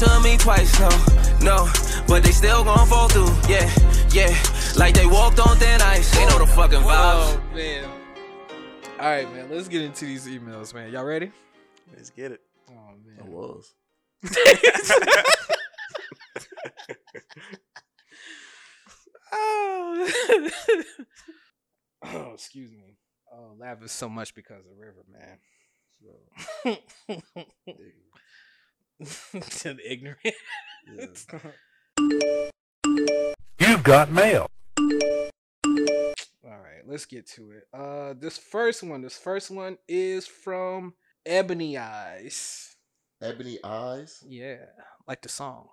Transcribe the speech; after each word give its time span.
to 0.00 0.20
me 0.20 0.36
twice, 0.38 0.80
no, 0.80 0.88
no. 1.42 1.68
But 2.08 2.22
they 2.22 2.30
still 2.32 2.64
gon' 2.64 2.86
fall 2.86 3.08
through, 3.08 3.28
yeah, 3.46 3.70
yeah. 4.12 4.34
Like 4.74 4.94
they 4.94 5.04
walked 5.04 5.38
on 5.40 5.58
thin 5.58 5.82
ice. 5.82 6.10
They 6.16 6.24
know 6.26 6.38
the 6.38 6.46
fucking 6.46 6.80
vibes. 6.80 6.86
Oh 6.88 7.42
man. 7.54 7.84
All 8.98 9.06
right, 9.06 9.30
man. 9.34 9.50
Let's 9.50 9.68
get 9.68 9.82
into 9.82 10.06
these 10.06 10.26
emails, 10.26 10.72
man. 10.72 10.90
Y'all 10.90 11.04
ready? 11.04 11.30
Let's 11.94 12.08
get 12.08 12.32
it. 12.32 12.40
Oh 12.70 12.94
man. 13.04 13.18
I 13.20 13.24
was. 13.28 13.74
oh. 19.32 20.10
oh, 22.04 22.32
excuse 22.32 22.72
me. 22.72 22.96
Oh, 23.30 23.54
laughing 23.58 23.88
so 23.88 24.08
much 24.08 24.34
because 24.34 24.64
of 24.64 24.78
River, 24.78 25.04
man. 25.12 25.38
So, 26.00 26.08
to 29.32 29.74
the 29.74 29.80
ignorant. 29.92 30.18
yeah. 30.24 31.06
You've 33.58 33.82
got 33.82 34.10
mail. 34.10 34.46
All 34.78 36.58
right, 36.58 36.82
let's 36.86 37.06
get 37.06 37.26
to 37.32 37.52
it. 37.52 37.64
Uh, 37.72 38.14
this 38.18 38.36
first 38.38 38.82
one, 38.82 39.02
this 39.02 39.16
first 39.16 39.50
one 39.50 39.78
is 39.88 40.26
from 40.26 40.94
Ebony 41.24 41.78
Eyes. 41.78 42.76
Ebony 43.22 43.58
eyes. 43.62 44.24
Yeah, 44.26 44.56
like 45.06 45.20
the 45.22 45.28
song. 45.28 45.68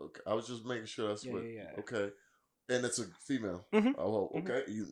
Okay, 0.00 0.20
I 0.26 0.32
was 0.34 0.46
just 0.46 0.64
making 0.64 0.86
sure 0.86 1.08
that's 1.08 1.24
Yeah, 1.24 1.32
what. 1.34 1.42
yeah, 1.44 1.62
yeah. 1.74 1.80
Okay, 1.80 2.08
and 2.70 2.84
it's 2.84 2.98
a 2.98 3.04
female. 3.26 3.66
Mhm. 3.74 3.94
Oh, 3.98 4.10
well, 4.10 4.30
Mhm. 4.34 4.48
okay. 4.50 4.72
You 4.72 4.86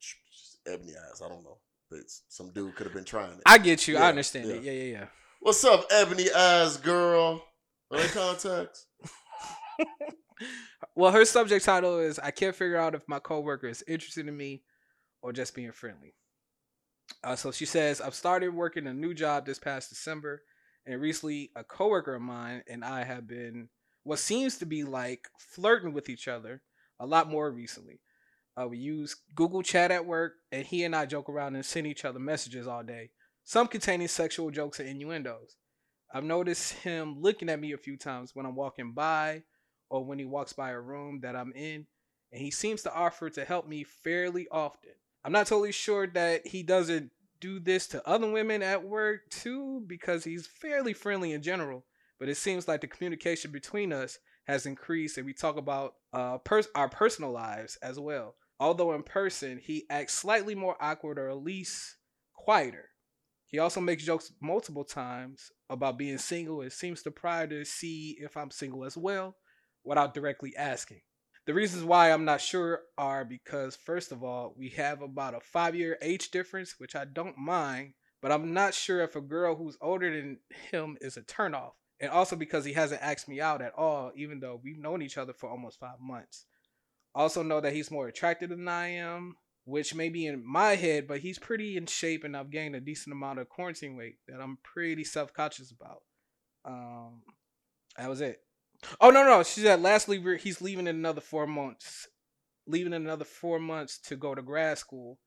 just 0.00 0.58
ebony 0.66 0.92
eyes. 0.96 1.20
I 1.24 1.28
don't 1.28 1.42
know. 1.42 1.58
It's, 1.90 2.22
some 2.28 2.50
dude 2.52 2.74
could 2.76 2.86
have 2.86 2.94
been 2.94 3.04
trying 3.04 3.32
it. 3.34 3.42
I 3.46 3.58
get 3.58 3.86
you. 3.88 3.96
I 3.96 4.00
Yeah, 4.02 4.06
understand 4.08 4.50
it. 4.50 4.62
yeah. 4.62 4.70
Yeah, 4.72 4.82
yeah, 4.82 4.92
yeah. 5.00 5.06
What's 5.44 5.62
up, 5.62 5.84
ebony 5.90 6.32
eyes 6.32 6.78
girl? 6.78 7.44
Are 7.90 7.98
they 7.98 8.08
contacts? 8.08 8.86
Well, 10.96 11.12
her 11.12 11.26
subject 11.26 11.66
title 11.66 11.98
is 11.98 12.18
I 12.18 12.30
can't 12.30 12.56
figure 12.56 12.78
out 12.78 12.94
if 12.94 13.02
my 13.08 13.18
coworker 13.18 13.66
is 13.66 13.84
interested 13.86 14.26
in 14.26 14.34
me 14.34 14.62
or 15.20 15.34
just 15.34 15.54
being 15.54 15.72
friendly. 15.72 16.14
Uh, 17.22 17.36
so 17.36 17.52
she 17.52 17.66
says, 17.66 18.00
I've 18.00 18.14
started 18.14 18.54
working 18.54 18.86
a 18.86 18.94
new 18.94 19.12
job 19.12 19.44
this 19.44 19.58
past 19.58 19.90
December, 19.90 20.40
and 20.86 20.98
recently 20.98 21.50
a 21.56 21.62
coworker 21.62 22.14
of 22.14 22.22
mine 22.22 22.62
and 22.66 22.82
I 22.82 23.04
have 23.04 23.26
been 23.26 23.68
what 24.04 24.20
seems 24.20 24.56
to 24.58 24.66
be 24.66 24.82
like 24.82 25.28
flirting 25.38 25.92
with 25.92 26.08
each 26.08 26.26
other 26.26 26.62
a 27.00 27.06
lot 27.06 27.28
more 27.28 27.50
recently. 27.50 28.00
Uh, 28.56 28.68
we 28.68 28.78
use 28.78 29.14
Google 29.34 29.62
Chat 29.62 29.90
at 29.90 30.06
work, 30.06 30.36
and 30.52 30.64
he 30.64 30.84
and 30.84 30.96
I 30.96 31.04
joke 31.04 31.28
around 31.28 31.54
and 31.54 31.66
send 31.66 31.86
each 31.86 32.06
other 32.06 32.18
messages 32.18 32.66
all 32.66 32.82
day, 32.82 33.10
some 33.44 33.68
containing 33.68 34.08
sexual 34.08 34.50
jokes 34.50 34.80
and 34.80 34.88
innuendos. 34.88 35.56
I've 36.12 36.24
noticed 36.24 36.72
him 36.72 37.20
looking 37.20 37.48
at 37.48 37.60
me 37.60 37.72
a 37.72 37.78
few 37.78 37.96
times 37.96 38.34
when 38.34 38.46
I'm 38.46 38.54
walking 38.54 38.92
by 38.92 39.42
or 39.90 40.04
when 40.04 40.18
he 40.18 40.24
walks 40.24 40.52
by 40.52 40.70
a 40.70 40.80
room 40.80 41.20
that 41.22 41.36
I'm 41.36 41.52
in, 41.52 41.86
and 42.32 42.40
he 42.40 42.50
seems 42.50 42.82
to 42.82 42.94
offer 42.94 43.28
to 43.30 43.44
help 43.44 43.68
me 43.68 43.84
fairly 43.84 44.48
often. 44.50 44.92
I'm 45.24 45.32
not 45.32 45.46
totally 45.46 45.72
sure 45.72 46.06
that 46.08 46.46
he 46.46 46.62
doesn't 46.62 47.10
do 47.40 47.60
this 47.60 47.86
to 47.88 48.08
other 48.08 48.30
women 48.30 48.62
at 48.62 48.82
work 48.82 49.28
too, 49.28 49.84
because 49.86 50.24
he's 50.24 50.46
fairly 50.46 50.94
friendly 50.94 51.32
in 51.32 51.42
general, 51.42 51.84
but 52.18 52.28
it 52.28 52.36
seems 52.36 52.66
like 52.66 52.80
the 52.80 52.86
communication 52.86 53.52
between 53.52 53.92
us 53.92 54.18
has 54.44 54.66
increased 54.66 55.18
and 55.18 55.26
we 55.26 55.34
talk 55.34 55.56
about 55.56 55.94
uh, 56.12 56.38
pers- 56.38 56.68
our 56.74 56.88
personal 56.88 57.32
lives 57.32 57.76
as 57.82 57.98
well. 57.98 58.36
Although 58.58 58.94
in 58.94 59.02
person, 59.02 59.60
he 59.62 59.84
acts 59.90 60.14
slightly 60.14 60.54
more 60.54 60.76
awkward 60.80 61.18
or 61.18 61.28
at 61.28 61.42
least 61.42 61.96
quieter. 62.34 62.90
He 63.54 63.60
also 63.60 63.80
makes 63.80 64.02
jokes 64.02 64.32
multiple 64.40 64.82
times 64.82 65.52
about 65.70 65.96
being 65.96 66.18
single 66.18 66.62
and 66.62 66.72
seems 66.72 67.04
to 67.04 67.12
pry 67.12 67.46
to 67.46 67.64
see 67.64 68.18
if 68.20 68.36
I'm 68.36 68.50
single 68.50 68.84
as 68.84 68.96
well 68.96 69.36
without 69.84 70.12
directly 70.12 70.56
asking. 70.56 71.02
The 71.46 71.54
reasons 71.54 71.84
why 71.84 72.10
I'm 72.10 72.24
not 72.24 72.40
sure 72.40 72.80
are 72.98 73.24
because, 73.24 73.76
first 73.76 74.10
of 74.10 74.24
all, 74.24 74.56
we 74.58 74.70
have 74.70 75.02
about 75.02 75.36
a 75.36 75.40
five 75.40 75.76
year 75.76 75.96
age 76.02 76.32
difference, 76.32 76.74
which 76.78 76.96
I 76.96 77.04
don't 77.04 77.38
mind, 77.38 77.92
but 78.20 78.32
I'm 78.32 78.54
not 78.54 78.74
sure 78.74 79.02
if 79.02 79.14
a 79.14 79.20
girl 79.20 79.54
who's 79.54 79.78
older 79.80 80.10
than 80.10 80.40
him 80.72 80.98
is 81.00 81.16
a 81.16 81.22
turnoff. 81.22 81.74
And 82.00 82.10
also 82.10 82.34
because 82.34 82.64
he 82.64 82.72
hasn't 82.72 83.02
asked 83.02 83.28
me 83.28 83.40
out 83.40 83.62
at 83.62 83.74
all, 83.78 84.10
even 84.16 84.40
though 84.40 84.60
we've 84.64 84.80
known 84.80 85.00
each 85.00 85.16
other 85.16 85.32
for 85.32 85.48
almost 85.48 85.78
five 85.78 86.00
months. 86.00 86.46
Also, 87.14 87.44
know 87.44 87.60
that 87.60 87.72
he's 87.72 87.92
more 87.92 88.08
attractive 88.08 88.50
than 88.50 88.66
I 88.66 88.88
am, 88.94 89.36
which 89.64 89.94
may 89.94 90.08
be 90.08 90.26
in 90.26 90.44
my 90.44 90.76
head, 90.76 91.06
but 91.06 91.20
he's 91.20 91.38
pretty 91.38 91.76
in 91.76 91.86
shape 91.86 92.24
and 92.24 92.36
I've 92.36 92.50
gained 92.50 92.76
a 92.76 92.80
decent 92.80 93.12
amount 93.12 93.38
of 93.38 93.48
quarantine 93.48 93.96
weight 93.96 94.16
that 94.28 94.40
I'm 94.40 94.58
pretty 94.62 95.04
self 95.04 95.32
conscious 95.32 95.70
about. 95.70 96.02
Um, 96.64 97.22
that 97.96 98.08
was 98.08 98.20
it. 98.20 98.40
Oh 99.00 99.10
no, 99.10 99.24
no, 99.24 99.42
she 99.42 99.60
said 99.60 99.80
lastly 99.80 100.22
he's 100.38 100.60
leaving 100.60 100.86
in 100.86 100.96
another 100.96 101.20
four 101.20 101.46
months, 101.46 102.08
leaving 102.66 102.92
in 102.92 103.02
another 103.02 103.24
four 103.24 103.58
months 103.58 103.98
to 104.00 104.16
go 104.16 104.34
to 104.34 104.42
grad 104.42 104.78
school 104.78 105.18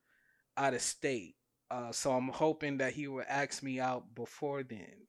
out 0.56 0.74
of 0.74 0.82
state. 0.82 1.36
Uh, 1.70 1.92
so 1.92 2.12
I'm 2.12 2.30
hoping 2.30 2.78
that 2.78 2.94
he 2.94 3.08
will 3.08 3.24
ask 3.28 3.64
me 3.64 3.80
out 3.80 4.16
before 4.16 4.64
then. 4.64 5.08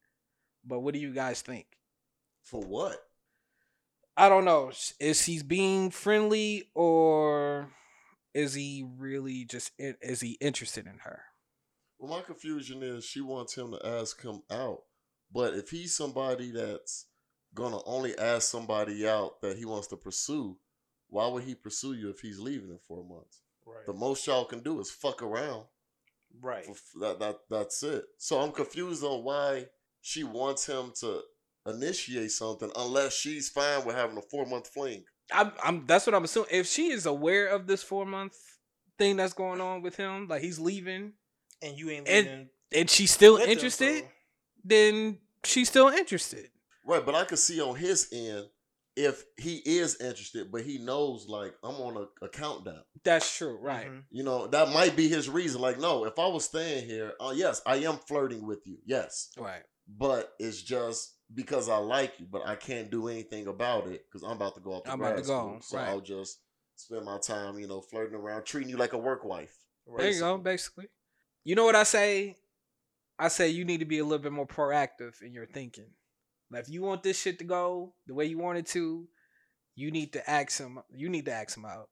But 0.65 0.81
what 0.81 0.95
do 0.95 1.01
you 1.01 1.13
guys 1.13 1.43
think? 1.43 1.67
For 2.43 2.61
what? 2.61 2.99
I 4.17 4.29
don't 4.29 4.45
know. 4.45 4.73
Is 4.99 5.25
he's 5.25 5.43
being 5.43 5.91
friendly 5.91 6.71
or 6.75 7.71
is 8.39 8.55
he 8.55 8.85
really 8.97 9.45
just 9.45 9.73
is 9.79 10.21
he 10.21 10.39
interested 10.41 10.87
in 10.87 10.99
her? 10.99 11.23
Well, 11.99 12.17
my 12.17 12.23
confusion 12.23 12.85
is 12.85 13.05
she 13.05 13.21
wants 13.21 13.57
him 13.57 13.73
to 13.73 13.85
ask 13.85 14.23
him 14.23 14.43
out, 14.49 14.83
but 15.33 15.55
if 15.55 15.71
he's 15.71 15.97
somebody 15.97 16.53
that's 16.53 17.07
gonna 17.53 17.81
only 17.85 18.17
ask 18.17 18.49
somebody 18.49 19.09
out 19.09 19.41
that 19.43 19.59
he 19.59 19.65
wants 19.65 19.89
to 19.89 19.97
pursue, 19.97 20.57
why 21.09 21.27
would 21.27 21.43
he 21.43 21.57
pursue 21.57 21.95
you 21.95 22.11
if 22.11 22.21
he's 22.21 22.39
leaving 22.39 22.71
in 22.71 22.79
four 22.87 23.05
months? 23.05 23.43
Right. 23.67 23.87
The 23.87 23.93
most 23.93 24.25
y'all 24.29 24.45
can 24.45 24.61
do 24.61 24.79
is 24.79 24.89
fuck 24.89 25.21
around. 25.21 25.65
right. 26.41 26.65
For 26.65 27.01
that 27.01 27.19
that 27.19 27.39
that's 27.51 27.83
it. 27.83 28.05
So 28.19 28.39
I'm 28.39 28.53
confused 28.53 29.03
on 29.03 29.25
why 29.25 29.67
she 30.01 30.23
wants 30.23 30.67
him 30.67 30.93
to 31.01 31.23
initiate 31.67 32.31
something 32.31 32.71
unless 32.77 33.15
she's 33.15 33.49
fine 33.49 33.85
with 33.85 33.97
having 33.97 34.17
a 34.17 34.23
four 34.23 34.47
month 34.47 34.69
fling. 34.69 35.03
I'm, 35.33 35.53
I'm 35.63 35.87
that's 35.87 36.07
what 36.07 36.15
I'm 36.15 36.25
assuming. 36.25 36.51
If 36.53 36.67
she 36.67 36.91
is 36.91 37.07
aware 37.07 37.47
of 37.49 37.67
this 37.67 37.83
four 37.83 38.07
month 38.07 38.37
thing 38.99 39.17
that's 39.17 39.33
going 39.35 39.61
on 39.61 39.83
with 39.83 39.97
him, 39.97 40.27
like 40.29 40.43
he's 40.43 40.59
leaving, 40.59 41.13
And 41.63 41.79
you 41.79 41.91
ain't 41.91 42.09
And- 42.09 42.27
leaving 42.27 42.49
and 42.73 42.91
she's 42.91 43.11
still 43.11 43.35
with 43.35 43.45
him, 43.45 43.51
interested, 43.51 44.05
then 44.65 45.19
she's 45.45 45.69
still 45.69 45.89
interested. 45.89 46.51
Right, 46.85 47.05
but 47.05 47.15
I 47.15 47.25
could 47.25 47.39
see 47.39 47.61
on 47.61 47.77
his 47.77 48.09
end 48.13 48.47
if 48.97 49.23
he 49.37 49.57
is 49.65 50.01
interested, 50.01 50.51
but 50.51 50.63
he 50.63 50.79
knows 50.79 51.27
like 51.29 51.55
I'm 51.63 51.77
on 51.77 51.97
a, 51.97 52.25
a 52.25 52.29
countdown. 52.29 52.83
That's 53.05 53.37
true, 53.37 53.59
right? 53.61 53.87
Mhm. 53.91 54.03
You 54.11 54.25
know, 54.25 54.47
that 54.49 54.71
might 54.71 54.97
be 54.97 55.09
his 55.09 55.29
reason. 55.29 55.61
Like, 55.61 55.79
no, 55.79 56.05
if 56.05 56.19
I 56.19 56.27
was 56.27 56.45
staying 56.45 56.85
here, 56.87 57.13
uh, 57.21 57.33
yes, 57.35 57.63
I 57.65 57.77
am 57.77 57.99
flirting 58.09 58.47
with 58.47 58.61
you. 58.67 58.79
Yes. 58.85 59.31
Right. 59.39 59.63
But 59.87 60.33
it's 60.39 60.61
just 60.61 61.15
because 61.35 61.69
I 61.69 61.77
like 61.77 62.19
you, 62.19 62.27
but 62.31 62.47
I 62.47 62.55
can't 62.55 62.91
do 62.91 63.09
anything 63.09 63.47
about 63.47 63.87
it 63.87 64.05
because 64.07 64.23
I'm 64.23 64.37
about 64.37 64.55
to 64.55 64.61
go 64.61 64.75
off 64.75 64.85
to 64.85 64.93
I'm 64.93 65.01
about 65.01 65.17
to 65.17 65.23
go, 65.23 65.23
school. 65.23 65.59
So 65.61 65.77
right. 65.77 65.89
I'll 65.89 66.01
just 66.01 66.41
spend 66.77 67.05
my 67.05 67.19
time, 67.19 67.59
you 67.59 67.69
know, 67.69 67.81
flirting 67.81 68.17
around, 68.17 68.45
treating 68.45 68.71
you 68.71 68.77
like 68.77 68.93
a 68.93 68.99
work 68.99 69.25
wife. 69.25 69.55
There 69.97 70.11
you 70.11 70.21
go, 70.21 70.39
basically. 70.39 70.87
You 71.45 71.55
know 71.55 71.65
what 71.65 71.77
I 71.77 71.83
say? 71.83 72.37
I 73.19 73.29
say 73.29 73.49
you 73.49 73.65
need 73.65 73.79
to 73.79 73.87
be 73.87 73.99
a 73.99 74.05
little 74.05 74.23
bit 74.23 74.33
more 74.33 74.47
proactive 74.47 75.23
in 75.23 75.33
your 75.33 75.47
thinking. 75.47 75.91
Like 76.51 76.65
if 76.65 76.71
you 76.71 76.83
want 76.83 77.03
this 77.03 77.21
shit 77.21 77.39
to 77.41 77.45
go 77.45 77.95
the 78.07 78.15
way 78.15 78.27
you 78.27 78.39
want 78.39 78.59
it 78.59 78.67
to, 78.67 79.07
you 79.75 79.91
need 79.91 80.13
to 80.15 80.31
ask 80.31 80.59
him. 80.59 80.79
You 80.91 81.09
need 81.09 81.27
to 81.27 81.33
ask 81.33 81.57
him 81.57 81.65
out. 81.65 81.89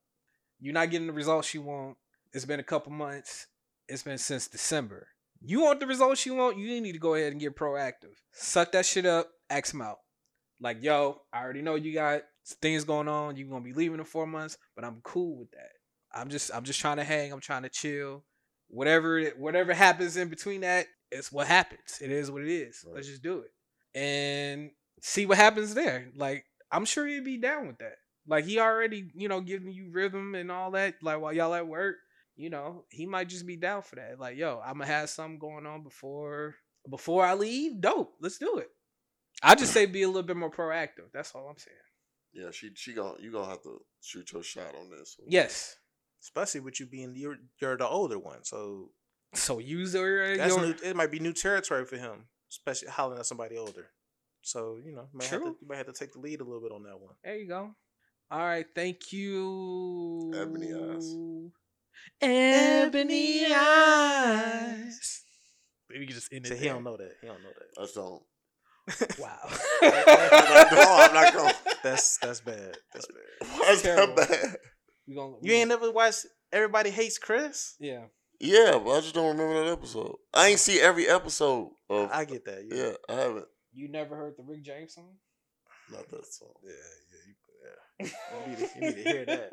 You're 0.60 0.74
not 0.74 0.90
getting 0.90 1.06
the 1.06 1.12
results 1.12 1.52
you 1.52 1.62
want. 1.62 1.96
It's 2.32 2.44
been 2.44 2.60
a 2.60 2.64
couple 2.64 2.92
months. 2.92 3.46
It's 3.88 4.02
been 4.02 4.18
since 4.18 4.48
December. 4.48 5.08
You 5.40 5.62
want 5.62 5.80
the 5.80 5.86
results 5.86 6.26
you 6.26 6.34
want. 6.34 6.58
You 6.58 6.80
need 6.80 6.92
to 6.92 6.98
go 6.98 7.14
ahead 7.14 7.32
and 7.32 7.40
get 7.40 7.56
proactive. 7.56 8.14
Suck 8.32 8.72
that 8.72 8.86
shit 8.86 9.06
up. 9.06 9.28
Ask 9.50 9.72
him 9.72 9.82
out. 9.82 9.98
Like 10.60 10.82
yo, 10.82 11.20
I 11.32 11.42
already 11.42 11.62
know 11.62 11.74
you 11.74 11.92
got 11.92 12.22
things 12.62 12.84
going 12.84 13.08
on. 13.08 13.36
You're 13.36 13.48
gonna 13.48 13.64
be 13.64 13.72
leaving 13.72 13.98
in 13.98 14.04
four 14.04 14.26
months, 14.26 14.56
but 14.74 14.84
I'm 14.84 15.00
cool 15.02 15.38
with 15.38 15.50
that. 15.52 15.70
I'm 16.12 16.30
just 16.30 16.50
I'm 16.54 16.64
just 16.64 16.80
trying 16.80 16.96
to 16.96 17.04
hang. 17.04 17.32
I'm 17.32 17.40
trying 17.40 17.62
to 17.62 17.68
chill. 17.68 18.24
Whatever 18.68 19.24
whatever 19.36 19.74
happens 19.74 20.16
in 20.16 20.28
between 20.28 20.62
that, 20.62 20.86
it's 21.10 21.30
what 21.30 21.46
happens. 21.46 21.98
It 22.00 22.10
is 22.10 22.30
what 22.30 22.42
it 22.42 22.48
is. 22.48 22.82
Right. 22.84 22.96
Let's 22.96 23.08
just 23.08 23.22
do 23.22 23.40
it 23.40 23.50
and 23.96 24.70
see 25.00 25.26
what 25.26 25.38
happens 25.38 25.74
there. 25.74 26.08
Like 26.16 26.44
I'm 26.70 26.84
sure 26.84 27.06
he'd 27.06 27.24
be 27.24 27.38
down 27.38 27.66
with 27.66 27.78
that. 27.78 27.96
Like 28.26 28.44
he 28.44 28.58
already, 28.58 29.10
you 29.14 29.28
know, 29.28 29.40
giving 29.40 29.72
you 29.72 29.90
rhythm 29.90 30.34
and 30.34 30.50
all 30.50 30.72
that. 30.72 30.94
Like 31.02 31.20
while 31.20 31.32
y'all 31.32 31.54
at 31.54 31.66
work, 31.66 31.96
you 32.36 32.50
know, 32.50 32.84
he 32.90 33.06
might 33.06 33.28
just 33.28 33.46
be 33.46 33.56
down 33.56 33.82
for 33.82 33.96
that. 33.96 34.20
Like 34.20 34.36
yo, 34.36 34.60
I'm 34.64 34.74
gonna 34.74 34.86
have 34.86 35.10
something 35.10 35.38
going 35.38 35.66
on 35.66 35.82
before 35.82 36.54
before 36.88 37.24
I 37.24 37.34
leave. 37.34 37.80
Dope. 37.80 38.14
Let's 38.20 38.38
do 38.38 38.58
it. 38.58 38.68
I 39.42 39.54
just 39.54 39.72
say 39.72 39.86
be 39.86 40.02
a 40.02 40.06
little 40.06 40.22
bit 40.22 40.36
more 40.36 40.50
proactive. 40.50 41.10
That's 41.12 41.34
all 41.34 41.48
I'm 41.48 41.58
saying. 41.58 41.76
Yeah, 42.32 42.50
she 42.52 42.70
she 42.74 42.92
going 42.92 43.22
you 43.22 43.32
gonna 43.32 43.48
have 43.48 43.62
to 43.62 43.80
shoot 44.02 44.32
your 44.32 44.42
shot 44.42 44.74
on 44.78 44.90
this. 44.90 45.16
one. 45.18 45.28
Yes. 45.30 45.76
especially 46.22 46.60
with 46.60 46.80
you 46.80 46.86
being 46.86 47.14
you're, 47.16 47.36
you're 47.60 47.76
the 47.76 47.86
older 47.86 48.18
one. 48.18 48.44
So 48.44 48.90
So 49.34 49.58
user, 49.58 50.32
uh, 50.32 50.36
that's 50.36 50.54
your, 50.56 50.66
new, 50.66 50.74
it 50.82 50.96
might 50.96 51.10
be 51.10 51.18
new 51.18 51.32
territory 51.32 51.84
for 51.84 51.96
him, 51.96 52.26
especially 52.50 52.88
hollering 52.88 53.20
at 53.20 53.26
somebody 53.26 53.56
older. 53.56 53.86
So 54.42 54.78
you 54.84 54.92
know, 54.92 55.08
you 55.12 55.18
might 55.18 55.28
have 55.28 55.40
to, 55.40 55.46
True. 55.46 55.56
you 55.60 55.68
might 55.68 55.76
have 55.78 55.86
to 55.86 55.92
take 55.92 56.12
the 56.12 56.20
lead 56.20 56.40
a 56.40 56.44
little 56.44 56.60
bit 56.60 56.72
on 56.72 56.82
that 56.84 56.98
one. 57.00 57.14
there 57.24 57.36
you 57.36 57.48
go. 57.48 57.74
All 58.30 58.38
right, 58.40 58.66
thank 58.74 59.12
you. 59.12 60.32
Ebony 60.34 60.72
Eyes. 60.72 61.14
Ebony 62.20 63.46
eyes. 63.52 65.22
Maybe 65.90 66.02
you 66.06 66.12
just 66.12 66.32
end 66.32 66.46
So 66.46 66.54
he 66.54 66.66
don't 66.66 66.84
know 66.84 66.96
that. 66.96 67.12
He 67.20 67.26
don't 67.26 67.42
know 67.42 67.50
that. 67.50 67.82
I 67.82 67.86
don't. 67.94 68.22
Wow. 69.18 69.38
no, 69.82 70.96
I'm 70.98 71.14
not 71.14 71.32
going. 71.34 71.54
That's 71.82 72.18
that's 72.18 72.40
bad. 72.40 72.76
That's 72.92 73.06
bad. 73.06 73.48
Why 73.58 73.76
Terrible. 73.80 74.14
that 74.16 74.28
bad? 74.28 74.56
we 75.08 75.14
gonna, 75.14 75.34
we 75.40 75.48
You 75.48 75.54
ain't 75.56 75.68
gonna- 75.70 75.80
never 75.80 75.92
watched 75.92 76.26
Everybody 76.52 76.90
Hates 76.90 77.18
Chris? 77.18 77.74
Yeah. 77.80 78.04
Yeah, 78.40 78.78
but 78.82 78.90
I 78.90 79.00
just 79.00 79.14
don't 79.14 79.36
remember 79.36 79.64
that 79.64 79.72
episode. 79.72 80.16
I 80.34 80.48
ain't 80.48 80.60
see 80.60 80.80
every 80.80 81.08
episode 81.08 81.70
of. 81.90 82.10
I 82.12 82.24
get 82.26 82.44
that. 82.44 82.64
yeah, 82.70 82.92
I 83.08 83.20
haven't. 83.20 83.46
You 83.72 83.88
never 83.90 84.14
heard 84.16 84.34
the 84.36 84.42
Rick 84.44 84.62
James 84.64 84.94
song? 84.94 85.14
Not 85.90 86.08
that 86.10 86.26
song. 86.26 86.52
Yeah, 86.62 86.72
yeah, 87.12 88.08
you, 88.08 88.08
yeah. 88.08 88.40
You 88.46 88.50
need, 88.50 88.58
to, 88.58 88.74
you 88.74 88.80
need 88.80 89.04
to 89.04 89.10
hear 89.10 89.24
that. 89.26 89.50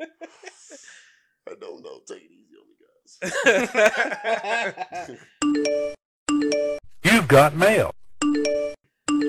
I 1.48 1.54
don't 1.60 1.82
know. 1.82 2.00
Take 2.06 2.22
it 2.22 2.30
easy 2.30 2.56
on 2.56 2.68
me, 2.68 2.74
guys. 2.80 3.18
You've 7.04 7.28
got 7.28 7.54
mail. 7.54 7.90
All 8.22 8.74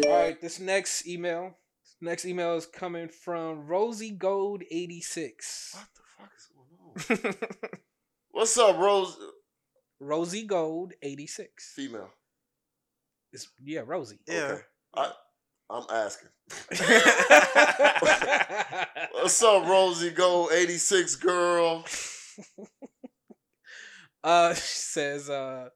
right, 0.07 0.39
this 0.41 0.59
next 0.59 1.05
email. 1.07 1.57
This 1.83 1.95
Next 2.01 2.25
email 2.25 2.55
is 2.55 2.65
coming 2.65 3.09
from 3.09 3.67
Rosie 3.67 4.11
Gold 4.11 4.63
86. 4.71 5.75
what 5.75 5.87
the 5.95 6.01
fuck 6.17 6.31
is 6.37 6.47
going 7.17 7.31
on? 7.31 7.35
What's 8.31 8.57
up, 8.57 8.77
Rose? 8.77 9.17
Rosie 9.99 10.45
Gold 10.45 10.93
86. 11.01 11.73
Female. 11.75 12.09
It's, 13.33 13.47
yeah, 13.63 13.81
Rosie. 13.85 14.19
yeah. 14.27 14.51
Okay. 14.53 14.61
I, 14.95 15.11
I'm 15.69 15.85
asking. 15.89 16.29
What's 19.13 19.41
up, 19.41 19.67
Rosie 19.67 20.11
Gold 20.11 20.51
86 20.51 21.15
girl? 21.15 21.85
uh, 24.23 24.53
she 24.55 24.61
says, 24.61 25.29
uh, 25.29 25.69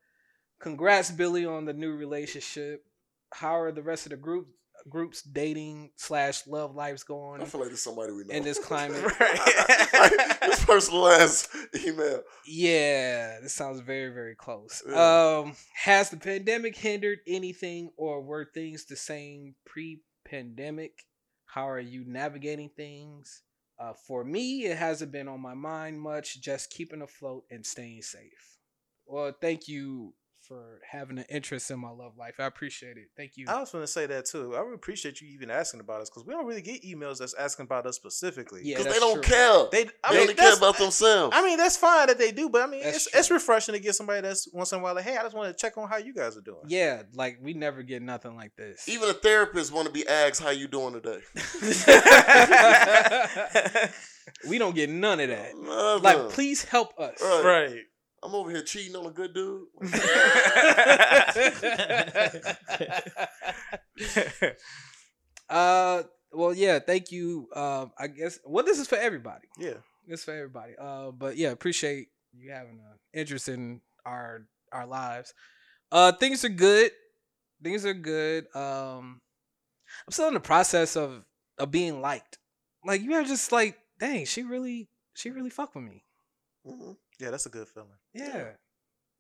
congrats, 0.60 1.10
Billy, 1.10 1.46
on 1.46 1.66
the 1.66 1.74
new 1.74 1.96
relationship. 1.96 2.84
How 3.34 3.60
are 3.60 3.72
the 3.72 3.82
rest 3.82 4.06
of 4.06 4.12
the 4.12 4.18
group 4.18 4.48
groups 4.88 5.22
dating 5.22 5.92
slash 5.96 6.46
love 6.48 6.76
lives 6.76 7.04
going. 7.04 7.42
I 7.42 7.46
feel 7.46 7.62
like 7.62 7.72
this 7.72 7.84
somebody 7.84 8.14
we 8.14 8.24
know. 8.24 8.34
in 8.34 8.44
this 8.44 8.60
climate? 8.64 9.04
this 10.42 10.64
personalized 10.66 11.48
email. 11.86 12.22
Yeah, 12.46 13.40
this 13.42 13.54
sounds 13.54 13.82
very, 13.82 14.14
very 14.14 14.36
close. 14.36 14.82
Yeah. 14.88 15.40
Um, 15.40 15.56
has 15.76 16.10
the 16.10 16.18
pandemic 16.18 16.76
hindered 16.76 17.20
anything, 17.28 17.92
or 17.98 18.22
were 18.22 18.50
things 18.54 18.86
the 18.86 18.96
same 18.96 19.56
pre-pandemic? 19.66 21.04
How 21.46 21.70
are 21.70 21.80
you 21.80 22.04
navigating 22.06 22.70
things? 22.76 23.42
Uh, 23.80 23.94
for 23.94 24.24
me, 24.24 24.66
it 24.66 24.78
hasn't 24.78 25.12
been 25.12 25.28
on 25.28 25.42
my 25.42 25.54
mind 25.54 26.00
much. 26.00 26.42
Just 26.42 26.70
keeping 26.70 27.02
afloat 27.02 27.46
and 27.50 27.66
staying 27.66 28.02
safe. 28.02 28.58
Well, 29.06 29.34
thank 29.42 29.68
you 29.68 30.14
for 30.50 30.80
having 30.92 31.20
an 31.20 31.26
interest 31.30 31.70
in 31.70 31.80
my 31.80 31.92
love 31.92 32.18
life. 32.18 32.36
I 32.40 32.46
appreciate 32.46 32.98
it. 32.98 33.10
Thank 33.16 33.38
you. 33.38 33.46
I 33.48 33.60
was 33.60 33.72
going 33.72 33.84
to 33.84 33.88
say 33.88 34.08
that 34.08 34.26
too. 34.26 34.56
I 34.58 34.64
would 34.64 34.74
appreciate 34.74 35.22
you 35.22 35.28
even 35.30 35.52
asking 35.52 35.80
about 35.80 36.02
us 36.02 36.10
because 36.10 36.26
we 36.26 36.34
don't 36.34 36.48
really 36.48 36.64
get 36.64 36.84
emails 36.84 37.20
that's 37.20 37.36
asking 37.36 37.66
about 37.66 37.86
us 37.86 37.96
specifically. 37.96 38.62
Yeah, 38.64 38.80
Because 38.80 38.94
they 38.94 39.00
don't 39.00 39.24
true. 39.24 39.32
care. 39.34 39.66
They, 39.72 39.84
They, 39.84 39.92
mean, 40.10 40.22
only 40.22 40.34
care 40.34 40.58
about 40.58 40.80
themselves. 40.80 41.36
I 41.38 41.46
mean, 41.46 41.58
that's 41.58 41.78
fine 41.78 42.08
that 42.08 42.18
they 42.18 42.32
do, 42.32 42.50
but 42.50 42.64
I 42.64 42.68
mean, 42.68 42.84
That's 42.84 43.06
it's, 43.06 43.16
it's 43.16 43.32
refreshing 43.32 43.76
to 43.76 43.80
get 43.80 43.94
somebody 43.94 44.22
that's 44.22 44.50
once 44.52 44.72
in 44.72 44.80
a 44.80 44.82
while 44.82 44.96
like, 44.96 45.06
hey, 45.06 45.18
I 45.18 45.22
just 45.22 45.36
want 45.36 45.56
to 45.56 45.62
check 45.62 45.78
on 45.78 45.88
how 45.88 45.98
you 45.98 46.14
guys 46.14 46.36
are 46.36 46.42
doing. 46.42 46.64
Yeah, 46.68 47.04
like 47.14 47.38
we 47.42 47.54
never 47.54 47.84
get 47.84 48.02
nothing 48.02 48.36
like 48.36 48.56
this. 48.56 48.90
Even 48.90 49.10
a 49.10 49.14
therapist 49.14 49.72
want 49.72 49.88
to 49.88 49.94
be 49.94 50.08
asked 50.08 50.42
how 50.42 50.50
you 50.50 50.68
doing 50.68 50.94
today. 50.94 51.20
we 54.48 54.58
don't 54.58 54.76
get 54.76 54.90
none 54.90 55.20
of 55.20 55.30
that. 55.30 55.56
Nothing. 55.56 56.04
Like, 56.04 56.30
please 56.30 56.64
help 56.64 56.98
us. 57.00 57.22
Right. 57.22 57.44
right. 57.44 57.84
I'm 58.24 58.36
over 58.36 58.50
here 58.52 58.62
cheating 58.62 58.96
on 58.96 59.06
a 59.06 59.12
good 59.12 59.34
dude. 59.34 59.68
uh, 65.50 66.04
well, 66.32 66.54
yeah. 66.54 66.80
Thank 66.80 67.12
you. 67.12 67.48
Um, 67.56 67.92
I 67.98 68.08
guess. 68.08 68.40
Well, 68.46 68.64
this 68.66 68.80
is 68.80 68.88
for 68.88 68.98
everybody. 68.98 69.48
yeah. 69.58 69.74
This 70.08 70.22
is 70.22 70.26
for 70.26 70.34
everybody. 70.34 70.74
Uh, 70.80 71.12
but 71.12 71.38
yeah, 71.38 71.52
appreciate 71.52 72.08
you 72.36 72.52
having 72.52 72.80
an 72.80 72.98
interest 73.14 73.48
in 73.48 73.82
our 74.06 74.42
our 74.72 74.88
lives. 74.88 75.34
Uh, 75.92 76.12
things 76.14 76.44
are 76.44 76.50
good. 76.50 76.92
Things 77.64 77.86
are 77.86 77.94
good. 77.94 78.46
Um, 78.56 79.22
I'm 80.08 80.12
still 80.12 80.28
in 80.28 80.34
the 80.34 80.40
process 80.40 80.96
of 80.96 81.26
of 81.60 81.70
being 81.72 82.02
liked. 82.02 82.40
Like 82.84 83.02
you 83.02 83.14
are 83.14 83.24
just 83.24 83.52
like, 83.52 83.78
dang, 84.00 84.26
she 84.26 84.42
really, 84.44 84.90
she 85.14 85.30
really 85.30 85.50
fuck 85.52 85.76
with 85.76 85.84
me. 85.84 86.06
Mhm. 86.66 86.96
Yeah, 87.20 87.32
that's 87.32 87.46
a 87.46 87.50
good 87.50 87.68
feeling. 87.68 87.90
Yeah. 88.14 88.50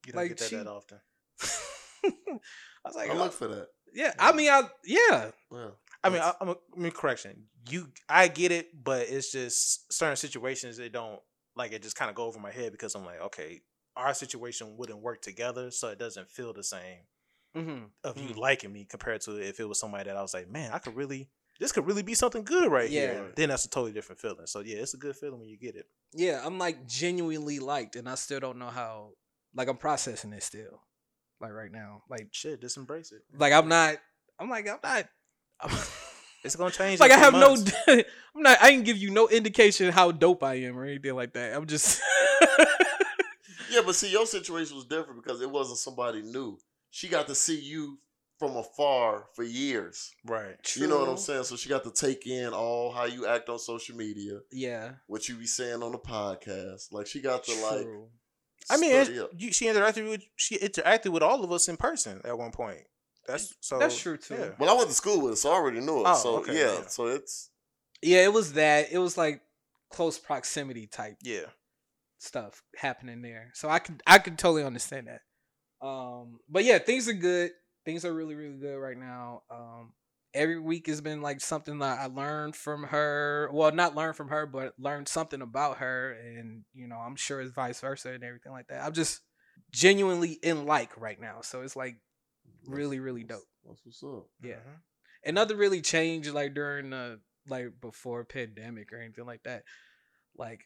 You 0.05 0.13
don't 0.13 0.15
Like, 0.21 0.29
get 0.29 0.37
that 0.39 0.49
she- 0.49 0.55
that 0.55 0.67
often. 0.67 0.99
I 2.05 2.09
was 2.85 2.95
like, 2.95 3.09
I 3.09 3.13
oh, 3.13 3.17
look 3.17 3.33
for 3.33 3.47
that. 3.49 3.67
yeah. 3.93 4.13
I 4.17 4.31
mean, 4.31 4.49
I 4.49 4.63
yeah. 4.85 5.31
Yeah. 5.51 5.69
I 6.03 6.09
mean, 6.09 6.21
I, 6.21 6.33
I'm 6.39 6.49
a, 6.49 6.55
I 6.75 6.79
mean, 6.79 6.91
correction. 6.93 7.43
You, 7.69 7.89
I 8.07 8.29
get 8.29 8.51
it, 8.53 8.67
but 8.83 9.07
it's 9.09 9.31
just 9.33 9.91
certain 9.91 10.15
situations 10.15 10.77
that 10.77 10.93
don't 10.93 11.19
like 11.57 11.73
it. 11.73 11.81
Just 11.83 11.97
kind 11.97 12.09
of 12.09 12.15
go 12.15 12.23
over 12.23 12.39
my 12.39 12.51
head 12.51 12.71
because 12.71 12.95
I'm 12.95 13.03
like, 13.03 13.19
okay, 13.21 13.59
our 13.97 14.13
situation 14.13 14.77
wouldn't 14.77 15.01
work 15.01 15.21
together, 15.21 15.71
so 15.71 15.89
it 15.89 15.99
doesn't 15.99 16.29
feel 16.29 16.53
the 16.53 16.63
same 16.63 16.99
Mm-hmm. 17.57 17.85
of 18.03 18.15
you 18.17 18.29
Mm. 18.29 18.37
liking 18.37 18.71
me 18.71 18.85
compared 18.85 19.21
to 19.21 19.37
if 19.41 19.59
it 19.59 19.67
was 19.67 19.79
somebody 19.79 20.03
that 20.03 20.15
I 20.15 20.21
was 20.21 20.35
like, 20.35 20.47
man, 20.47 20.71
I 20.71 20.77
could 20.77 20.95
really, 20.95 21.29
this 21.59 21.71
could 21.71 21.85
really 21.85 22.03
be 22.03 22.13
something 22.13 22.43
good 22.43 22.71
right 22.71 22.89
Yeah. 22.89 23.13
here. 23.13 23.31
Then 23.35 23.49
that's 23.49 23.65
a 23.65 23.69
totally 23.69 23.91
different 23.91 24.19
feeling. 24.21 24.45
So 24.47 24.61
yeah, 24.61 24.77
it's 24.77 24.93
a 24.93 24.97
good 24.97 25.15
feeling 25.15 25.39
when 25.39 25.49
you 25.49 25.57
get 25.57 25.75
it. 25.75 25.85
Yeah, 26.13 26.41
I'm 26.43 26.57
like 26.57 26.87
genuinely 26.87 27.59
liked, 27.59 27.95
and 27.95 28.07
I 28.09 28.15
still 28.15 28.39
don't 28.39 28.57
know 28.59 28.69
how. 28.69 29.11
Like 29.55 29.67
I'm 29.67 29.77
processing 29.77 30.31
it 30.33 30.43
still, 30.43 30.81
like 31.41 31.51
right 31.51 31.71
now. 31.71 32.03
Like 32.09 32.27
Shit, 32.31 32.61
just 32.61 32.77
embrace 32.77 33.11
it. 33.11 33.21
like 33.37 33.51
I'm 33.53 33.67
not. 33.67 33.95
I'm 34.39 34.49
like 34.49 34.67
I'm 34.67 34.77
not. 34.83 35.05
I'm, 35.59 35.69
It's 36.41 36.55
gonna 36.55 36.71
change. 36.71 37.01
like 37.01 37.11
I 37.11 37.17
have 37.17 37.33
two 37.33 37.39
no. 37.39 37.55
I'm 38.35 38.41
not. 38.43 38.61
I 38.61 38.71
didn't 38.71 38.85
give 38.85 38.95
you 38.95 39.09
no 39.11 39.27
indication 39.27 39.91
how 39.91 40.11
dope 40.13 40.41
I 40.41 40.53
am 40.55 40.77
or 40.79 40.85
anything 40.85 41.13
like 41.15 41.33
that. 41.33 41.53
I'm 41.55 41.65
just. 41.67 42.01
Yeah, 43.71 43.81
but 43.85 43.93
see, 43.95 44.09
your 44.11 44.25
situation 44.25 44.75
was 44.75 44.85
different 44.85 45.21
because 45.23 45.41
it 45.41 45.49
wasn't 45.49 45.77
somebody 45.77 46.23
new. 46.23 46.57
She 46.89 47.07
got 47.07 47.27
to 47.27 47.35
see 47.35 47.59
you 47.59 47.99
from 48.39 48.55
afar 48.55 49.25
for 49.35 49.43
years. 49.43 50.11
right. 50.25 50.55
You 50.75 50.87
know 50.87 50.99
what 50.99 51.09
I'm 51.09 51.17
saying? 51.17 51.43
So 51.43 51.55
she 51.57 51.67
got 51.69 51.83
to 51.83 51.91
take 51.91 52.25
in 52.25 52.53
all 52.53 52.91
how 52.91 53.03
you 53.05 53.27
act 53.27 53.49
on 53.49 53.59
social 53.59 53.95
media, 53.97 54.39
Yeah. 54.51 54.91
what 55.07 55.27
you 55.27 55.35
be 55.35 55.45
saying 55.45 55.83
on 55.83 55.91
the 55.91 55.99
podcast. 55.99 56.91
Like 56.93 57.05
she 57.05 57.19
got 57.21 57.43
to 57.43 57.51
like. 57.69 57.87
I 58.71 58.77
mean, 58.77 58.95
up. 58.95 59.29
you, 59.37 59.51
she 59.51 59.65
interacted 59.65 60.09
with 60.09 60.23
she 60.35 60.57
interacted 60.57 61.09
with 61.09 61.23
all 61.23 61.43
of 61.43 61.51
us 61.51 61.67
in 61.67 61.75
person 61.77 62.21
at 62.23 62.37
one 62.37 62.51
point. 62.51 62.81
That's 63.27 63.55
so. 63.59 63.77
That's 63.77 63.99
true, 63.99 64.17
too. 64.17 64.35
Yeah. 64.35 64.49
Well, 64.57 64.69
I 64.69 64.73
went 64.73 64.89
to 64.89 64.95
school 64.95 65.21
with 65.21 65.31
her, 65.33 65.35
so 65.35 65.51
I 65.51 65.55
already 65.55 65.79
knew 65.81 65.97
her. 66.03 66.03
Oh, 66.07 66.15
so 66.15 66.37
okay, 66.37 66.53
yeah, 66.57 66.73
yeah. 66.79 66.87
so 66.87 67.07
it's 67.07 67.49
Yeah, 68.01 68.23
it 68.23 68.33
was 68.33 68.53
that. 68.53 68.91
It 68.91 68.97
was 68.99 69.17
like 69.17 69.41
close 69.91 70.17
proximity 70.17 70.87
type 70.87 71.17
Yeah. 71.23 71.45
stuff 72.19 72.63
happening 72.77 73.21
there. 73.21 73.51
So 73.53 73.69
I 73.69 73.79
could 73.79 74.01
I 74.07 74.19
could 74.19 74.37
totally 74.37 74.63
understand 74.63 75.07
that. 75.07 75.21
Um 75.85 76.39
but 76.49 76.63
yeah, 76.63 76.77
things 76.79 77.07
are 77.07 77.13
good. 77.13 77.51
Things 77.85 78.05
are 78.05 78.13
really 78.13 78.35
really 78.35 78.57
good 78.57 78.77
right 78.77 78.97
now. 78.97 79.43
Um 79.49 79.93
every 80.33 80.59
week 80.59 80.87
has 80.87 81.01
been 81.01 81.21
like 81.21 81.41
something 81.41 81.79
that 81.79 81.99
I 81.99 82.05
learned 82.05 82.55
from 82.55 82.83
her. 82.83 83.49
Well, 83.51 83.71
not 83.71 83.95
learned 83.95 84.15
from 84.15 84.27
her, 84.29 84.45
but 84.45 84.73
learned 84.77 85.07
something 85.07 85.41
about 85.41 85.77
her 85.77 86.11
and 86.13 86.63
you 86.73 86.87
know, 86.87 86.97
I'm 86.97 87.15
sure 87.15 87.41
it's 87.41 87.51
vice 87.51 87.81
versa 87.81 88.11
and 88.11 88.23
everything 88.23 88.51
like 88.51 88.67
that. 88.67 88.83
I'm 88.83 88.93
just 88.93 89.21
genuinely 89.71 90.33
in 90.43 90.65
like 90.65 90.99
right 90.99 91.19
now. 91.19 91.41
So 91.41 91.61
it's 91.61 91.75
like 91.75 91.97
really 92.65 92.99
really 92.99 93.23
dope. 93.23 93.47
That's 93.65 93.81
what's 93.83 94.03
up. 94.03 94.27
Yeah. 94.43 94.55
And 95.23 95.35
nothing 95.35 95.57
really 95.57 95.81
changed 95.81 96.31
like 96.31 96.53
during 96.53 96.91
the 96.91 97.19
like 97.47 97.73
before 97.81 98.23
pandemic 98.23 98.93
or 98.93 99.01
anything 99.01 99.25
like 99.25 99.43
that. 99.43 99.63
Like 100.37 100.61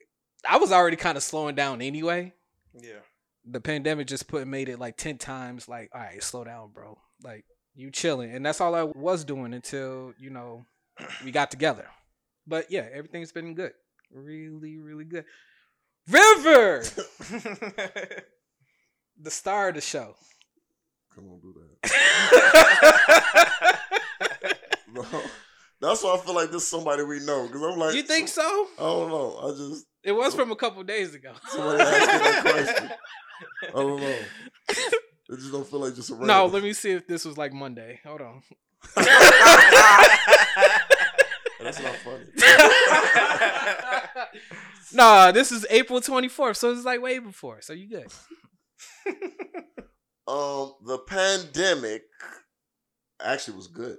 I 0.47 0.57
was 0.57 0.71
already 0.71 0.97
kind 0.97 1.17
of 1.17 1.23
slowing 1.23 1.55
down 1.55 1.81
anyway. 1.81 2.33
Yeah. 2.73 2.99
The 3.45 3.59
pandemic 3.59 4.07
just 4.07 4.27
put 4.27 4.47
made 4.47 4.69
it 4.69 4.79
like 4.79 4.97
ten 4.97 5.17
times 5.17 5.67
like, 5.67 5.89
all 5.93 6.01
right, 6.01 6.23
slow 6.23 6.43
down, 6.43 6.71
bro. 6.71 6.97
Like 7.23 7.45
you 7.75 7.91
chilling. 7.91 8.31
And 8.31 8.45
that's 8.45 8.61
all 8.61 8.75
I 8.75 8.83
was 8.83 9.23
doing 9.25 9.53
until, 9.53 10.13
you 10.17 10.29
know, 10.29 10.65
we 11.23 11.31
got 11.31 11.51
together. 11.51 11.87
But 12.47 12.71
yeah, 12.71 12.87
everything's 12.93 13.31
been 13.31 13.53
good. 13.55 13.73
Really, 14.11 14.77
really 14.77 15.05
good. 15.05 15.25
River, 16.09 16.83
the 19.19 19.31
star 19.31 19.69
of 19.69 19.75
the 19.75 19.81
show. 19.81 20.15
Come 21.15 21.29
on, 21.29 21.39
do 21.39 21.53
that. 21.81 21.89
No, 24.93 25.03
that's 25.81 26.03
why 26.03 26.15
I 26.15 26.17
feel 26.19 26.35
like 26.35 26.51
this 26.51 26.61
is 26.61 26.67
somebody 26.67 27.01
we 27.03 27.19
know. 27.25 27.47
Cause 27.47 27.61
I'm 27.63 27.79
like, 27.79 27.95
you 27.95 28.03
think 28.03 28.27
so? 28.27 28.67
I 28.77 28.83
don't 28.83 29.09
know. 29.09 29.39
I 29.41 29.49
just 29.57 29.87
It 30.03 30.11
was 30.11 30.35
from 30.35 30.51
a 30.51 30.55
couple 30.55 30.83
days 30.83 31.15
ago. 31.15 31.31
Somebody 31.47 31.81
asked 31.81 32.01
me 32.01 32.07
that 32.19 32.41
question. 32.41 32.91
I 33.63 33.71
don't 33.71 34.01
know. 34.01 34.15
It 35.29 35.37
just 35.39 35.53
don't 35.53 35.65
feel 35.65 35.79
like 35.79 35.95
just 35.95 36.09
a 36.09 36.15
random. 36.15 36.27
No, 36.27 36.45
let 36.47 36.61
me 36.61 36.73
see 36.73 36.91
if 36.91 37.07
this 37.07 37.23
was 37.23 37.37
like 37.37 37.53
Monday. 37.53 38.01
Hold 38.05 38.19
on. 38.21 38.43
That's 38.95 39.07
not 41.81 41.95
funny. 41.95 42.25
nah, 44.93 45.31
this 45.31 45.53
is 45.53 45.65
April 45.69 46.01
24th, 46.01 46.57
so 46.57 46.71
it's 46.71 46.83
like 46.83 47.01
way 47.01 47.19
before. 47.19 47.61
So 47.61 47.71
you 47.71 47.87
good. 47.87 48.07
Um, 50.27 50.73
the 50.85 50.99
pandemic 50.99 52.03
actually 53.21 53.57
was 53.57 53.67
good. 53.67 53.97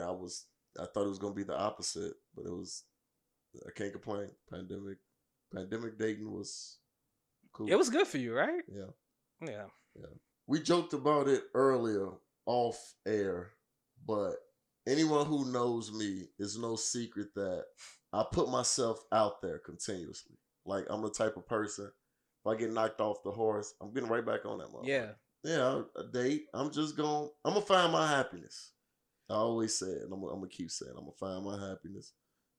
I 0.00 0.10
was 0.10 0.46
I 0.78 0.86
thought 0.86 1.06
it 1.06 1.10
was 1.10 1.18
gonna 1.18 1.34
be 1.34 1.44
the 1.44 1.56
opposite, 1.56 2.14
but 2.34 2.46
it 2.46 2.52
was. 2.52 2.82
I 3.66 3.70
can't 3.76 3.92
complain. 3.92 4.30
Pandemic, 4.50 4.98
pandemic 5.52 5.98
dating 5.98 6.30
was 6.30 6.78
cool. 7.52 7.68
It 7.70 7.76
was 7.76 7.90
good 7.90 8.06
for 8.06 8.18
you, 8.18 8.34
right? 8.34 8.62
yeah. 8.68 8.90
Yeah. 9.40 9.66
Yeah. 9.98 10.06
We 10.46 10.60
joked 10.60 10.92
about 10.92 11.28
it 11.28 11.44
earlier 11.54 12.08
off 12.46 12.94
air, 13.06 13.52
but 14.06 14.34
anyone 14.86 15.26
who 15.26 15.50
knows 15.50 15.92
me 15.92 16.28
is 16.38 16.58
no 16.58 16.76
secret 16.76 17.28
that 17.34 17.64
I 18.12 18.24
put 18.30 18.48
myself 18.50 19.00
out 19.12 19.40
there 19.42 19.58
continuously. 19.58 20.36
Like 20.66 20.86
I'm 20.90 21.02
the 21.02 21.10
type 21.10 21.36
of 21.36 21.46
person. 21.46 21.86
If 21.86 22.46
I 22.52 22.56
get 22.56 22.72
knocked 22.72 23.00
off 23.00 23.22
the 23.24 23.30
horse, 23.30 23.72
I'm 23.80 23.92
getting 23.92 24.08
right 24.10 24.24
back 24.24 24.44
on 24.44 24.58
that 24.58 24.68
motherfucker. 24.68 24.86
Yeah. 24.86 25.06
yeah, 25.42 25.82
a 25.96 26.04
date. 26.12 26.44
I'm 26.52 26.70
just 26.70 26.96
going. 26.96 27.30
I'm 27.44 27.54
gonna 27.54 27.64
find 27.64 27.92
my 27.92 28.06
happiness. 28.06 28.72
I 29.30 29.34
always 29.34 29.78
say 29.78 29.86
it. 29.86 30.02
And 30.02 30.12
I'm, 30.12 30.20
gonna- 30.20 30.32
I'm 30.34 30.40
gonna 30.40 30.48
keep 30.50 30.70
saying. 30.70 30.92
I'm 30.94 31.04
gonna 31.06 31.12
find 31.18 31.44
my 31.44 31.68
happiness. 31.68 32.12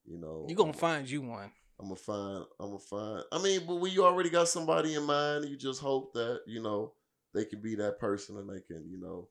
You 0.06 0.20
know, 0.20 0.46
you're 0.48 0.56
gonna 0.58 0.72
I'm- 0.72 0.80
find 0.80 1.10
you 1.10 1.22
one. 1.22 1.52
I'm 1.80 1.88
gonna 1.88 1.96
find. 1.96 2.46
I'm 2.60 2.68
gonna 2.68 2.80
find. 2.80 3.24
I 3.32 3.42
mean, 3.42 3.62
but 3.68 3.76
when 3.76 3.92
you 3.92 4.06
already 4.06 4.30
got 4.30 4.48
somebody 4.48 4.96
in 4.96 5.04
mind, 5.04 5.46
you 5.46 5.58
just 5.58 5.82
hope 5.82 6.14
that 6.14 6.42
you 6.48 6.62
know 6.62 6.94
they 7.34 7.46
can 7.46 7.62
be 7.62 7.76
that 7.76 8.00
person 8.00 8.38
and 8.38 8.50
they 8.50 8.62
can 8.62 8.88
you 8.90 9.00
know 9.00 9.28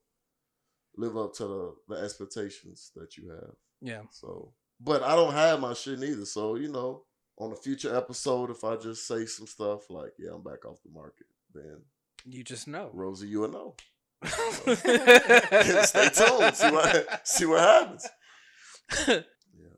live 0.96 1.16
up 1.16 1.34
to 1.34 1.44
the, 1.44 1.74
the 1.88 2.02
expectations 2.02 2.92
that 2.94 3.16
you 3.16 3.30
have. 3.30 3.54
Yeah. 3.80 4.02
So, 4.10 4.52
but 4.80 5.02
I 5.02 5.16
don't 5.16 5.32
have 5.32 5.60
my 5.60 5.72
shit 5.74 5.98
neither. 5.98 6.24
So 6.26 6.56
you 6.56 6.68
know, 6.68 7.04
on 7.38 7.52
a 7.52 7.56
future 7.56 7.96
episode, 7.96 8.50
if 8.50 8.62
I 8.62 8.76
just 8.76 9.06
say 9.06 9.24
some 9.26 9.46
stuff 9.46 9.88
like, 9.90 10.12
"Yeah, 10.18 10.32
I'm 10.34 10.42
back 10.42 10.64
off 10.66 10.82
the 10.84 10.92
market," 10.92 11.26
then 11.54 11.78
You 12.26 12.44
just 12.44 12.68
know. 12.68 12.90
Rosie, 12.92 13.28
you 13.28 13.40
will 13.40 13.48
know. 13.50 13.74
Stay 14.24 16.08
tuned. 16.10 16.56
See 16.56 16.70
what 16.70 17.26
see 17.26 17.46
what 17.46 17.60
happens. 17.60 18.08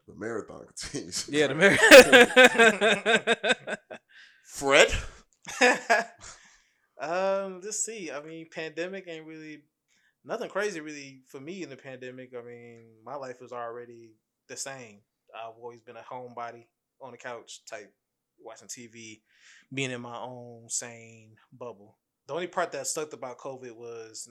Yeah, 0.06 0.14
the 0.14 0.20
marathon 0.20 0.66
continues. 0.66 1.28
yeah, 1.30 1.46
the 1.48 1.54
marathon. 3.54 3.76
Fred. 4.44 4.92
um, 7.00 7.60
let's 7.62 7.84
see. 7.84 8.10
I 8.10 8.22
mean, 8.22 8.48
pandemic 8.50 9.06
ain't 9.08 9.26
really 9.26 9.62
nothing 10.24 10.48
crazy 10.48 10.80
really 10.80 11.20
for 11.26 11.40
me 11.40 11.62
in 11.62 11.70
the 11.70 11.76
pandemic. 11.76 12.32
I 12.36 12.42
mean, 12.42 12.86
my 13.04 13.14
life 13.14 13.40
was 13.40 13.52
already 13.52 14.14
the 14.48 14.56
same. 14.56 15.00
I've 15.34 15.56
always 15.60 15.80
been 15.80 15.96
a 15.96 16.00
homebody 16.00 16.66
on 17.00 17.12
the 17.12 17.18
couch 17.18 17.60
type, 17.68 17.92
watching 18.38 18.68
TV, 18.68 19.20
being 19.72 19.90
in 19.90 20.00
my 20.00 20.16
own 20.16 20.68
sane 20.68 21.36
bubble. 21.52 21.98
The 22.26 22.34
only 22.34 22.46
part 22.46 22.72
that 22.72 22.86
sucked 22.86 23.12
about 23.12 23.38
COVID 23.38 23.72
was 23.76 24.28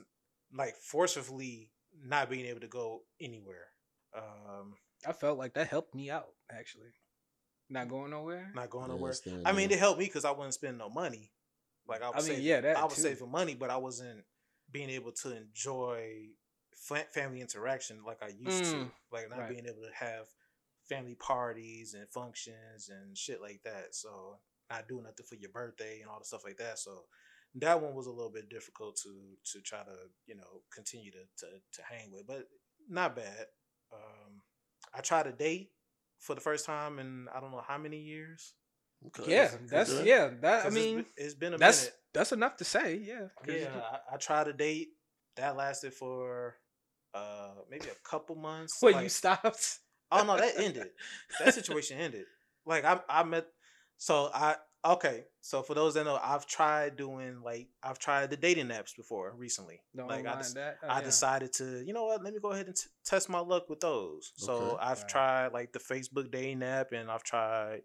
like 0.52 0.76
forcibly 0.76 1.70
not 2.04 2.30
being 2.30 2.46
able 2.46 2.60
to 2.60 2.68
go 2.68 3.02
anywhere. 3.20 3.68
Um, 4.16 4.74
I 5.06 5.12
felt 5.12 5.38
like 5.38 5.54
that 5.54 5.68
helped 5.68 5.94
me 5.94 6.10
out 6.10 6.28
actually. 6.50 6.90
Not 7.68 7.88
going 7.88 8.10
nowhere. 8.10 8.50
not 8.54 8.70
going 8.70 8.88
nowhere. 8.88 9.12
staying 9.12 9.42
I 9.44 9.52
mean, 9.52 9.70
it 9.70 9.78
helped 9.78 9.98
me 9.98 10.04
because 10.06 10.24
I 10.24 10.30
wasn't 10.30 10.54
spending 10.54 10.78
no 10.78 10.88
money. 10.88 11.32
Like 11.88 12.02
I 12.02 12.06
I 12.06 12.16
was, 12.16 12.24
mean, 12.28 12.36
saving, 12.36 12.44
yeah, 12.44 12.60
that 12.60 12.76
I 12.76 12.84
was 12.84 12.94
too. 12.96 13.02
saving 13.02 13.30
money, 13.30 13.54
but 13.54 13.70
I 13.70 13.76
wasn't 13.76 14.24
being 14.70 14.90
able 14.90 15.12
to 15.12 15.36
enjoy 15.36 16.26
family 17.12 17.40
interaction 17.40 18.02
like 18.06 18.22
I 18.22 18.28
used 18.28 18.64
to. 18.72 18.76
Mm, 18.76 18.90
Like 19.12 19.30
not 19.30 19.38
right. 19.40 19.48
being 19.50 19.66
able 19.66 19.82
to 19.82 19.94
have 20.04 20.26
family 20.88 21.16
parties 21.16 21.94
and 21.94 22.08
functions 22.10 22.88
and 22.88 23.16
shit 23.16 23.40
like 23.40 23.60
that. 23.64 23.94
So 23.94 24.38
not 24.70 24.88
doing 24.88 25.04
nothing 25.04 25.26
for 25.28 25.36
your 25.36 25.50
birthday 25.50 26.00
and 26.00 26.10
all 26.10 26.18
the 26.18 26.24
stuff 26.24 26.44
like 26.44 26.58
that. 26.58 26.78
So 26.78 27.04
that 27.56 27.80
one 27.80 27.94
was 27.94 28.06
a 28.06 28.12
little 28.12 28.30
bit 28.32 28.48
difficult 28.48 28.96
to 29.02 29.36
to 29.52 29.60
try 29.62 29.78
to 29.82 29.96
you 30.26 30.36
know 30.36 30.62
continue 30.72 31.10
to 31.10 31.24
to, 31.38 31.46
to 31.72 31.82
hang 31.90 32.12
with, 32.12 32.26
but 32.26 32.46
not 32.88 33.16
bad. 33.16 33.46
Um, 33.92 34.25
I 34.96 35.00
tried 35.00 35.24
to 35.24 35.32
date 35.32 35.70
for 36.18 36.34
the 36.34 36.40
first 36.40 36.64
time 36.66 36.98
in 36.98 37.28
I 37.34 37.40
don't 37.40 37.50
know 37.50 37.62
how 37.66 37.78
many 37.78 37.98
years. 37.98 38.54
Okay. 39.08 39.30
Yeah, 39.30 39.50
that's 39.68 39.92
Okay. 39.92 40.08
yeah. 40.08 40.30
That 40.40 40.60
I 40.60 40.62
'Cause 40.62 40.66
it's 40.66 40.74
mean, 40.74 40.96
been- 40.96 41.06
it's 41.16 41.34
been 41.34 41.54
a 41.54 41.58
that's 41.58 41.80
minute. 41.82 41.96
that's 42.14 42.32
enough 42.32 42.56
to 42.56 42.64
say. 42.64 42.94
Yeah. 42.96 43.28
'cause 43.36 43.54
you 43.54 43.60
Yeah, 43.60 43.80
I, 44.10 44.14
I 44.14 44.16
tried 44.16 44.48
a 44.48 44.52
date 44.52 44.88
that 45.36 45.56
lasted 45.56 45.92
for 45.94 46.56
uh 47.14 47.54
maybe 47.70 47.88
a 47.88 48.08
couple 48.08 48.36
months. 48.36 48.80
Wait, 48.82 48.94
like- 48.94 49.02
you 49.04 49.08
stopped? 49.10 49.78
Oh 50.10 50.22
no, 50.24 50.36
that 50.36 50.56
ended. 50.58 50.90
That 51.40 51.52
situation 51.54 51.98
ended. 52.06 52.26
Like 52.64 52.84
I 52.84 53.00
I 53.08 53.22
met 53.24 53.46
so 53.98 54.30
I 54.32 54.56
okay. 54.84 55.24
So 55.40 55.62
for 55.62 55.74
those 55.74 55.94
that 55.94 56.04
know, 56.04 56.18
I've 56.22 56.46
tried 56.46 56.96
doing 56.96 57.40
like 57.42 57.68
I've 57.82 57.98
tried 57.98 58.30
the 58.30 58.36
dating 58.36 58.68
apps 58.68 58.96
before 58.96 59.32
recently. 59.36 59.80
Don't 59.96 60.08
like 60.08 60.26
I, 60.26 60.42
des- 60.42 60.54
that. 60.54 60.78
Oh, 60.82 60.88
I 60.88 60.98
yeah. 60.98 61.04
decided 61.04 61.52
to, 61.54 61.82
you 61.84 61.92
know 61.92 62.04
what, 62.06 62.22
let 62.22 62.32
me 62.34 62.40
go 62.40 62.50
ahead 62.52 62.66
and 62.66 62.76
t- 62.76 62.88
test 63.04 63.28
my 63.28 63.38
luck 63.38 63.68
with 63.68 63.80
those. 63.80 64.32
So 64.36 64.76
I've 64.80 64.98
Right. 65.00 65.08
tried 65.08 65.52
like 65.52 65.72
the 65.72 65.78
Facebook 65.78 66.30
dating 66.30 66.62
app 66.62 66.92
and 66.92 67.10
I've 67.10 67.22
tried 67.24 67.82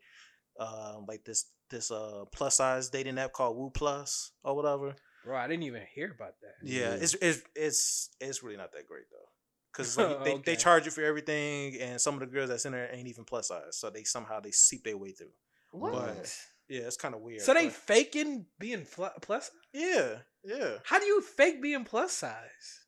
um 0.59 1.05
like 1.07 1.23
this 1.23 1.45
this 1.69 1.91
uh 1.91 2.25
plus 2.31 2.57
size 2.57 2.89
dating 2.89 3.17
app 3.17 3.31
called 3.31 3.57
Woo 3.57 3.69
Plus 3.69 4.31
or 4.43 4.55
whatever. 4.55 4.95
Bro, 5.23 5.37
I 5.37 5.47
didn't 5.47 5.63
even 5.63 5.83
hear 5.93 6.11
about 6.15 6.33
that. 6.41 6.55
Yeah, 6.63 6.79
Yeah. 6.89 6.93
it's 6.95 7.13
it's 7.15 7.41
it's 7.55 8.09
it's 8.19 8.43
really 8.43 8.57
not 8.57 8.71
that 8.73 8.87
great 8.87 9.05
though, 9.11 9.29
because 9.71 9.97
like 9.97 10.23
they, 10.23 10.33
Okay. 10.33 10.41
they 10.47 10.55
charge 10.55 10.85
you 10.85 10.91
for 10.91 11.03
everything, 11.03 11.79
and 11.79 12.01
some 12.01 12.15
of 12.15 12.19
the 12.21 12.25
girls 12.25 12.49
that's 12.49 12.65
in 12.65 12.71
there 12.73 12.89
ain't 12.93 13.07
even 13.07 13.23
plus 13.23 13.47
size, 13.49 13.77
so 13.77 13.89
they 13.89 14.03
somehow 14.03 14.39
they 14.39 14.51
seep 14.51 14.83
their 14.83 14.97
way 14.97 15.11
through. 15.11 15.31
What? 15.71 15.93
But- 15.93 16.35
Yeah, 16.71 16.81
it's 16.87 16.97
kind 16.97 17.13
of 17.13 17.21
weird. 17.21 17.41
so 17.41 17.53
they 17.53 17.65
but- 17.65 17.73
faking 17.75 18.45
being 18.59 18.85
pl- 18.85 19.11
plus? 19.21 19.51
yeah 19.73 20.19
yeah. 20.43 20.77
How 20.85 20.97
do 20.99 21.05
you 21.05 21.21
fake 21.21 21.61
being 21.61 21.83
plus 21.83 22.13
size? 22.13 22.79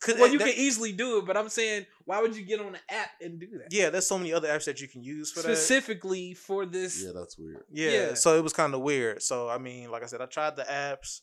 'Cause 0.00 0.14
Well, 0.16 0.26
it- 0.26 0.32
you 0.32 0.38
that- 0.38 0.48
can 0.50 0.54
easily 0.58 0.92
do 0.92 1.18
it, 1.18 1.26
but 1.26 1.36
I'm 1.36 1.48
saying, 1.48 1.86
why 2.04 2.20
would 2.20 2.36
you 2.36 2.44
get 2.44 2.60
on 2.60 2.72
the 2.72 2.80
app 2.94 3.10
and 3.20 3.40
do 3.40 3.46
that? 3.58 3.68
yeah, 3.72 3.90
there's 3.90 4.06
so 4.06 4.16
many 4.18 4.32
other 4.32 4.46
apps 4.48 4.64
that 4.66 4.80
you 4.80 4.86
can 4.88 5.02
use 5.02 5.30
for 5.32 5.40
that. 5.42 5.56
Specifically 5.56 6.34
for 6.34 6.66
this. 6.66 7.02
Yeah, 7.02 7.12
that's 7.14 7.36
weird. 7.38 7.64
Yeah, 7.70 7.90
Yeah. 7.90 8.14
so 8.14 8.36
it 8.38 8.42
was 8.42 8.52
kind 8.52 8.74
of 8.74 8.80
weird. 8.80 9.22
So 9.22 9.48
I 9.48 9.58
mean, 9.58 9.90
like 9.90 10.02
I 10.02 10.06
said, 10.06 10.20
I 10.20 10.26
tried 10.26 10.54
the 10.56 10.64
apps. 10.64 11.20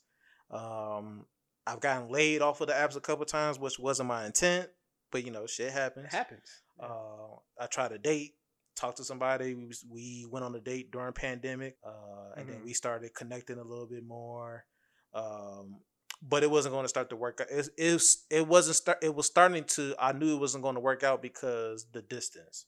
Um, 0.49 1.25
I've 1.67 1.79
gotten 1.79 2.09
laid 2.09 2.41
off 2.41 2.61
of 2.61 2.67
the 2.67 2.73
apps 2.73 2.95
a 2.95 3.01
couple 3.01 3.25
times, 3.25 3.57
which 3.59 3.79
wasn't 3.79 4.07
my 4.09 4.25
intent, 4.25 4.69
but 5.11 5.23
you 5.23 5.31
know, 5.31 5.47
shit 5.47 5.71
happens. 5.71 6.05
It 6.07 6.11
happens. 6.15 6.49
Uh, 6.79 7.35
I 7.59 7.67
tried 7.67 7.91
a 7.93 7.97
date, 7.97 8.35
talked 8.75 8.97
to 8.97 9.03
somebody. 9.03 9.53
We 9.55 9.65
was, 9.65 9.83
we 9.89 10.25
went 10.29 10.45
on 10.45 10.53
a 10.55 10.59
date 10.59 10.91
during 10.91 11.13
pandemic, 11.13 11.77
uh, 11.85 12.33
and 12.37 12.47
then 12.49 12.57
Mhm. 12.59 12.65
we 12.65 12.73
started 12.73 13.13
connecting 13.13 13.57
a 13.57 13.63
little 13.63 13.87
bit 13.87 14.03
more. 14.05 14.65
Um, 15.13 15.81
but 16.21 16.43
it 16.43 16.49
wasn't 16.51 16.73
going 16.73 16.85
to 16.85 16.89
start 16.89 17.09
to 17.09 17.15
work 17.15 17.39
out. 17.41 17.47
It, 17.49 17.69
it, 17.77 17.93
was, 17.93 18.25
it 18.29 18.47
wasn't 18.47 18.75
start. 18.77 18.97
It 19.03 19.13
was 19.13 19.25
starting 19.27 19.63
to. 19.75 19.95
I 19.99 20.11
knew 20.13 20.35
it 20.35 20.39
wasn't 20.39 20.63
going 20.63 20.75
to 20.75 20.81
work 20.81 21.03
out 21.03 21.21
because 21.21 21.87
the 21.91 22.01
distance. 22.01 22.65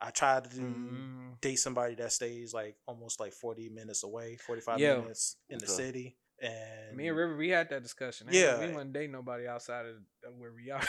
I 0.00 0.10
tried 0.10 0.44
to 0.50 0.50
Mm. 0.60 1.40
date 1.40 1.56
somebody 1.56 1.94
that 1.94 2.10
stays 2.12 2.52
like 2.52 2.76
almost 2.86 3.20
like 3.20 3.32
forty 3.32 3.68
minutes 3.68 4.02
away, 4.02 4.36
forty 4.36 4.60
five 4.60 4.80
Yeah. 4.80 4.96
minutes 4.98 5.36
in 5.48 5.58
the 5.58 5.64
Okay. 5.66 5.72
city, 5.74 6.18
and 6.40 6.96
Me 6.96 7.06
and 7.06 7.16
River, 7.16 7.36
we 7.36 7.50
had 7.50 7.68
that 7.70 7.84
discussion. 7.84 8.26
Ain't- 8.26 8.36
Yeah. 8.36 8.58
we 8.58 8.66
wouldn't 8.72 8.92
date 8.92 9.10
nobody 9.10 9.46
outside 9.46 9.86
of 9.86 9.96
of 10.26 10.34
where 10.38 10.52
we 10.52 10.72
are. 10.72 10.82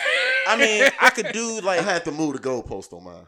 I 0.47 0.57
mean, 0.57 0.89
I 0.99 1.11
could 1.11 1.31
do 1.31 1.61
like 1.61 1.79
I 1.79 1.83
had 1.83 2.05
to 2.05 2.11
move 2.11 2.33
the 2.33 2.39
goalpost 2.49 2.91
on 2.91 3.03
mine. 3.03 3.27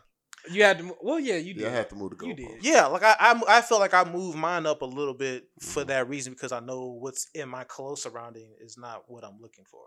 You 0.52 0.64
had 0.64 0.80
to. 0.80 0.96
Well, 1.02 1.20
yeah, 1.20 1.36
you 1.38 1.54
did. 1.54 1.64
Yeah, 1.64 1.68
I 1.70 1.72
had 1.72 1.90
to 1.90 1.96
move 1.96 2.12
the 2.12 2.16
goalpost. 2.18 2.28
You 2.28 2.48
did. 2.48 2.64
Yeah, 2.66 2.86
like 2.88 3.04
I, 3.04 3.16
I, 3.20 3.42
I 3.58 3.62
feel 3.62 3.80
like 3.80 3.94
I 3.94 4.04
moved 4.04 4.38
mine 4.38 4.66
up 4.66 4.82
a 4.82 4.86
little 4.86 5.14
bit 5.14 5.50
for 5.60 5.84
Mhm. 5.84 5.88
that 5.88 6.10
reason 6.10 6.34
because 6.34 6.52
I 6.52 6.60
know 6.60 6.98
what's 7.00 7.28
in 7.34 7.50
my 7.50 7.64
close 7.64 8.04
surrounding 8.04 8.56
is 8.60 8.78
not 8.78 9.04
what 9.08 9.24
I'm 9.24 9.40
looking 9.40 9.66
for. 9.66 9.86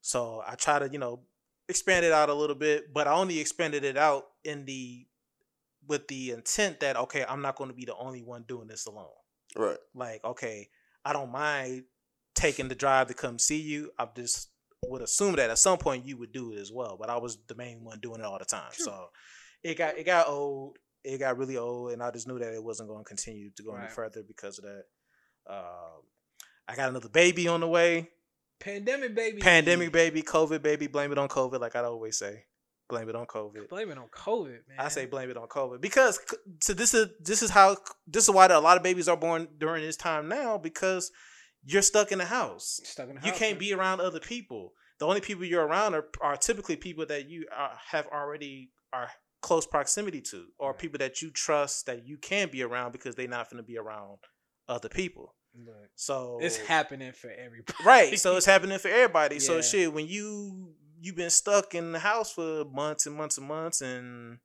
So 0.00 0.42
I 0.46 0.54
try 0.54 0.78
to, 0.78 0.88
you 0.90 0.98
know, 0.98 1.22
expand 1.68 2.04
it 2.04 2.12
out 2.12 2.28
a 2.28 2.34
little 2.34 2.56
bit, 2.56 2.92
but 2.92 3.06
I 3.08 3.12
only 3.12 3.38
expanded 3.40 3.84
it 3.84 3.96
out 3.96 4.24
in 4.44 4.64
the 4.66 5.06
with 5.86 6.08
the 6.08 6.30
intent 6.30 6.80
that 6.80 6.96
okay, 6.96 7.24
I'm 7.28 7.42
not 7.42 7.56
going 7.56 7.70
to 7.70 7.76
be 7.76 7.84
the 7.84 7.96
only 7.96 8.22
one 8.22 8.44
doing 8.46 8.68
this 8.68 8.86
alone. 8.86 9.08
Right. 9.56 9.78
Like, 9.94 10.24
okay, 10.24 10.68
I 11.04 11.12
don't 11.12 11.30
mind 11.30 11.84
taking 12.34 12.68
the 12.68 12.74
drive 12.74 13.08
to 13.08 13.14
come 13.14 13.38
see 13.38 13.60
you. 13.60 13.90
I 13.98 14.08
just 14.16 14.48
would 14.86 15.02
assume 15.02 15.36
that 15.36 15.48
at 15.50 15.58
some 15.58 15.78
point 15.78 16.04
you 16.04 16.16
would 16.18 16.32
do 16.32 16.52
it 16.52 16.58
as 16.58 16.70
well, 16.72 16.96
but 16.98 17.08
I 17.08 17.16
was 17.16 17.38
the 17.46 17.54
main 17.54 17.84
one 17.84 18.00
doing 18.00 18.20
it 18.20 18.26
all 18.26 18.38
the 18.38 18.44
time. 18.44 18.70
Sure. 18.72 18.84
So 18.84 19.06
it 19.64 19.78
got 19.78 19.98
it 19.98 20.04
got 20.04 20.28
old. 20.28 20.78
It 21.02 21.18
got 21.18 21.36
really 21.36 21.56
old, 21.56 21.92
and 21.92 22.02
I 22.02 22.10
just 22.10 22.28
knew 22.28 22.38
that 22.38 22.54
it 22.54 22.62
wasn't 22.62 22.88
going 22.88 23.04
to 23.04 23.08
continue 23.08 23.50
to 23.50 23.62
go 23.62 23.74
any 23.74 23.88
further 23.88 24.22
because 24.22 24.58
of 24.58 24.64
that. 24.64 24.84
Um, 25.46 26.02
I 26.66 26.74
got 26.74 26.88
another 26.88 27.10
baby 27.10 27.48
on 27.48 27.60
the 27.60 27.68
way. 27.68 28.08
Pandemic 28.60 29.14
baby. 29.14 29.40
Pandemic 29.40 29.92
baby, 29.92 30.22
COVID 30.22 30.62
baby. 30.62 30.86
Blame 30.86 31.12
it 31.12 31.18
on 31.18 31.28
COVID, 31.28 31.60
like 31.60 31.76
I 31.76 31.84
always 31.84 32.16
say. 32.16 32.44
Blame 32.88 33.08
it 33.08 33.16
on 33.16 33.26
COVID. 33.26 33.68
Blame 33.68 33.90
it 33.90 33.98
on 33.98 34.08
COVID, 34.08 34.58
man. 34.68 34.78
I 34.78 34.88
say 34.88 35.06
blame 35.06 35.30
it 35.30 35.36
on 35.36 35.48
COVID 35.48 35.80
because 35.80 36.20
so 36.60 36.74
this 36.74 36.94
is 36.94 37.08
this 37.20 37.42
is 37.42 37.50
how 37.50 37.76
this 38.06 38.24
is 38.24 38.30
why 38.30 38.46
a 38.46 38.60
lot 38.60 38.76
of 38.76 38.82
babies 38.82 39.08
are 39.08 39.16
born 39.16 39.48
during 39.58 39.82
this 39.82 39.96
time 39.96 40.28
now 40.28 40.58
because 40.58 41.10
you're 41.64 41.82
stuck 41.82 42.12
in 42.12 42.18
the 42.18 42.26
house. 42.26 42.80
stuck 42.84 43.08
in 43.08 43.14
the 43.14 43.20
house. 43.20 43.26
You 43.26 43.32
can't 43.32 43.54
man. 43.54 43.58
be 43.58 43.72
around 43.72 44.00
other 44.00 44.20
people. 44.20 44.72
The 44.98 45.06
only 45.06 45.20
people 45.20 45.44
you're 45.44 45.66
around 45.66 45.94
are, 45.94 46.06
are 46.20 46.36
typically 46.36 46.76
people 46.76 47.06
that 47.06 47.28
you 47.28 47.46
are, 47.56 47.72
have 47.90 48.06
already 48.08 48.70
are 48.92 49.08
close 49.44 49.66
proximity 49.66 50.20
to, 50.22 50.46
or 50.58 50.70
Right. 50.70 50.78
people 50.78 50.98
that 50.98 51.20
you 51.22 51.30
trust 51.30 51.86
that 51.86 52.06
you 52.06 52.16
can 52.16 52.48
be 52.50 52.62
around 52.62 52.92
because 52.92 53.14
they're 53.14 53.28
not 53.28 53.48
going 53.50 53.62
to 53.62 53.66
be 53.66 53.76
around 53.78 54.18
other 54.68 54.88
people. 54.88 55.34
Look, 55.56 55.90
So 55.94 56.38
it's 56.42 56.56
happening 56.56 57.12
for 57.12 57.30
everybody. 57.30 57.84
right. 57.84 58.18
So 58.18 58.36
it's 58.36 58.46
happening 58.54 58.78
for 58.78 58.88
everybody. 58.88 59.38
So 59.38 59.60
shit, 59.60 59.92
when 59.92 60.06
you 60.08 60.72
you've 61.00 61.16
been 61.16 61.30
stuck 61.30 61.74
in 61.74 61.92
the 61.92 61.98
house 61.98 62.32
for 62.32 62.64
months 62.64 63.06
and 63.06 63.14
months 63.14 63.36
and 63.38 63.46
months, 63.46 63.80
and 63.82 64.38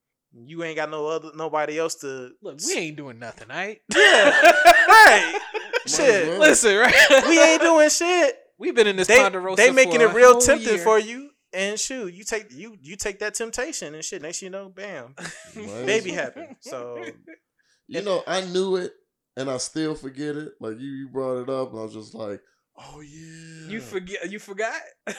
you 0.46 0.64
ain't 0.64 0.76
got 0.76 0.90
no 0.92 1.08
other 1.08 1.32
nobody 1.36 1.80
else 1.80 1.96
to 2.02 2.32
Look, 2.44 2.60
we 2.68 2.74
ain't 2.76 2.98
doing 2.98 3.18
nothing, 3.18 3.48
right? 3.48 3.80
Yeah. 3.96 4.52
right. 4.88 5.40
shit. 5.88 6.38
Listen, 6.40 6.76
right? 6.78 7.24
we 7.28 7.42
ain't 7.42 7.62
doing 7.62 7.90
shit. 7.90 8.36
We've 8.60 8.76
been 8.76 8.88
in 8.88 8.98
this 8.98 9.08
they 9.08 9.18
Ponderosa 9.18 9.56
they 9.56 9.72
making 9.72 10.02
it 10.02 10.14
real 10.14 10.40
tempting 10.40 10.76
year. 10.76 10.84
for 10.84 11.00
you. 11.00 11.30
And 11.54 11.80
shoot, 11.80 12.14
you 12.14 12.24
take 12.24 12.52
you 12.52 12.78
you 12.82 12.96
take 12.96 13.20
that 13.20 13.34
temptation 13.34 13.96
and 13.96 14.04
shit. 14.06 14.22
Next 14.22 14.42
you 14.42 14.50
know, 14.50 14.70
bam, 14.70 15.16
Might 15.56 15.86
baby 15.86 16.12
well. 16.12 16.20
happen. 16.20 16.56
So 16.60 17.04
You 17.88 18.04
know, 18.04 18.24
I 18.28 18.42
knew 18.42 18.76
it 18.76 18.94
and 19.36 19.50
I 19.50 19.58
still 19.58 19.96
forget 19.96 20.36
it. 20.36 20.54
Like 20.60 20.80
you, 20.80 20.90
you 20.92 21.10
brought 21.10 21.42
it 21.42 21.50
up, 21.50 21.72
and 21.72 21.80
I 21.80 21.84
was 21.84 21.94
just 21.96 22.14
like, 22.14 22.40
"Oh 22.78 23.02
yeah." 23.02 23.70
You 23.72 23.80
forget? 23.82 24.30
You 24.32 24.38
forgot? 24.38 24.80
because 25.06 25.18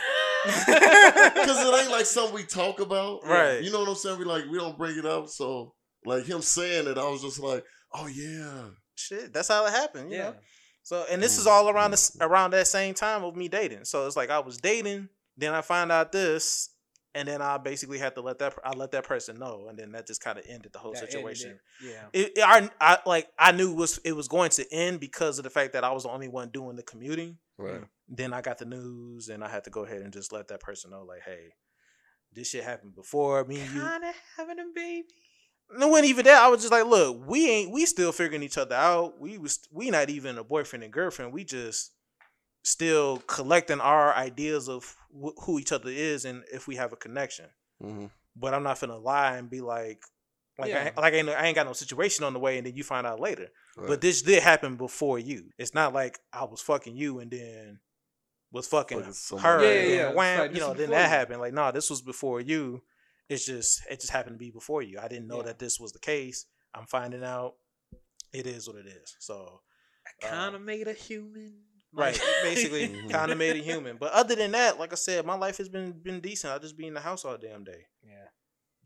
it 1.67 1.81
ain't 1.83 1.91
like 1.91 2.07
something 2.07 2.35
we 2.35 2.45
talk 2.45 2.81
about, 2.81 3.25
Right. 3.25 3.63
You 3.63 3.73
know 3.73 3.81
what 3.81 3.89
I'm 3.89 3.95
saying? 3.95 4.19
We 4.19 4.25
like 4.25 4.45
we 4.51 4.59
don't 4.59 4.79
bring 4.79 4.97
it 4.99 5.07
up, 5.07 5.29
so 5.29 5.75
like 6.05 6.25
him 6.27 6.43
saying 6.43 6.87
it, 6.87 6.99
I 6.99 7.09
was 7.09 7.23
just 7.23 7.41
like, 7.41 7.65
"Oh 7.93 8.07
yeah." 8.07 8.69
shit, 8.95 9.33
that's 9.33 9.49
how 9.49 9.65
it 9.67 9.71
happened. 9.73 10.11
You 10.13 10.19
yeah. 10.19 10.25
know. 10.31 10.37
So 10.83 11.05
and 11.11 11.23
this 11.23 11.39
is 11.39 11.47
Mm. 11.47 11.51
all 11.51 11.69
around 11.71 11.91
this 11.93 12.17
around 12.21 12.53
that 12.53 12.67
same 12.67 12.95
time 12.95 13.25
of 13.25 13.35
me 13.37 13.49
dating. 13.49 13.85
So 13.85 14.07
it's 14.07 14.17
like 14.17 14.31
I 14.31 14.39
was 14.41 14.59
dating, 14.59 15.09
then 15.41 15.55
I 15.55 15.61
find 15.63 15.91
out 15.91 16.13
this, 16.13 16.71
and 17.15 17.27
then 17.27 17.43
I 17.43 17.59
basically 17.59 17.99
had 17.99 18.15
to 18.15 18.21
let 18.21 18.39
that 18.39 18.55
I 18.65 18.71
let 18.77 18.93
that 18.93 19.05
person 19.05 19.39
know, 19.39 19.67
and 19.69 19.79
then 19.79 19.93
that 19.93 20.07
just 20.07 20.23
kind 20.23 20.39
of 20.39 20.45
ended 20.49 20.73
the 20.73 20.79
whole 20.79 20.93
That 20.93 21.11
situation. 21.11 21.59
it. 21.83 21.87
Yeah. 21.89 22.05
It, 22.13 22.33
it- 22.37 22.45
I, 22.45 22.71
I 22.81 22.99
like 23.07 23.29
I 23.39 23.53
knew 23.53 23.73
was 23.75 23.99
it 24.05 24.13
was 24.13 24.29
going 24.29 24.51
to 24.51 24.73
end 24.73 25.01
because 25.01 25.39
of 25.39 25.45
the 25.45 25.51
fact 25.51 25.73
that 25.73 25.85
I 25.85 25.91
was 25.93 26.05
the 26.05 26.11
only 26.11 26.29
one 26.29 26.51
doing 26.51 26.77
the 26.77 26.83
commuting. 26.83 27.39
Right. 27.59 27.83
Then 28.09 28.33
I 28.33 28.41
got 28.41 28.59
the 28.59 28.65
news, 28.65 29.29
and 29.29 29.43
I 29.45 29.49
had 29.49 29.65
to 29.65 29.71
go 29.71 29.85
ahead 29.85 30.03
and 30.03 30.13
just 30.13 30.33
let 30.33 30.49
that 30.49 30.61
person 30.61 30.91
know, 30.91 31.03
like, 31.05 31.21
hey, 31.25 31.55
this 32.33 32.49
shit 32.51 32.65
happened 32.65 32.95
before 32.95 33.45
me 33.45 33.61
and 33.61 33.73
you. 33.75 33.81
Kind 33.81 34.05
of 34.05 34.15
having 34.37 34.59
a 34.59 34.65
baby. 34.75 35.07
No, 35.77 35.89
when 35.89 36.05
even 36.05 36.25
that, 36.25 36.43
I 36.43 36.49
was 36.49 36.61
just 36.63 36.73
like, 36.73 36.87
look, 36.87 37.23
we 37.29 37.49
ain't 37.49 37.71
we 37.73 37.87
still 37.87 38.11
figuring 38.13 38.43
each 38.43 38.59
other 38.59 38.75
out. 38.75 39.21
We 39.21 39.39
was 39.39 39.61
we 39.73 39.91
not 39.91 40.11
even 40.11 40.39
a 40.39 40.43
boyfriend 40.45 40.83
and 40.83 40.93
girlfriend. 40.93 41.33
We 41.33 41.45
just 41.45 41.93
still 42.63 43.19
collecting 43.27 43.81
our 43.81 44.15
ideas 44.15 44.69
of 44.69 44.95
wh- 45.11 45.39
who 45.45 45.59
each 45.59 45.73
other 45.73 45.89
is 45.91 46.25
and 46.25 46.43
if 46.53 46.67
we 46.67 46.77
have 46.77 46.93
a 46.93 46.97
connection. 46.97 47.47
hmm 47.81 48.07
But 48.37 48.55
I'm 48.55 48.63
not 48.63 48.81
gonna 48.81 48.99
lie 48.99 49.37
and 49.37 49.49
be 49.51 49.61
like, 49.61 50.03
like 50.59 50.69
Yeah. 50.71 50.93
I, 50.97 51.01
like 51.01 51.15
I 51.15 51.17
ain't, 51.19 51.29
I 51.31 51.47
ain't 51.47 51.55
got 51.55 51.67
no 51.67 51.73
situation 51.73 52.25
on 52.25 52.33
the 52.35 52.39
way, 52.39 52.59
and 52.59 52.67
then 52.67 52.77
you 52.77 52.85
find 52.85 53.07
out 53.07 53.19
later. 53.21 53.49
Right. 53.77 53.89
But 53.89 54.01
this 54.01 54.23
did 54.23 54.43
happen 54.43 54.77
before 54.77 55.19
you. 55.19 55.51
It's 55.59 55.75
not 55.75 55.93
like 55.95 56.19
I 56.33 56.45
was 56.45 56.61
fucking 56.61 56.97
you 56.97 57.21
and 57.21 57.31
then 57.31 57.81
was 58.53 58.67
fucking 58.67 59.01
Fucking 59.03 59.39
her. 59.45 59.63
Yeah, 59.63 59.69
yeah, 59.73 59.81
then 59.81 59.99
yeah. 59.99 60.13
wham, 60.15 60.41
It's 60.41 60.49
like, 60.49 60.55
you 60.55 60.61
know, 60.61 60.75
then 60.75 60.91
that 60.91 61.05
you. 61.05 61.09
happened. 61.09 61.41
Like, 61.41 61.55
no, 61.55 61.71
this 61.73 61.89
was 61.89 62.03
before 62.03 62.41
you. 62.41 62.83
It's 63.29 63.47
just 63.47 63.83
it 63.89 64.01
just 64.01 64.13
happened 64.13 64.35
to 64.35 64.39
be 64.39 64.51
before 64.51 64.83
you. 64.83 64.99
I 65.01 65.09
didn't 65.09 65.29
know 65.29 65.39
Yeah. 65.39 65.45
that 65.45 65.59
this 65.61 65.79
was 65.81 65.93
the 65.93 66.01
case. 66.01 66.47
I'm 66.75 66.87
finding 66.87 67.25
out. 67.25 67.55
It 68.33 68.47
is 68.47 68.67
what 68.69 68.77
it 68.77 68.87
is. 68.87 69.17
So 69.19 69.61
I 70.07 70.27
kind 70.27 70.55
of 70.55 70.63
made 70.63 70.89
a 70.89 70.93
human. 70.93 71.55
Right, 71.93 72.21
basically, 72.43 72.89
Mhm. 72.89 73.11
kind 73.11 73.33
of 73.33 73.39
made 73.39 73.57
it 73.57 73.65
human. 73.65 73.97
But 73.97 74.13
other 74.13 74.35
than 74.35 74.53
that, 74.53 74.79
like 74.79 74.93
I 74.93 74.97
said, 74.97 75.25
my 75.27 75.35
life 75.37 75.59
has 75.59 75.69
been 75.69 75.93
been 75.93 76.21
decent. 76.21 76.53
I 76.53 76.59
just 76.59 76.77
be 76.77 76.87
in 76.87 76.95
the 76.95 77.01
house 77.01 77.25
all 77.25 77.37
damn 77.39 77.65
day, 77.65 77.87
yeah. 78.03 78.29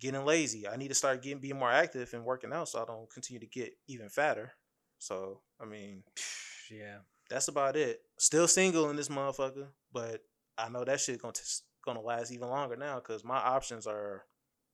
getting 0.01 0.25
lazy. 0.25 0.67
I 0.69 0.77
need 0.77 0.89
to 0.89 0.95
start 0.95 1.23
getting 1.23 1.39
being 1.41 1.59
more 1.59 1.71
active 1.71 2.13
and 2.15 2.25
working 2.25 2.53
out 2.53 2.69
so 2.69 2.83
I 2.83 2.85
don't 2.85 3.11
continue 3.11 3.41
to 3.41 3.47
get 3.47 3.73
even 3.89 4.09
fatter. 4.09 4.53
So 4.99 5.41
I 5.61 5.65
mean, 5.65 6.03
Yeah. 6.71 6.99
that's 7.31 7.49
about 7.49 7.77
it. 7.77 8.01
Still 8.19 8.49
single 8.49 8.91
in 8.91 8.97
this 8.97 9.09
motherfucker, 9.09 9.69
but 9.93 10.23
I 10.59 10.69
know 10.69 10.85
that 10.85 11.01
shit 11.01 11.21
gonna 11.23 11.33
t- 11.33 11.43
gonna 11.85 12.01
last 12.01 12.33
even 12.33 12.49
longer 12.49 12.77
now 12.77 12.97
because 12.97 13.23
my 13.25 13.37
options 13.37 13.87
are 13.87 14.25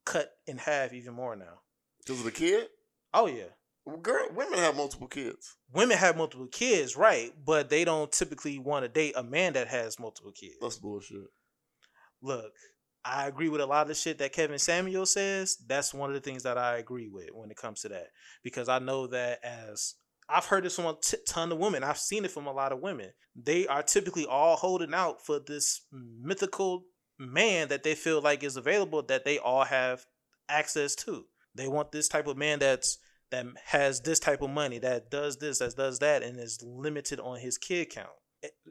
cut 0.04 0.30
in 0.46 0.56
half 0.58 0.92
even 0.92 1.14
more 1.14 1.34
now. 1.36 1.60
Because 1.98 2.20
of 2.20 2.24
the 2.24 2.30
kid, 2.32 2.68
Oh 3.12 3.26
yeah, 3.26 3.44
Well, 3.44 3.50
girl, 3.96 4.26
women 4.34 4.58
have 4.58 4.76
multiple 4.76 5.08
kids. 5.08 5.56
women 5.72 5.96
have 5.96 6.16
multiple 6.16 6.46
kids, 6.46 6.96
right? 6.96 7.32
But 7.44 7.70
they 7.70 7.84
don't 7.84 8.10
typically 8.10 8.58
want 8.58 8.84
to 8.84 8.88
date 8.88 9.14
a 9.16 9.22
man 9.22 9.54
that 9.54 9.68
has 9.68 9.98
multiple 9.98 10.32
kids. 10.32 10.56
That's 10.60 10.78
bullshit. 10.78 11.28
Look, 12.22 12.52
I 13.04 13.26
agree 13.26 13.48
with 13.48 13.60
a 13.60 13.66
lot 13.66 13.82
of 13.82 13.88
the 13.88 13.94
shit 13.94 14.18
that 14.18 14.32
Kevin 14.32 14.58
Samuel 14.58 15.06
says. 15.06 15.56
That's 15.66 15.94
one 15.94 16.10
of 16.10 16.14
the 16.14 16.20
things 16.20 16.42
that 16.42 16.58
I 16.58 16.76
agree 16.78 17.08
with 17.08 17.30
when 17.32 17.50
it 17.50 17.56
comes 17.56 17.80
to 17.82 17.88
that 17.88 18.08
because 18.42 18.68
I 18.68 18.78
know 18.78 19.06
that 19.08 19.40
as 19.42 19.94
I've 20.32 20.44
heard 20.46 20.64
this 20.64 20.76
from 20.76 20.86
a 20.86 20.96
t- 21.00 21.16
ton 21.26 21.50
of 21.50 21.58
women. 21.58 21.82
I've 21.82 21.98
seen 21.98 22.24
it 22.24 22.30
from 22.30 22.46
a 22.46 22.52
lot 22.52 22.72
of 22.72 22.80
women. 22.80 23.10
They 23.34 23.66
are 23.66 23.82
typically 23.82 24.26
all 24.26 24.56
holding 24.56 24.94
out 24.94 25.24
for 25.24 25.40
this 25.40 25.82
mythical 25.92 26.84
man 27.18 27.68
that 27.68 27.82
they 27.82 27.94
feel 27.94 28.20
like 28.20 28.42
is 28.42 28.56
available 28.56 29.02
that 29.04 29.24
they 29.24 29.38
all 29.38 29.64
have 29.64 30.04
access 30.48 30.94
to. 30.96 31.24
They 31.54 31.68
want 31.68 31.90
this 31.90 32.08
type 32.08 32.26
of 32.26 32.36
man 32.36 32.60
that's 32.60 32.98
that 33.30 33.46
has 33.64 34.00
this 34.00 34.18
type 34.18 34.42
of 34.42 34.50
money, 34.50 34.78
that 34.78 35.10
does 35.10 35.36
this, 35.38 35.58
that 35.58 35.76
does 35.76 35.98
that, 36.00 36.22
and 36.22 36.38
is 36.38 36.62
limited 36.62 37.20
on 37.20 37.38
his 37.38 37.58
kid 37.58 37.90
count, 37.90 38.08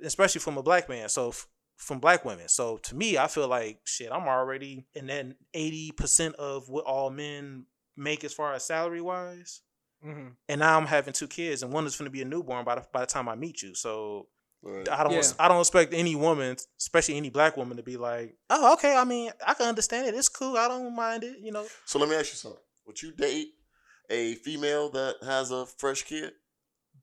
especially 0.04 0.40
from 0.40 0.58
a 0.58 0.64
black 0.64 0.90
man. 0.90 1.10
So 1.10 1.30
f- 1.30 1.48
from 1.78 2.00
black 2.00 2.26
women. 2.26 2.50
So 2.50 2.78
to 2.78 2.96
me, 2.96 3.18
I 3.18 3.28
feel 3.28 3.48
like 3.48 3.80
shit. 3.86 4.12
I'm 4.12 4.28
already 4.28 4.86
in 4.94 5.08
that 5.08 5.28
eighty 5.54 5.92
percent 5.92 6.36
of 6.36 6.68
what 6.70 6.86
all 6.86 7.10
men 7.10 7.66
make 7.96 8.24
as 8.24 8.34
far 8.34 8.54
as 8.54 8.66
salary 8.66 9.02
wise 9.02 9.62
Mm-hmm. 10.06 10.28
and 10.48 10.60
now 10.60 10.78
I'm 10.80 10.86
having 10.86 11.12
two 11.14 11.28
kids, 11.28 11.62
and 11.62 11.74
one 11.74 11.86
is 11.86 11.98
going 11.98 12.06
to 12.06 12.10
be 12.10 12.22
a 12.22 12.26
newborn 12.26 12.64
by 12.64 12.76
the 12.76 12.86
by 12.94 13.02
the 13.02 13.06
time 13.06 13.28
I 13.28 13.36
meet 13.36 13.62
you. 13.62 13.76
So 13.76 14.28
Right. 14.62 14.88
I 14.90 15.04
don't 15.04 15.12
Yeah. 15.12 15.24
I 15.40 15.48
don't 15.50 15.60
expect 15.60 15.94
any 15.94 16.16
woman, 16.16 16.56
especially 16.80 17.16
any 17.18 17.30
black 17.30 17.58
woman, 17.58 17.76
to 17.78 17.84
be 17.84 17.98
like, 17.98 18.36
oh, 18.50 18.74
okay. 18.74 18.96
I 18.96 19.04
mean, 19.06 19.32
I 19.46 19.54
can 19.56 19.68
understand 19.68 20.08
it. 20.08 20.16
It's 20.16 20.30
cool. 20.30 20.56
I 20.58 20.68
don't 20.70 20.96
mind 20.96 21.24
it. 21.26 21.40
You 21.40 21.52
know. 21.52 21.66
So 21.86 22.00
let 22.00 22.08
me 22.10 22.16
ask 22.16 22.32
you 22.32 22.36
something. 22.38 22.62
Would 22.88 23.02
you 23.02 23.12
date 23.12 23.50
a 24.10 24.36
female 24.36 24.90
that 24.92 25.16
has 25.24 25.52
a 25.52 25.66
fresh 25.66 26.04
kid? 26.04 26.34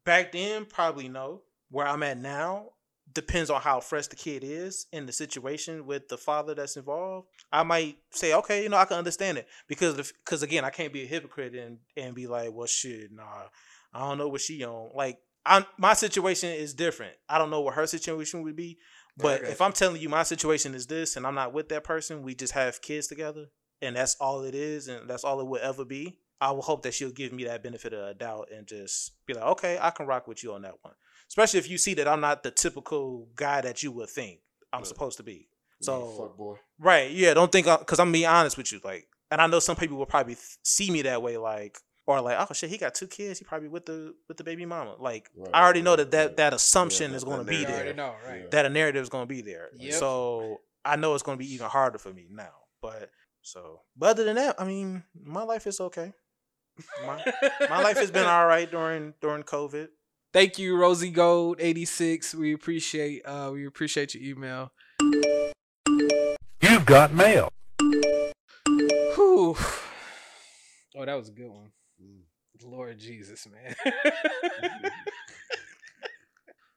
Back 0.05 0.33
then, 0.33 0.65
probably 0.65 1.09
no. 1.09 1.43
Where 1.71 1.87
I'm 1.87 2.05
at 2.05 2.19
now 2.19 2.71
depends 3.13 3.51
on 3.51 3.61
how 3.61 3.81
fresh 3.81 4.07
the 4.09 4.17
kid 4.17 4.45
is 4.45 4.87
in 4.93 5.07
the 5.07 5.13
situation 5.13 5.87
with 5.87 6.09
the 6.09 6.19
father 6.19 6.55
that's 6.55 6.77
involved. 6.77 7.29
I 7.53 7.63
might 7.63 7.97
say, 8.11 8.35
okay, 8.35 8.63
you 8.63 8.69
know, 8.69 8.77
I 8.77 8.85
can 8.85 8.99
understand 8.99 9.39
it 9.39 9.49
because 9.69 10.13
because 10.13 10.43
again, 10.43 10.65
I 10.65 10.71
can't 10.71 10.93
be 10.93 11.03
a 11.03 11.07
hypocrite 11.07 11.55
and 11.55 11.79
and 11.97 12.15
be 12.15 12.27
like, 12.27 12.53
well, 12.53 12.67
shit, 12.67 13.11
nah, 13.13 13.49
I 13.93 14.01
don't 14.01 14.19
know 14.19 14.29
what 14.29 14.41
she 14.41 14.63
on. 14.65 14.91
Like, 14.95 15.19
I 15.45 15.67
my 15.79 15.95
situation 15.95 16.51
is 16.51 16.75
different. 16.75 17.15
I 17.29 17.39
don't 17.39 17.51
know 17.51 17.63
what 17.63 17.75
her 17.75 17.87
situation 17.87 18.43
would 18.43 18.57
be, 18.57 18.79
but 19.17 19.43
got 19.43 19.51
if 19.51 19.61
I'm 19.61 19.73
telling 19.73 20.01
you 20.01 20.09
my 20.09 20.23
situation 20.23 20.75
is 20.75 20.87
this 20.87 21.17
and 21.17 21.27
I'm 21.27 21.35
not 21.35 21.53
with 21.53 21.69
that 21.71 21.85
person, 21.85 22.23
we 22.23 22.35
just 22.35 22.53
have 22.53 22.83
kids 22.83 23.07
together, 23.07 23.47
and 23.81 23.97
that's 23.97 24.17
all 24.21 24.43
it 24.43 24.55
is, 24.55 24.89
and 24.89 25.09
that's 25.09 25.25
all 25.25 25.41
it 25.41 25.47
will 25.47 25.61
ever 25.63 25.85
be. 25.85 26.19
I 26.41 26.51
will 26.53 26.63
hope 26.63 26.83
that 26.83 26.93
she'll 26.95 27.11
give 27.11 27.33
me 27.33 27.45
that 27.45 27.63
benefit 27.63 27.93
of 27.93 28.01
a 28.09 28.15
doubt 28.15 28.49
and 28.55 28.67
just 28.67 29.13
be 29.27 29.35
like, 29.35 29.45
okay, 29.45 29.79
I 29.81 29.91
can 29.91 30.07
rock 30.07 30.29
with 30.29 30.43
you 30.45 30.53
on 30.53 30.63
that 30.63 30.75
one. 30.83 30.95
Especially 31.29 31.59
if 31.59 31.69
you 31.71 31.79
see 31.79 31.95
that 31.95 32.07
I'm 32.07 32.21
not 32.21 32.43
the 32.43 32.51
typical 32.51 33.29
guy 33.35 33.61
that 33.63 33.83
you 33.83 33.91
would 33.93 34.11
think 34.11 34.41
I'm 34.73 34.81
Right. 34.81 34.87
supposed 34.87 35.17
to 35.17 35.23
be. 35.23 35.49
You 35.81 35.85
So 35.85 36.07
fuck 36.19 36.37
boy. 36.37 36.57
Right. 36.79 37.11
Yeah. 37.11 37.35
Don't 37.35 37.51
think 37.51 37.67
because 37.67 37.99
I'm 37.99 38.13
being 38.13 38.27
honest 38.27 38.57
with 38.57 38.71
you. 38.73 38.81
Like, 38.85 39.09
and 39.31 39.41
I 39.41 39.47
know 39.47 39.59
some 39.61 39.77
people 39.77 39.97
will 39.97 40.07
probably 40.07 40.35
th- 40.35 40.59
see 40.63 40.91
me 40.91 41.03
that 41.03 41.23
way. 41.23 41.37
Like, 41.39 41.79
or 42.07 42.21
like, 42.21 42.37
oh 42.39 42.53
shit, 42.55 42.71
he 42.71 42.79
got 42.79 42.95
two 42.95 43.09
kids. 43.09 43.39
He 43.41 43.45
probably 43.45 43.69
with 43.69 43.87
the 43.87 44.15
with 44.29 44.37
the 44.37 44.45
baby 44.45 44.65
mama. 44.67 44.95
Like, 45.01 45.29
Right, 45.37 45.51
I 45.53 45.63
already 45.65 45.81
right, 45.81 45.85
know 45.85 45.97
that 45.97 46.11
that, 46.13 46.27
right. 46.27 46.37
that 46.37 46.53
assumption 46.55 47.11
Yeah, 47.11 47.17
is 47.17 47.25
going 47.25 47.39
to 47.41 47.45
be 47.45 47.57
You 47.57 47.63
narrative. 47.63 47.75
already 47.75 47.93
there. 47.97 48.07
know, 48.07 48.15
right? 48.43 48.51
That 48.53 48.67
a 48.67 48.69
narrative 48.69 49.03
is 49.03 49.09
going 49.09 49.25
to 49.25 49.35
be 49.35 49.41
there. 49.41 49.71
Yep. 49.77 49.95
So 49.95 50.61
I 50.85 50.95
know 50.97 51.15
it's 51.15 51.23
going 51.25 51.37
to 51.39 51.45
be 51.45 51.53
even 51.55 51.67
harder 51.67 51.99
for 51.99 52.13
me 52.13 52.27
now. 52.31 52.53
But 52.81 53.11
so, 53.43 53.81
but 53.97 54.11
other 54.11 54.25
than 54.25 54.37
that, 54.37 54.61
I 54.61 54.65
mean, 54.65 55.03
my 55.21 55.43
life 55.43 55.67
is 55.67 55.81
okay. 55.81 56.13
My, 57.07 57.23
my 57.71 57.83
life 57.83 57.97
has 57.97 58.11
been 58.11 58.27
all 58.27 58.47
right 58.47 58.71
during 58.71 59.15
during 59.21 59.43
COVID. 59.43 59.89
Thank 60.33 60.59
you, 60.59 60.77
Rosie 60.77 61.11
Gold 61.11 61.57
eighty 61.61 61.85
six. 61.85 62.35
We 62.35 62.53
appreciate 62.53 63.23
uh 63.25 63.51
we 63.53 63.67
appreciate 63.67 64.15
your 64.15 64.23
email. 64.25 64.73
You've 66.61 66.87
got 66.87 67.13
mail. 67.13 67.51
Whew. 68.67 69.57
Oh, 70.97 71.05
that 71.05 71.15
was 71.15 71.29
a 71.29 71.33
good 71.33 71.49
one. 71.51 71.71
Mm. 72.03 72.21
Lord 72.65 72.99
Jesus, 72.99 73.47
man. 73.47 73.75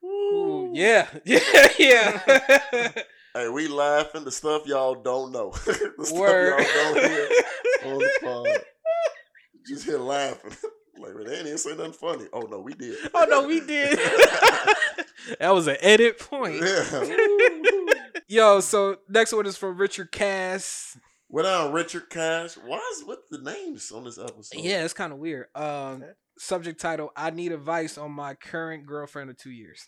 Ooh, 0.03 0.71
yeah, 0.73 1.07
yeah, 1.25 1.67
yeah. 1.77 2.91
Hey, 3.33 3.49
we 3.49 3.67
laughing 3.67 4.23
the 4.23 4.31
stuff 4.31 4.65
y'all 4.65 4.95
don't 4.95 5.31
know. 5.31 5.51
the 5.65 6.13
Word. 6.13 6.59
stuff 6.59 6.75
y'all 6.75 6.93
don't 6.93 7.12
hear 7.12 7.29
on 7.85 7.97
the 7.99 8.09
pod. 8.21 8.47
Just 9.69 9.86
here 9.86 9.99
laughing. 9.99 10.49
like, 10.97 11.13
well, 11.13 11.23
they 11.23 11.43
didn't 11.43 11.60
say 11.60 11.75
nothing 11.75 11.93
funny. 11.93 12.25
Oh 12.34 12.41
no, 12.41 12.60
we 12.60 12.73
did. 12.73 12.97
oh 13.13 13.25
no, 13.29 13.47
we 13.47 13.60
did. 13.60 13.99
that 15.39 15.53
was 15.53 15.67
an 15.67 15.77
edit 15.79 16.17
point. 16.17 16.60
Yeah. 16.63 17.05
Yo, 18.27 18.60
so 18.62 18.97
next 19.08 19.32
one 19.32 19.45
is 19.45 19.58
from 19.58 19.77
Richard 19.77 20.12
Cass. 20.12 20.97
Without 21.29 21.71
Richard 21.71 22.10
Cash, 22.10 22.55
why 22.58 22.82
is 22.95 23.03
what 23.05 23.29
the 23.29 23.38
names 23.38 23.91
on 23.91 24.05
this 24.05 24.17
episode? 24.17 24.60
Yeah, 24.60 24.84
it's 24.84 24.95
kind 24.95 25.13
of 25.13 25.19
weird. 25.19 25.45
Um, 25.53 26.03
subject 26.39 26.82
title: 26.82 27.12
I 27.15 27.29
need 27.29 27.51
advice 27.51 27.99
on 27.99 28.12
my 28.12 28.34
current 28.34 28.88
girlfriend 28.88 29.29
of 29.29 29.38
two 29.38 29.51
years. 29.51 29.86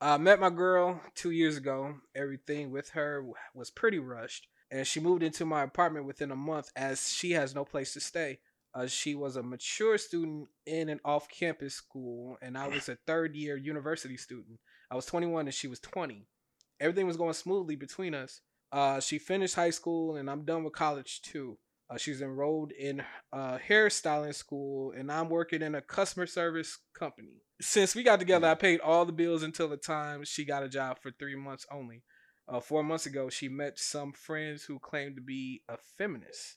I 0.00 0.16
met 0.18 0.38
my 0.38 0.50
girl 0.50 1.00
two 1.16 1.32
years 1.32 1.56
ago. 1.56 1.96
Everything 2.14 2.70
with 2.70 2.90
her 2.90 3.24
was 3.52 3.72
pretty 3.72 3.98
rushed, 3.98 4.46
and 4.70 4.86
she 4.86 5.00
moved 5.00 5.24
into 5.24 5.44
my 5.44 5.64
apartment 5.64 6.06
within 6.06 6.30
a 6.30 6.36
month 6.36 6.70
as 6.76 7.10
she 7.10 7.32
has 7.32 7.52
no 7.52 7.64
place 7.64 7.92
to 7.94 8.00
stay. 8.00 8.38
Uh, 8.76 8.86
she 8.86 9.14
was 9.14 9.36
a 9.36 9.42
mature 9.42 9.96
student 9.96 10.48
in 10.66 10.90
an 10.90 11.00
off-campus 11.02 11.74
school, 11.74 12.36
and 12.42 12.58
I 12.58 12.68
was 12.68 12.90
a 12.90 12.98
third-year 13.06 13.56
university 13.56 14.18
student. 14.18 14.58
I 14.90 14.96
was 14.96 15.06
21 15.06 15.46
and 15.46 15.54
she 15.54 15.66
was 15.66 15.80
20. 15.80 16.26
Everything 16.78 17.06
was 17.06 17.16
going 17.16 17.32
smoothly 17.32 17.74
between 17.74 18.14
us. 18.14 18.42
Uh, 18.70 19.00
she 19.00 19.18
finished 19.18 19.54
high 19.54 19.70
school, 19.70 20.16
and 20.16 20.28
I'm 20.28 20.44
done 20.44 20.62
with 20.62 20.74
college 20.74 21.22
too. 21.22 21.56
Uh, 21.88 21.96
she's 21.96 22.20
enrolled 22.20 22.72
in 22.72 23.02
uh, 23.32 23.56
hairstyling 23.66 24.34
school, 24.34 24.92
and 24.92 25.10
I'm 25.10 25.30
working 25.30 25.62
in 25.62 25.74
a 25.74 25.80
customer 25.80 26.26
service 26.26 26.78
company. 26.92 27.42
Since 27.62 27.94
we 27.94 28.02
got 28.02 28.18
together, 28.18 28.48
I 28.48 28.56
paid 28.56 28.80
all 28.80 29.06
the 29.06 29.12
bills 29.12 29.42
until 29.42 29.68
the 29.68 29.78
time 29.78 30.24
she 30.24 30.44
got 30.44 30.64
a 30.64 30.68
job 30.68 30.98
for 31.00 31.12
three 31.12 31.36
months 31.36 31.64
only. 31.72 32.02
Uh, 32.46 32.60
four 32.60 32.82
months 32.82 33.06
ago, 33.06 33.30
she 33.30 33.48
met 33.48 33.78
some 33.78 34.12
friends 34.12 34.64
who 34.64 34.78
claimed 34.78 35.16
to 35.16 35.22
be 35.22 35.62
a 35.68 35.78
feminist, 35.96 36.56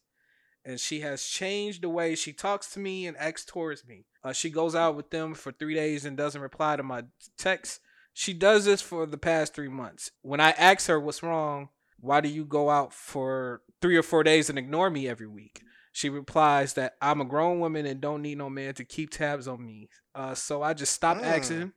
and 0.66 0.80
she 0.80 1.02
has 1.02 1.24
changed 1.24 1.82
the 1.82 1.90
way 1.90 2.16
she 2.16 2.34
talks 2.34 2.70
to 2.74 2.80
me 2.80 3.08
and 3.08 3.16
acts 3.18 3.46
towards 3.46 3.86
me. 3.88 4.06
Uh, 4.24 4.34
she 4.34 4.50
goes 4.50 4.76
out 4.76 4.96
with 4.96 5.10
them 5.10 5.34
for 5.34 5.52
three 5.52 5.74
days 5.76 6.06
and 6.06 6.18
doesn't 6.18 6.42
reply 6.42 6.76
to 6.76 6.84
my 6.84 7.04
texts. 7.38 7.80
She 8.14 8.34
does 8.34 8.66
this 8.66 8.82
for 8.82 9.06
the 9.06 9.18
past 9.18 9.54
three 9.54 9.70
months. 9.70 10.12
When 10.22 10.40
I 10.42 10.52
ask 10.52 10.88
her 10.88 11.00
what's 11.00 11.24
wrong, 11.24 11.70
why 12.00 12.20
do 12.22 12.28
you 12.30 12.44
go 12.46 12.70
out 12.70 12.94
for 12.94 13.62
three 13.82 13.96
or 13.98 14.04
four 14.04 14.24
days 14.24 14.50
and 14.50 14.60
ignore 14.60 14.90
me 14.90 15.08
every 15.08 15.28
week? 15.28 15.62
She 15.92 16.10
replies 16.10 16.74
that 16.74 16.96
I'm 17.02 17.20
a 17.22 17.26
grown 17.26 17.60
woman 17.60 17.86
and 17.86 18.00
don't 18.02 18.22
need 18.22 18.38
no 18.38 18.50
man 18.50 18.74
to 18.76 18.86
keep 18.86 19.10
tabs 19.12 19.48
on 19.48 19.66
me. 19.66 19.90
Uh, 20.14 20.36
so 20.36 20.62
I 20.62 20.74
just 20.74 20.94
stopped 20.94 21.22
Mm. 21.22 21.26
asking 21.28 21.74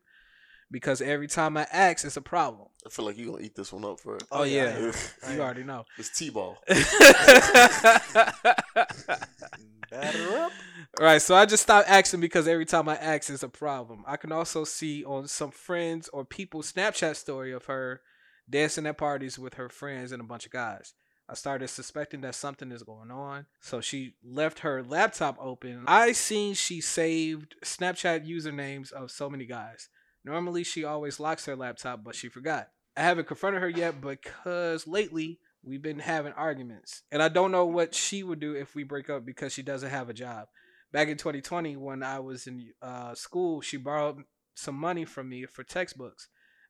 because 0.71 1.01
every 1.01 1.27
time 1.29 1.57
I 1.57 1.67
ask, 1.73 2.05
it's 2.05 2.17
a 2.17 2.21
problem. 2.23 2.69
I 2.87 2.89
feel 2.91 3.05
like 3.05 3.17
you're 3.19 3.33
gonna 3.33 3.45
eat 3.45 3.55
this 3.55 3.73
one 3.73 3.85
up 3.85 4.01
first. 4.01 4.27
Oh, 4.31 4.43
yeah. 4.45 4.93
I 5.27 5.33
You 5.35 5.41
already 5.43 5.65
know. 5.65 5.85
It's 5.99 6.17
T-ball. 6.17 6.59
Batter 8.75 10.37
up. 10.39 10.53
Right, 10.99 11.23
so 11.23 11.35
I 11.35 11.47
just 11.47 11.63
stopped 11.63 11.89
asking 11.89 12.21
because 12.21 12.47
every 12.47 12.67
time 12.67 12.89
I 12.89 12.97
ask, 12.97 13.31
it's 13.31 13.43
a 13.43 13.49
problem. 13.49 14.05
I 14.07 14.17
can 14.17 14.33
also 14.33 14.65
see 14.65 15.05
on 15.05 15.27
some 15.29 15.51
friends 15.51 16.09
or 16.09 16.25
people's 16.25 16.73
Snapchat 16.73 17.17
story 17.17 17.53
of 17.53 17.65
her 17.67 18.01
dancing 18.49 18.87
at 18.87 18.99
parties 18.99 19.39
with 19.39 19.55
her 19.55 19.69
friends 19.69 20.13
and 20.13 20.21
a 20.21 20.25
bunch 20.25 20.47
of 20.47 20.53
guys. 20.53 20.95
I 21.29 21.35
started 21.35 21.69
suspecting 21.69 22.21
that 22.23 22.35
something 22.35 22.71
is 22.73 22.83
going 22.83 23.11
on, 23.11 23.47
so 23.61 23.81
she 23.81 24.15
left 24.23 24.59
her 24.61 24.83
laptop 24.83 25.39
open. 25.41 25.85
I 25.87 26.13
seen 26.13 26.55
she 26.55 26.81
saved 26.81 27.55
Snapchat 27.65 28.29
usernames 28.29 28.93
of 28.93 29.11
so 29.11 29.31
many 29.31 29.47
guys. 29.47 29.89
Normally, 30.25 30.63
she 30.63 30.85
always 30.85 31.19
locks 31.19 31.47
her 31.47 31.57
laptop, 31.57 32.05
but 32.05 32.15
she 32.15 32.29
forgot. 32.29 32.69
I 32.97 33.03
haven't 33.03 33.29
confronted 33.29 33.63
her 33.63 33.69
yet 33.69 34.01
because 34.01 34.87
lately 34.87 35.39
we've 35.65 35.83
been 35.83 35.99
having 35.99 36.33
arguments, 36.33 37.03
and 37.11 37.23
I 37.23 37.29
don't 37.29 37.53
know 37.53 37.67
what 37.67 37.95
she 37.95 38.23
would 38.23 38.41
do 38.41 38.55
if 38.55 38.75
we 38.75 38.83
break 38.83 39.11
up 39.11 39.25
because 39.25 39.53
she 39.53 39.63
doesn't 39.63 39.91
have 39.91 40.09
a 40.09 40.15
job. 40.15 40.49
Back 40.93 41.09
in 41.09 41.17
2020, 41.17 41.77
when 41.77 42.03
I 42.03 42.19
was 42.19 42.47
in 42.47 42.73
uh, 42.83 43.15
school, 43.15 43.61
she 43.61 43.77
borrowed 43.79 44.25
some 44.55 44.75
money 44.75 45.05
from 45.05 45.29
me 45.29 45.47
for 45.47 45.65
textbooks. 45.65 46.29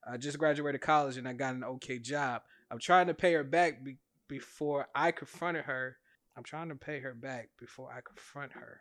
I 0.09 0.17
just 0.17 0.39
graduated 0.39 0.81
college 0.81 1.17
and 1.17 1.29
I 1.29 1.33
got 1.33 1.55
an 1.55 1.65
okay 1.65 1.99
job. 1.99 2.43
I'm 2.71 2.79
trying 2.79 3.07
to 3.09 3.15
pay 3.15 3.33
her 3.35 3.45
back 3.45 3.85
be- 3.85 3.99
before 4.29 4.87
I 4.95 5.13
confronted 5.13 5.65
her. 5.65 5.97
I'm 6.37 6.43
trying 6.45 6.69
to 6.71 6.75
pay 6.75 7.01
her 7.01 7.15
back 7.15 7.51
before 7.59 7.93
I 7.93 8.01
confront 8.01 8.53
her. 8.53 8.81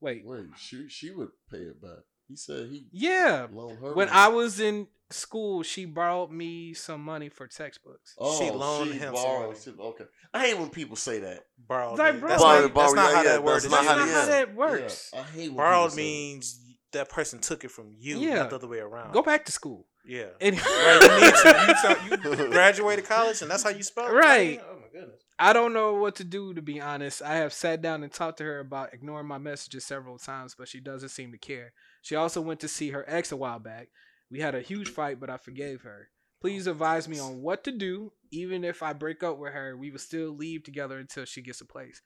Wait, 0.00 0.24
Wait, 0.24 0.46
she 0.56 0.88
she 0.88 1.10
would 1.10 1.30
pay 1.50 1.58
it 1.58 1.80
back. 1.80 2.04
He 2.28 2.36
said 2.36 2.68
he 2.70 2.86
yeah. 2.92 3.46
loaned 3.50 3.78
her. 3.78 3.94
When 3.94 4.08
money. 4.08 4.10
I 4.18 4.28
was 4.28 4.60
in 4.60 4.86
school, 5.10 5.62
she 5.62 5.86
borrowed 5.86 6.30
me 6.30 6.74
some 6.74 7.02
money 7.02 7.28
for 7.30 7.46
textbooks. 7.46 8.14
oh, 8.18 8.38
She 8.38 8.50
loaned 8.50 8.92
him 8.92 9.00
some 9.00 9.14
borrowed- 9.14 9.46
money. 9.48 9.58
she- 9.64 9.70
okay, 9.80 10.04
I 10.34 10.40
hate 10.46 10.58
when 10.58 10.68
people 10.68 10.96
say 10.96 11.20
that. 11.20 11.46
Borrowed. 11.58 11.98
Like, 11.98 12.20
bro- 12.20 12.28
that's 12.28 12.42
Borrow- 12.42 12.60
not, 12.62 12.74
borrow, 12.74 12.84
that's 12.84 12.94
not 12.94 13.10
yeah, 13.10 13.16
how 13.16 13.22
yeah, 13.22 13.28
that 13.32 13.42
word 13.44 13.54
that's 13.54 13.64
is 13.64 13.70
not 13.70 13.76
That's 13.84 13.88
how 13.88 13.96
not 14.04 14.08
how 14.08 14.26
that 14.26 14.54
works. 14.54 15.10
Yeah, 15.14 15.20
I 15.20 15.22
hate 15.24 15.48
when 15.48 15.56
Borrowed 15.56 15.84
people 15.84 15.90
say 15.90 15.96
that. 15.96 16.06
means 16.06 16.60
that 16.92 17.08
person 17.08 17.38
took 17.38 17.64
it 17.64 17.70
from 17.70 17.90
you, 17.96 18.18
Yeah. 18.18 18.34
not 18.36 18.50
the 18.50 18.56
other 18.56 18.68
way 18.68 18.78
around. 18.80 19.12
Go 19.12 19.22
back 19.22 19.46
to 19.46 19.52
school. 19.52 19.86
Yeah. 20.04 20.26
And- 20.40 20.56
Right, 20.60 22.02
you. 22.10 22.18
You, 22.18 22.30
you 22.44 22.50
graduated 22.50 23.04
college, 23.06 23.40
and 23.42 23.50
that's 23.50 23.62
how 23.62 23.70
you 23.70 23.82
spell? 23.82 24.12
Right. 24.12 24.60
Oh 24.62 24.76
my 24.80 24.88
goodness. 24.92 25.22
I 25.38 25.52
don't 25.52 25.72
know 25.72 25.94
what 25.94 26.16
to 26.16 26.24
do 26.24 26.52
to 26.54 26.62
be 26.62 26.80
honest. 26.80 27.22
I 27.22 27.36
have 27.36 27.52
sat 27.52 27.80
down 27.80 28.02
and 28.02 28.12
talked 28.12 28.38
to 28.38 28.44
her 28.44 28.58
about 28.58 28.92
ignoring 28.92 29.26
my 29.26 29.38
messages 29.38 29.84
several 29.84 30.18
times, 30.18 30.54
but 30.58 30.66
she 30.66 30.80
doesn't 30.80 31.10
seem 31.10 31.30
to 31.32 31.38
care. 31.38 31.72
She 32.08 32.16
also 32.16 32.40
went 32.40 32.60
to 32.60 32.68
see 32.68 32.88
her 32.88 33.04
ex 33.06 33.32
a 33.32 33.36
while 33.36 33.58
back. 33.58 33.88
We 34.30 34.40
had 34.40 34.54
a 34.54 34.62
huge 34.62 34.88
fight, 34.88 35.20
but 35.20 35.28
I 35.28 35.36
forgave 35.36 35.82
her. 35.82 36.08
Please 36.40 36.66
oh, 36.66 36.70
advise 36.70 37.06
me 37.06 37.18
on 37.18 37.42
what 37.42 37.64
to 37.64 37.70
do. 37.70 38.12
Even 38.32 38.64
if 38.64 38.82
I 38.82 38.94
break 38.94 39.22
up 39.22 39.36
with 39.36 39.52
her, 39.52 39.76
we 39.76 39.90
will 39.90 39.98
still 39.98 40.34
leave 40.34 40.62
together 40.62 40.96
until 40.96 41.26
she 41.26 41.42
gets 41.42 41.60
a 41.60 41.66
place. 41.66 42.00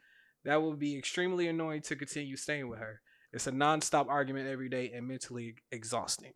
That 0.44 0.60
would 0.60 0.80
be 0.80 0.98
extremely 0.98 1.46
annoying 1.46 1.82
to 1.82 1.94
continue 1.94 2.36
staying 2.36 2.68
with 2.68 2.80
her. 2.80 3.00
It's 3.32 3.46
a 3.46 3.52
non-stop 3.52 4.08
argument 4.08 4.48
every 4.48 4.68
day 4.68 4.90
and 4.92 5.06
mentally 5.06 5.54
exhausting. 5.70 6.32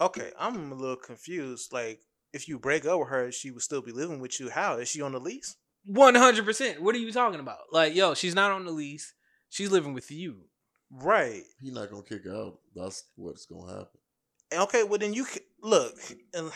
Okay, 0.00 0.32
I'm 0.38 0.72
a 0.72 0.74
little 0.74 0.96
confused. 0.96 1.74
Like, 1.74 2.00
if 2.32 2.48
you 2.48 2.58
break 2.58 2.86
up 2.86 3.00
with 3.00 3.10
her, 3.10 3.30
she 3.30 3.50
would 3.50 3.60
still 3.60 3.82
be 3.82 3.92
living 3.92 4.18
with 4.18 4.40
you. 4.40 4.48
How 4.48 4.78
is 4.78 4.88
she 4.88 5.02
on 5.02 5.12
the 5.12 5.20
lease? 5.20 5.56
One 5.84 6.14
hundred 6.14 6.46
percent. 6.46 6.80
What 6.80 6.94
are 6.94 6.98
you 6.98 7.12
talking 7.12 7.40
about? 7.40 7.70
Like, 7.70 7.94
yo, 7.94 8.14
she's 8.14 8.34
not 8.34 8.50
on 8.50 8.64
the 8.64 8.72
lease. 8.72 9.12
She's 9.50 9.70
living 9.70 9.92
with 9.92 10.10
you. 10.10 10.46
Right. 10.90 11.42
He 11.60 11.70
not 11.70 11.90
gonna 11.90 12.02
kick 12.02 12.24
her 12.24 12.34
out. 12.34 12.58
That's 12.74 13.04
what's 13.16 13.46
gonna 13.46 13.70
happen. 13.72 13.98
Okay, 14.52 14.82
well 14.84 14.98
then 14.98 15.12
you 15.14 15.24
c- 15.24 15.40
look. 15.62 15.94
And 16.34 16.50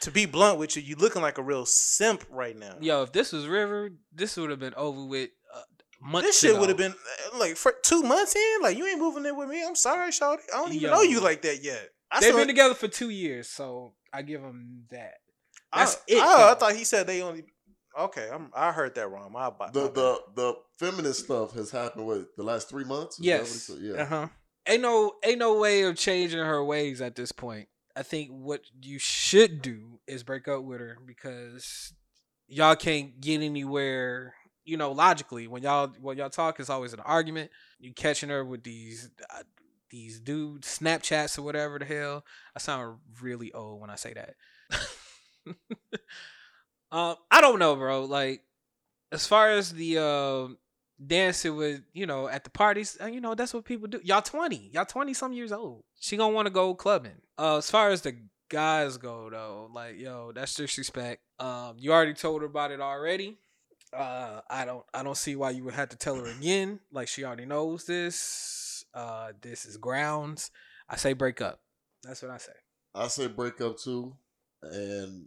to 0.00 0.10
be 0.10 0.26
blunt 0.26 0.58
with 0.58 0.76
you, 0.76 0.82
you 0.82 0.96
looking 0.96 1.22
like 1.22 1.38
a 1.38 1.42
real 1.42 1.64
simp 1.64 2.24
right 2.30 2.56
now. 2.56 2.76
Yo, 2.80 3.02
if 3.02 3.12
this 3.12 3.32
was 3.32 3.46
River, 3.46 3.90
this 4.12 4.36
would 4.36 4.50
have 4.50 4.58
been 4.58 4.74
over 4.74 5.04
with 5.04 5.30
uh, 5.54 5.60
months 6.02 6.28
This 6.28 6.40
shit 6.40 6.58
would 6.58 6.68
have 6.68 6.78
been 6.78 6.92
uh, 6.92 7.38
like 7.38 7.56
for 7.56 7.72
two 7.84 8.02
months 8.02 8.34
in. 8.34 8.62
Like 8.62 8.76
you 8.76 8.86
ain't 8.86 8.98
moving 8.98 9.24
in 9.24 9.36
with 9.36 9.48
me. 9.48 9.64
I'm 9.64 9.76
sorry, 9.76 10.10
Shawty. 10.10 10.38
I 10.52 10.56
don't 10.58 10.72
even 10.72 10.90
Yo. 10.90 10.94
know 10.94 11.02
you 11.02 11.20
like 11.20 11.42
that 11.42 11.62
yet. 11.62 11.90
I 12.10 12.20
They've 12.20 12.28
still- 12.28 12.38
been 12.38 12.48
together 12.48 12.74
for 12.74 12.88
two 12.88 13.10
years, 13.10 13.48
so 13.48 13.94
I 14.12 14.22
give 14.22 14.42
them 14.42 14.84
that. 14.90 15.14
That's 15.72 15.96
I, 15.96 15.98
it, 16.08 16.22
Oh, 16.24 16.50
I 16.52 16.54
thought 16.54 16.74
he 16.74 16.84
said 16.84 17.06
they 17.06 17.22
only. 17.22 17.44
Okay, 17.98 18.28
I'm, 18.32 18.50
I 18.54 18.72
heard 18.72 18.94
that 18.96 19.10
wrong. 19.10 19.32
My, 19.32 19.52
my 19.58 19.70
The 19.70 19.90
the 19.90 20.20
the 20.34 20.54
feminist 20.78 21.24
stuff 21.24 21.52
has 21.54 21.70
happened 21.70 22.06
with 22.06 22.34
the 22.36 22.42
last 22.42 22.68
three 22.68 22.84
months. 22.84 23.18
Is 23.18 23.24
that 23.26 23.40
what 23.40 23.48
he 23.48 23.54
Yes. 23.54 23.70
Yeah. 23.80 24.02
Uh 24.02 24.06
huh. 24.06 24.28
Ain't 24.66 24.82
no 24.82 25.12
ain't 25.22 25.38
no 25.38 25.58
way 25.58 25.82
of 25.82 25.96
changing 25.96 26.40
her 26.40 26.64
ways 26.64 27.00
at 27.00 27.14
this 27.14 27.32
point. 27.32 27.68
I 27.96 28.02
think 28.02 28.30
what 28.30 28.62
you 28.82 28.98
should 28.98 29.62
do 29.62 30.00
is 30.06 30.24
break 30.24 30.48
up 30.48 30.64
with 30.64 30.80
her 30.80 30.98
because 31.06 31.92
y'all 32.48 32.74
can't 32.76 33.20
get 33.20 33.40
anywhere. 33.40 34.34
You 34.64 34.76
know, 34.76 34.92
logically, 34.92 35.46
when 35.46 35.62
y'all 35.62 35.92
when 36.00 36.16
y'all 36.16 36.30
talk, 36.30 36.58
it's 36.58 36.70
always 36.70 36.94
an 36.94 37.00
argument. 37.00 37.50
You 37.78 37.92
catching 37.92 38.30
her 38.30 38.44
with 38.44 38.64
these 38.64 39.10
uh, 39.30 39.42
these 39.90 40.18
dudes 40.18 40.78
Snapchats 40.78 41.38
or 41.38 41.42
whatever 41.42 41.78
the 41.78 41.84
hell. 41.84 42.24
I 42.56 42.58
sound 42.58 42.98
really 43.20 43.52
old 43.52 43.80
when 43.80 43.90
I 43.90 43.96
say 43.96 44.14
that. 44.14 44.34
um, 46.94 47.16
I 47.28 47.40
don't 47.40 47.58
know, 47.58 47.74
bro. 47.74 48.04
Like, 48.04 48.42
as 49.10 49.26
far 49.26 49.50
as 49.50 49.72
the 49.72 49.98
uh, 49.98 50.54
dancing 51.04 51.56
with, 51.56 51.80
you 51.92 52.06
know, 52.06 52.28
at 52.28 52.44
the 52.44 52.50
parties, 52.50 52.96
uh, 53.02 53.06
you 53.06 53.20
know, 53.20 53.34
that's 53.34 53.52
what 53.52 53.64
people 53.64 53.88
do. 53.88 54.00
Y'all 54.04 54.22
20. 54.22 54.70
Y'all 54.72 54.84
20 54.84 55.12
some 55.12 55.32
years 55.32 55.50
old. 55.50 55.82
She 55.98 56.16
gonna 56.16 56.32
want 56.32 56.46
to 56.46 56.52
go 56.52 56.72
clubbing. 56.74 57.20
Uh, 57.36 57.56
as 57.56 57.68
far 57.68 57.90
as 57.90 58.02
the 58.02 58.16
guys 58.48 58.96
go, 58.96 59.28
though, 59.28 59.68
like, 59.74 59.98
yo, 59.98 60.30
that's 60.32 60.54
disrespect. 60.54 61.20
Um, 61.40 61.74
you 61.78 61.92
already 61.92 62.14
told 62.14 62.42
her 62.42 62.46
about 62.46 62.70
it 62.70 62.80
already. 62.80 63.38
Uh, 63.92 64.42
I 64.48 64.64
don't, 64.64 64.84
I 64.94 65.02
don't 65.02 65.16
see 65.16 65.34
why 65.34 65.50
you 65.50 65.64
would 65.64 65.74
have 65.74 65.88
to 65.88 65.96
tell 65.96 66.14
her 66.14 66.26
again. 66.26 66.78
Like, 66.92 67.08
she 67.08 67.24
already 67.24 67.44
knows 67.44 67.86
this. 67.86 68.84
Uh, 68.94 69.32
this 69.42 69.66
is 69.66 69.78
grounds. 69.78 70.52
I 70.88 70.94
say 70.94 71.12
break 71.12 71.40
up. 71.40 71.58
That's 72.04 72.22
what 72.22 72.30
I 72.30 72.38
say. 72.38 72.52
I 72.94 73.08
say 73.08 73.26
break 73.26 73.60
up 73.60 73.78
too, 73.78 74.14
and 74.62 75.26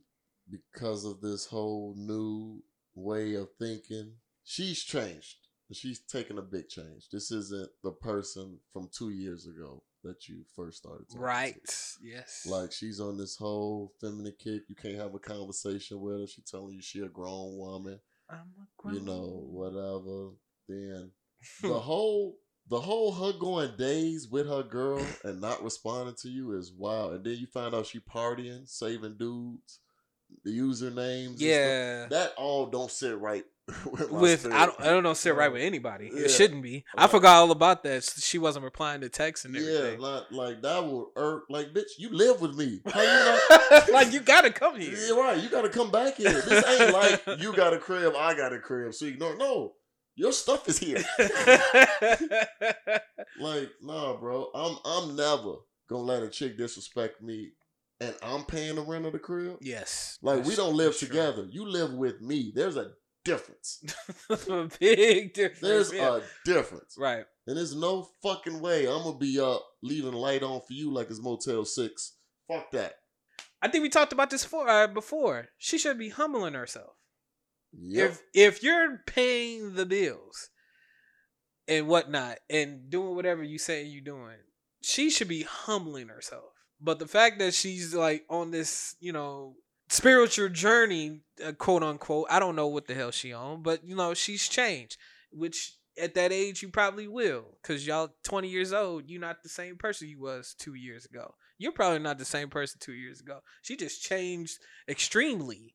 because 0.50 1.06
of 1.06 1.22
this 1.22 1.46
whole 1.46 1.96
new 1.98 2.62
way 2.96 3.36
of 3.36 3.50
thinking, 3.60 4.14
she's 4.44 4.84
changed. 4.84 5.36
She's 5.74 6.00
taken 6.00 6.38
a 6.38 6.42
big 6.42 6.70
change. 6.70 7.10
This 7.12 7.30
isn't 7.32 7.70
the 7.84 7.92
person 7.92 8.60
from 8.72 8.90
two 8.98 9.10
years 9.10 9.48
ago 9.48 9.84
that 10.04 10.28
you 10.30 10.46
first 10.56 10.78
started. 10.78 11.06
talking 11.10 11.20
to. 11.20 11.26
Right. 11.26 11.96
Yes. 12.02 12.48
Like 12.50 12.72
she's 12.72 13.02
on 13.02 13.18
this 13.18 13.36
whole 13.36 13.92
feminine 14.00 14.36
kick. 14.40 14.64
You 14.70 14.76
can't 14.76 14.98
have 14.98 15.14
a 15.14 15.20
conversation 15.20 16.00
with 16.00 16.22
her. 16.22 16.28
She 16.28 16.42
telling 16.42 16.76
you 16.76 16.82
she 16.82 17.02
a 17.02 17.10
grown 17.10 17.58
woman. 17.58 18.00
I'm 18.30 18.54
a 18.62 18.66
grown 18.78 18.96
You 18.96 19.02
know, 19.02 19.44
whatever. 19.50 20.32
Then 20.70 21.12
the 21.62 21.80
whole 21.80 22.38
the 22.70 22.80
whole 22.80 23.14
her 23.14 23.38
going 23.38 23.76
days 23.78 24.28
with 24.30 24.48
her 24.48 24.64
girl 24.64 25.06
and 25.24 25.40
not 25.40 25.64
responding 25.64 26.16
to 26.22 26.30
you 26.30 26.58
is 26.58 26.72
wild. 26.72 27.14
And 27.14 27.24
then 27.26 27.36
you 27.36 27.48
find 27.48 27.74
out 27.74 27.88
she 27.88 28.00
partying, 28.00 28.68
saving 28.68 29.18
dudes, 29.18 29.80
the 30.44 30.58
usernames. 30.58 31.28
and 31.28 31.38
stuff. 31.38 31.48
Yeah. 31.48 32.06
that 32.10 32.34
all 32.38 32.68
don't 32.68 32.92
sit 32.92 33.18
right 33.20 33.44
with. 33.86 34.12
With. 34.12 34.46
I 34.46 34.66
don't 34.66 34.80
I 34.80 34.86
don't 34.86 35.04
know 35.04 35.14
sit 35.14 35.36
right 35.36 35.52
with 35.52 35.62
anybody. 35.62 36.10
yeah. 36.14 36.22
It 36.24 36.32
shouldn't 36.32 36.64
be. 36.64 36.86
I 36.98 37.08
forgot 37.08 37.36
all 37.42 37.52
about 37.52 37.84
that. 37.84 38.04
She 38.04 38.38
wasn't 38.38 38.64
replying 38.64 39.02
to 39.02 39.10
texts 39.10 39.46
and 39.46 39.54
Yeah, 39.56 39.62
everything. 39.62 40.00
like 40.00 40.24
like 40.32 40.62
that 40.62 40.84
will 40.86 41.12
irk. 41.18 41.44
Like 41.50 41.74
bitch, 41.74 41.92
you 41.98 42.10
live 42.12 42.40
with 42.42 42.56
me. 42.56 42.82
You 42.86 42.94
not? 42.94 43.90
like 43.92 44.14
you 44.14 44.22
gotta 44.22 44.52
come 44.52 44.80
here. 44.80 44.94
Yeah, 44.98 45.20
right. 45.20 45.42
You 45.44 45.50
gotta 45.50 45.70
come 45.70 45.92
back 45.92 46.16
here. 46.16 46.32
This 46.32 46.66
ain't 46.82 46.94
like 46.94 47.40
you 47.42 47.54
got 47.54 47.74
a 47.74 47.78
crib, 47.78 48.14
I 48.18 48.36
got 48.36 48.54
a 48.54 48.60
crib. 48.60 48.94
So 48.94 49.04
you 49.06 49.18
know, 49.18 49.34
no, 49.36 49.74
your 50.16 50.32
stuff 50.32 50.68
is 50.70 50.78
here. 50.80 51.04
like, 53.40 53.70
nah, 53.82 54.16
bro. 54.18 54.48
I'm 54.56 54.78
I'm 54.86 55.16
never 55.16 55.56
gonna 55.90 56.04
let 56.04 56.24
a 56.24 56.30
chick 56.30 56.58
disrespect 56.58 57.22
me, 57.22 57.52
and 58.00 58.16
I'm 58.22 58.44
paying 58.44 58.76
the 58.76 58.82
rent 58.82 59.06
of 59.06 59.14
the 59.14 59.20
crib. 59.20 59.58
yes. 59.62 60.18
Like 60.22 60.46
we 60.46 60.56
don't 60.56 60.76
live 60.76 60.90
that's 60.90 61.00
true. 61.00 61.08
together. 61.10 61.48
You 61.50 61.68
live 61.68 61.94
with 61.94 62.22
me. 62.22 62.52
There's 62.54 62.78
a 62.78 62.92
difference. 63.26 63.84
a 64.30 64.70
big 64.80 65.34
difference. 65.34 65.62
There's 65.62 65.94
yeah. 65.94 66.18
a 66.18 66.22
difference. 66.46 66.96
right. 66.98 67.26
And 67.46 67.58
there's 67.58 67.76
no 67.76 68.08
fucking 68.24 68.60
way 68.60 68.88
I'm 68.88 69.04
gonna 69.04 69.18
be 69.18 69.40
up 69.40 69.66
leaving 69.82 70.12
the 70.12 70.18
light 70.18 70.44
on 70.44 70.62
for 70.62 70.74
you 70.74 70.94
like 70.94 71.10
it's 71.10 71.22
Motel 71.22 71.66
Six. 71.66 72.16
Fuck 72.48 72.72
that. 72.72 72.96
I 73.62 73.68
think 73.68 73.82
we 73.82 73.90
talked 73.90 74.14
about 74.14 74.30
this 74.30 74.46
for, 74.46 74.70
uh, 74.70 74.88
before. 74.88 75.48
She 75.58 75.78
should 75.78 75.98
be 75.98 76.10
humbling 76.10 76.54
herself. 76.54 76.94
Yep. 77.74 78.12
If 78.12 78.22
if 78.34 78.64
you're 78.64 79.00
paying 79.06 79.76
the 79.76 79.86
bills 79.86 80.50
and 81.68 81.88
whatnot 81.88 82.38
and 82.50 82.90
doing 82.90 83.16
whatever 83.16 83.44
you 83.44 83.58
say 83.58 83.84
you're 83.84 84.02
doing, 84.02 84.38
she 84.82 85.10
should 85.10 85.28
be 85.28 85.44
humbling 85.44 86.08
herself. 86.08 86.54
But 86.80 87.00
the 87.00 87.08
fact 87.08 87.40
that 87.40 87.54
she's 87.54 87.94
like 87.96 88.24
on 88.30 88.52
this, 88.52 88.96
you 89.00 89.12
know, 89.12 89.56
spiritual 89.90 90.50
journey, 90.50 91.22
uh, 91.46 91.54
quote 91.54 91.84
unquote, 91.84 92.28
I 92.30 92.40
don't 92.40 92.56
know 92.56 92.68
what 92.68 92.88
the 92.88 92.94
hell 92.94 93.12
she 93.12 93.34
on, 93.34 93.64
but 93.64 93.84
you 93.84 93.96
know, 93.96 94.14
she's 94.14 94.48
changed. 94.48 94.98
Which 95.32 95.74
at 96.00 96.14
that 96.16 96.32
age 96.32 96.62
you 96.62 96.70
probably 96.70 97.08
will, 97.08 97.58
cause 97.64 97.86
y'all 97.86 98.10
20 98.24 98.48
years 98.48 98.72
old, 98.72 99.10
you're 99.10 99.20
not 99.20 99.42
the 99.44 99.50
same 99.50 99.76
person 99.78 100.08
you 100.08 100.20
was 100.20 100.56
two 100.60 100.76
years 100.76 101.06
ago. 101.06 101.34
You're 101.58 101.72
probably 101.72 102.00
not 102.00 102.20
the 102.20 102.26
same 102.26 102.50
person 102.50 102.80
two 102.80 102.94
years 102.94 103.20
ago. 103.20 103.40
She 103.64 103.76
just 103.76 104.04
changed 104.04 104.60
extremely 104.88 105.74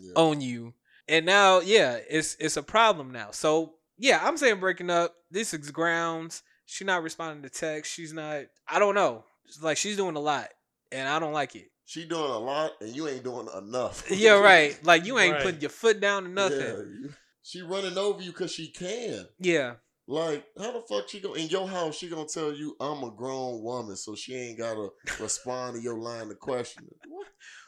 Yeah. 0.00 0.12
on 0.16 0.40
you. 0.40 0.74
And 1.06 1.24
now, 1.26 1.60
yeah, 1.60 1.98
it's 2.08 2.36
it's 2.40 2.56
a 2.56 2.62
problem 2.62 3.10
now. 3.12 3.30
So 3.32 3.74
yeah, 3.98 4.20
I'm 4.22 4.36
saying 4.36 4.60
breaking 4.60 4.90
up. 4.90 5.14
This 5.30 5.52
is 5.52 5.70
grounds. 5.70 6.42
She's 6.66 6.86
not 6.86 7.02
responding 7.02 7.42
to 7.42 7.50
text. 7.50 7.92
She's 7.92 8.12
not. 8.12 8.44
I 8.68 8.78
don't 8.78 8.94
know. 8.94 9.24
It's 9.48 9.62
like 9.62 9.76
she's 9.76 9.96
doing 9.96 10.16
a 10.16 10.20
lot, 10.20 10.48
and 10.92 11.08
I 11.08 11.18
don't 11.18 11.32
like 11.32 11.56
it. 11.56 11.70
She 11.86 12.04
doing 12.06 12.30
a 12.30 12.38
lot, 12.38 12.72
and 12.80 12.94
you 12.94 13.08
ain't 13.08 13.24
doing 13.24 13.48
enough. 13.56 14.04
Yeah, 14.10 14.38
right. 14.40 14.78
Like 14.84 15.06
you 15.06 15.18
ain't 15.18 15.34
Right. 15.34 15.42
putting 15.42 15.60
your 15.60 15.70
foot 15.70 16.00
down 16.00 16.26
or 16.26 16.28
nothing. 16.28 16.60
Yeah, 17.04 17.10
she 17.42 17.62
running 17.62 17.96
over 17.96 18.20
you 18.22 18.30
because 18.30 18.52
she 18.52 18.68
can. 18.68 19.26
Yeah. 19.38 19.74
Like, 20.06 20.44
how 20.58 20.72
the 20.72 20.80
fuck 20.88 21.08
she 21.08 21.20
go 21.20 21.34
in 21.34 21.48
your 21.48 21.68
house? 21.68 21.96
She 21.96 22.08
gonna 22.08 22.26
tell 22.26 22.52
you 22.52 22.76
I'm 22.80 23.02
a 23.04 23.10
grown 23.10 23.62
woman, 23.62 23.96
so 23.96 24.14
she 24.14 24.34
ain't 24.34 24.58
gotta 24.58 24.88
respond 25.20 25.76
to 25.76 25.82
your 25.82 25.98
line 25.98 26.30
of 26.30 26.38
questioning, 26.38 26.90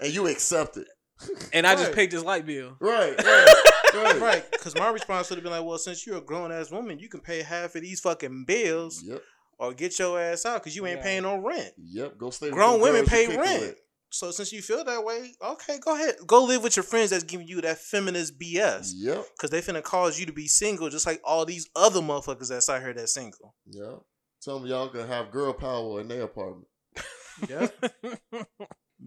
and 0.00 0.12
you 0.14 0.26
accept 0.26 0.76
it. 0.76 0.86
And 1.52 1.66
I 1.66 1.74
just 1.74 1.92
paid 1.92 2.10
this 2.10 2.24
light 2.24 2.46
bill. 2.46 2.76
Right, 2.80 3.14
right, 3.22 3.54
right. 3.94 4.20
Right, 4.20 4.50
because 4.52 4.74
my 4.74 4.88
response 4.88 5.28
would 5.28 5.36
have 5.36 5.42
been 5.42 5.52
like, 5.52 5.64
"Well, 5.64 5.76
since 5.78 6.06
you're 6.06 6.16
a 6.18 6.20
grown 6.22 6.50
ass 6.52 6.70
woman, 6.70 6.98
you 6.98 7.08
can 7.10 7.20
pay 7.20 7.42
half 7.42 7.74
of 7.74 7.82
these 7.82 8.00
fucking 8.00 8.44
bills, 8.46 9.02
Yep, 9.04 9.22
or 9.60 9.72
get 9.74 9.96
your 9.98 10.18
ass 10.20 10.44
out 10.46 10.60
because 10.62 10.74
you 10.74 10.86
ain't 10.86 10.96
Yeah. 10.98 11.02
paying 11.04 11.22
no 11.22 11.36
rent. 11.36 11.72
yep. 11.78 12.18
Go 12.18 12.30
stay. 12.30 12.46
with 12.46 12.54
Grown 12.54 12.72
them 12.72 12.80
women 12.80 13.04
pay 13.06 13.28
rent. 13.36 13.60
with. 13.60 13.76
So 14.12 14.32
since 14.32 14.52
you 14.52 14.60
feel 14.60 14.82
that 14.84 15.04
way, 15.04 15.32
okay, 15.40 15.78
go 15.78 15.94
ahead, 15.94 16.16
go 16.26 16.42
live 16.42 16.64
with 16.64 16.74
your 16.76 16.82
friends 16.82 17.10
that's 17.10 17.22
giving 17.22 17.46
you 17.46 17.60
that 17.60 17.78
feminist 17.78 18.40
BS, 18.40 18.90
Yep, 18.96 19.24
because 19.36 19.50
they 19.50 19.60
finna 19.62 19.84
cause 19.84 20.18
you 20.18 20.26
to 20.26 20.32
be 20.32 20.48
single, 20.48 20.90
just 20.90 21.06
like 21.06 21.20
all 21.22 21.44
these 21.44 21.68
other 21.76 22.00
motherfuckers 22.00 22.48
that's 22.48 22.68
out 22.68 22.80
here 22.82 22.92
that's 22.92 23.14
single. 23.14 23.54
yep. 23.66 24.00
Tell 24.42 24.58
them 24.58 24.66
y'all 24.68 24.88
can 24.88 25.06
have 25.06 25.30
girl 25.30 25.52
power 25.52 26.00
in 26.00 26.08
their 26.08 26.22
apartment. 26.22 26.66
Yeah, 27.48 27.68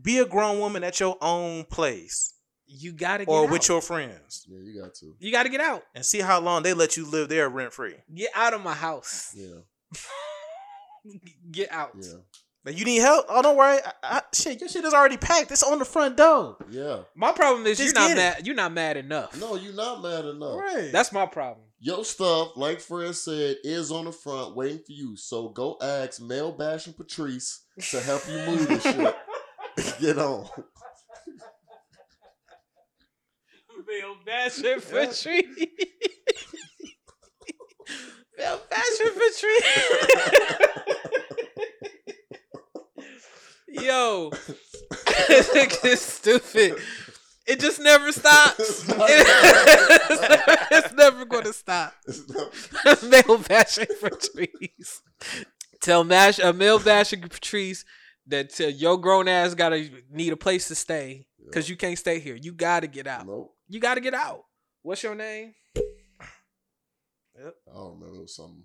be 0.02 0.20
a 0.20 0.26
grown 0.26 0.60
woman 0.60 0.84
at 0.86 1.00
your 1.00 1.18
own 1.22 1.66
place 1.66 2.34
you 2.66 2.94
gotta 2.94 3.26
get 3.26 3.32
out. 3.32 3.36
or 3.36 3.44
out. 3.46 3.52
with 3.52 3.68
your 3.68 3.82
friends, 3.82 4.46
Yeah, 4.48 4.60
you 4.64 4.82
got 4.82 4.94
to. 4.96 5.16
You 5.20 5.32
gotta 5.34 5.50
get 5.50 5.60
out. 5.62 5.84
and 5.94 6.06
see 6.06 6.22
how 6.22 6.40
long 6.40 6.64
they 6.64 6.74
let 6.74 6.96
you 6.96 7.06
live 7.06 7.28
there 7.30 7.50
rent 7.50 7.74
free. 7.74 7.96
Get 8.16 8.30
out 8.34 8.54
of 8.54 8.62
my 8.64 8.74
house. 8.74 9.34
Yeah, 9.36 9.58
Get 11.52 11.72
out. 11.72 11.92
yeah, 12.00 12.14
Like 12.66 12.78
you 12.78 12.86
need 12.86 13.00
help? 13.00 13.26
Oh, 13.30 13.42
don't 13.42 13.58
worry. 13.58 13.78
I, 13.86 13.92
I, 14.04 14.22
shit, 14.34 14.60
your 14.62 14.70
shit 14.70 14.86
is 14.86 14.94
already 14.94 15.18
packed. 15.18 15.52
It's 15.52 15.64
on 15.64 15.80
the 15.80 15.86
front 15.86 16.18
door. 16.18 16.58
yeah. 16.70 17.00
My 17.16 17.32
problem 17.32 17.66
is 17.68 17.78
Just 17.78 17.94
you're 17.96 18.02
not 18.02 18.08
get 18.10 18.18
it. 18.18 18.20
mad. 18.38 18.48
You're 18.48 18.56
not 18.56 18.74
mad 18.74 18.98
enough. 18.98 19.40
No, 19.40 19.56
you're 19.56 19.74
not 19.74 20.02
mad 20.02 20.26
enough. 20.26 20.58
Right. 20.60 20.90
That's 20.92 21.12
my 21.12 21.26
problem. 21.26 21.66
Your 21.80 22.06
stuff, 22.06 22.56
like 22.56 22.80
Fred 22.80 23.14
said, 23.16 23.58
is 23.66 23.92
on 23.92 24.06
the 24.06 24.12
front 24.14 24.56
waiting 24.56 24.78
for 24.80 24.94
you. 24.94 25.18
So 25.18 25.50
go 25.50 25.78
ask 25.82 26.22
Mel 26.22 26.54
Bash 26.54 26.88
and 26.88 26.96
Patrice 26.96 27.66
to 27.92 28.00
help 28.00 28.22
you 28.30 28.38
move 28.46 28.68
this 28.70 28.84
shit. 28.84 29.16
Get 30.00 30.18
on. 30.18 30.48
Bill 33.86 34.16
Basher 34.26 34.80
for 34.80 35.06
tree. 35.08 35.44
Bill 38.38 38.62
Basher 38.70 39.12
for 39.12 39.40
tree. 39.40 40.68
Yo, 43.68 44.32
it's 45.30 46.02
stupid. 46.02 46.76
It 47.46 47.60
just 47.60 47.80
never 47.82 48.12
stops. 48.12 48.86
it's 50.72 50.94
never 50.96 51.26
going 51.26 51.44
to 51.44 51.54
stop. 51.54 51.94
male 53.04 53.40
bashing 53.40 53.88
Patrice. 54.00 55.02
Tell 55.82 56.04
Mash 56.04 56.40
a 56.40 56.54
male 56.54 56.80
bashing 56.80 57.22
Patrice 57.22 57.84
that 58.28 58.60
uh, 58.62 58.68
your 58.68 58.98
grown 58.98 59.28
ass 59.28 59.54
gotta 59.54 59.90
need 60.10 60.32
a 60.32 60.38
place 60.38 60.70
to 60.70 60.76
stay 60.76 61.28
because 61.44 61.70
you 61.70 61.76
can't 61.76 61.98
stay 61.98 62.20
here. 62.20 62.36
You 62.36 62.54
gotta 62.54 62.88
get 62.88 63.08
out. 63.08 63.28
Nope. 63.28 63.54
You 63.68 63.82
gotta 63.82 64.00
get 64.00 64.14
out. 64.14 64.46
What's 64.82 65.04
your 65.04 65.16
name? 65.16 65.54
I 67.38 67.52
don't 67.74 68.00
remember. 68.00 68.20
It 68.20 68.22
was 68.22 68.36
something. 68.36 68.64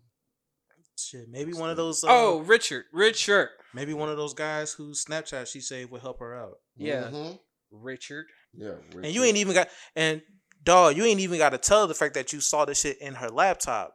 Shit, 0.98 1.28
maybe 1.30 1.52
one 1.52 1.70
of 1.70 1.76
those. 1.76 2.02
Uh, 2.02 2.08
oh, 2.10 2.38
Richard. 2.40 2.86
Richard. 2.92 3.50
maybe 3.72 3.94
one 3.94 4.08
of 4.08 4.16
those 4.16 4.34
guys 4.34 4.72
whose 4.72 5.04
Snapchat 5.04 5.46
she 5.46 5.60
saved 5.60 5.90
would 5.92 6.00
help 6.00 6.18
her 6.20 6.34
out. 6.34 6.58
Yeah. 6.76 7.04
Mhm. 7.12 7.38
Richard. 7.70 8.26
Yeah. 8.52 8.74
And 8.94 9.06
you 9.06 9.22
ain't 9.24 9.36
even 9.36 9.54
got 9.54 9.68
and 9.94 10.22
dog, 10.64 10.96
you 10.96 11.04
ain't 11.04 11.20
even 11.20 11.38
got 11.38 11.50
to 11.50 11.58
tell 11.58 11.86
the 11.86 11.94
fact 11.94 12.14
that 12.14 12.32
you 12.32 12.40
saw 12.40 12.64
the 12.64 12.74
shit 12.74 12.98
in 13.00 13.14
her 13.14 13.28
laptop. 13.28 13.94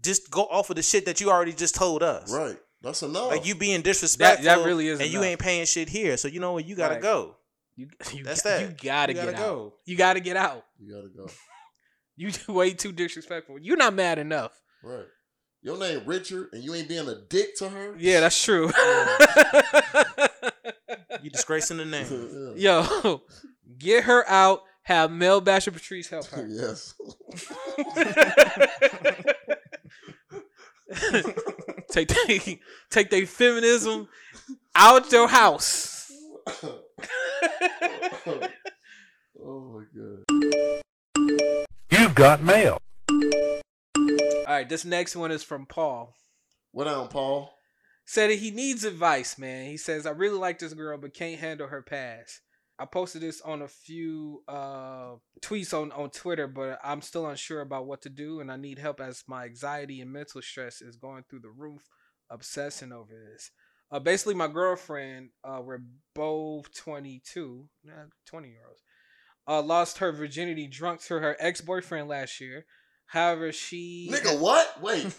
Just 0.00 0.30
go 0.30 0.42
off 0.44 0.70
of 0.70 0.76
the 0.76 0.82
shit 0.82 1.04
that 1.06 1.20
you 1.20 1.30
already 1.30 1.52
just 1.52 1.74
told 1.74 2.02
us. 2.02 2.32
Right. 2.32 2.56
That's 2.80 3.02
enough. 3.02 3.30
Like 3.30 3.44
you 3.46 3.54
being 3.54 3.82
disrespectful. 3.82 4.44
that 4.44 4.64
really 4.64 4.88
is 4.88 5.00
And 5.00 5.10
you 5.12 5.22
ain't 5.22 5.38
paying 5.40 5.66
shit 5.66 5.88
here. 5.88 6.16
So 6.16 6.28
you 6.28 6.40
know 6.40 6.52
what? 6.54 6.64
You 6.64 6.74
gotta 6.76 6.94
Right. 6.94 7.02
go. 7.02 7.36
You, 7.76 7.88
you, 8.14 8.24
That's 8.24 8.42
got- 8.42 8.50
that. 8.50 8.60
You 8.62 8.76
gotta, 8.82 9.12
You 9.12 9.18
gotta 9.18 9.32
get 9.32 9.38
go. 9.38 9.64
out. 9.66 9.72
You 9.84 9.96
gotta 9.96 10.20
get 10.20 10.36
out. 10.36 10.64
You 10.78 10.94
gotta 10.94 11.08
go. 11.08 11.26
You 12.14 12.30
way 12.54 12.74
too 12.74 12.92
disrespectful. 12.92 13.58
You're 13.58 13.78
not 13.78 13.94
mad 13.94 14.18
enough. 14.18 14.52
Right. 14.84 15.06
Your 15.62 15.78
name 15.78 16.02
Richard, 16.06 16.48
and 16.52 16.62
you 16.62 16.74
ain't 16.74 16.88
being 16.88 17.08
a 17.08 17.14
dick 17.28 17.56
to 17.58 17.68
her. 17.68 17.94
Yeah, 17.96 18.20
that's 18.20 18.42
true. 18.42 18.72
You 21.22 21.30
disgracing 21.30 21.76
the 21.76 21.84
name. 21.84 22.54
Yeah. 22.56 22.86
Yo, 23.04 23.22
get 23.78 24.04
her 24.04 24.28
out. 24.28 24.62
Have 24.82 25.12
Mel 25.12 25.40
Basher 25.40 25.70
Patrice 25.70 26.08
help 26.08 26.26
her. 26.26 26.44
yes. 26.50 26.94
take 31.92 32.08
they, 32.08 32.60
take 32.90 33.10
their 33.10 33.26
feminism 33.26 34.08
out 34.74 35.12
your 35.12 35.28
house. 35.28 36.10
oh 36.64 36.80
my 39.44 39.84
god. 39.94 40.24
You've 41.90 42.16
got 42.16 42.42
mail. 42.42 42.82
All 44.52 44.58
right, 44.58 44.68
this 44.68 44.84
next 44.84 45.16
one 45.16 45.30
is 45.30 45.42
from 45.42 45.64
Paul. 45.64 46.14
What 46.72 46.86
on, 46.86 47.08
Paul? 47.08 47.54
Said 48.04 48.28
that 48.28 48.38
he 48.38 48.50
needs 48.50 48.84
advice, 48.84 49.38
man. 49.38 49.64
He 49.64 49.78
says, 49.78 50.04
I 50.04 50.10
really 50.10 50.36
like 50.36 50.58
this 50.58 50.74
girl, 50.74 50.98
but 50.98 51.14
can't 51.14 51.40
handle 51.40 51.68
her 51.68 51.80
past. 51.80 52.42
I 52.78 52.84
posted 52.84 53.22
this 53.22 53.40
on 53.40 53.62
a 53.62 53.66
few 53.66 54.42
uh, 54.46 55.12
tweets 55.40 55.72
on, 55.72 55.90
on 55.92 56.10
Twitter, 56.10 56.46
but 56.48 56.78
I'm 56.84 57.00
still 57.00 57.26
unsure 57.26 57.62
about 57.62 57.86
what 57.86 58.02
to 58.02 58.10
do, 58.10 58.40
and 58.40 58.52
I 58.52 58.56
need 58.56 58.78
help 58.78 59.00
as 59.00 59.24
my 59.26 59.46
anxiety 59.46 60.02
and 60.02 60.12
mental 60.12 60.42
stress 60.42 60.82
is 60.82 60.96
going 60.96 61.24
through 61.30 61.40
the 61.40 61.48
roof, 61.48 61.88
obsessing 62.28 62.92
over 62.92 63.14
this. 63.32 63.52
Uh, 63.90 64.00
basically, 64.00 64.34
my 64.34 64.48
girlfriend, 64.48 65.30
uh, 65.42 65.62
we're 65.64 65.80
both 66.14 66.74
22, 66.76 67.64
nah, 67.84 67.92
20 68.26 68.48
year 68.48 68.60
olds, 68.68 68.82
uh, 69.48 69.62
lost 69.62 69.96
her 69.96 70.12
virginity 70.12 70.66
drunk 70.66 71.00
to 71.04 71.20
her 71.20 71.38
ex 71.40 71.62
boyfriend 71.62 72.06
last 72.06 72.38
year. 72.38 72.66
However, 73.12 73.52
she. 73.52 74.08
Nigga, 74.10 74.40
what? 74.40 74.80
Wait. 74.80 75.04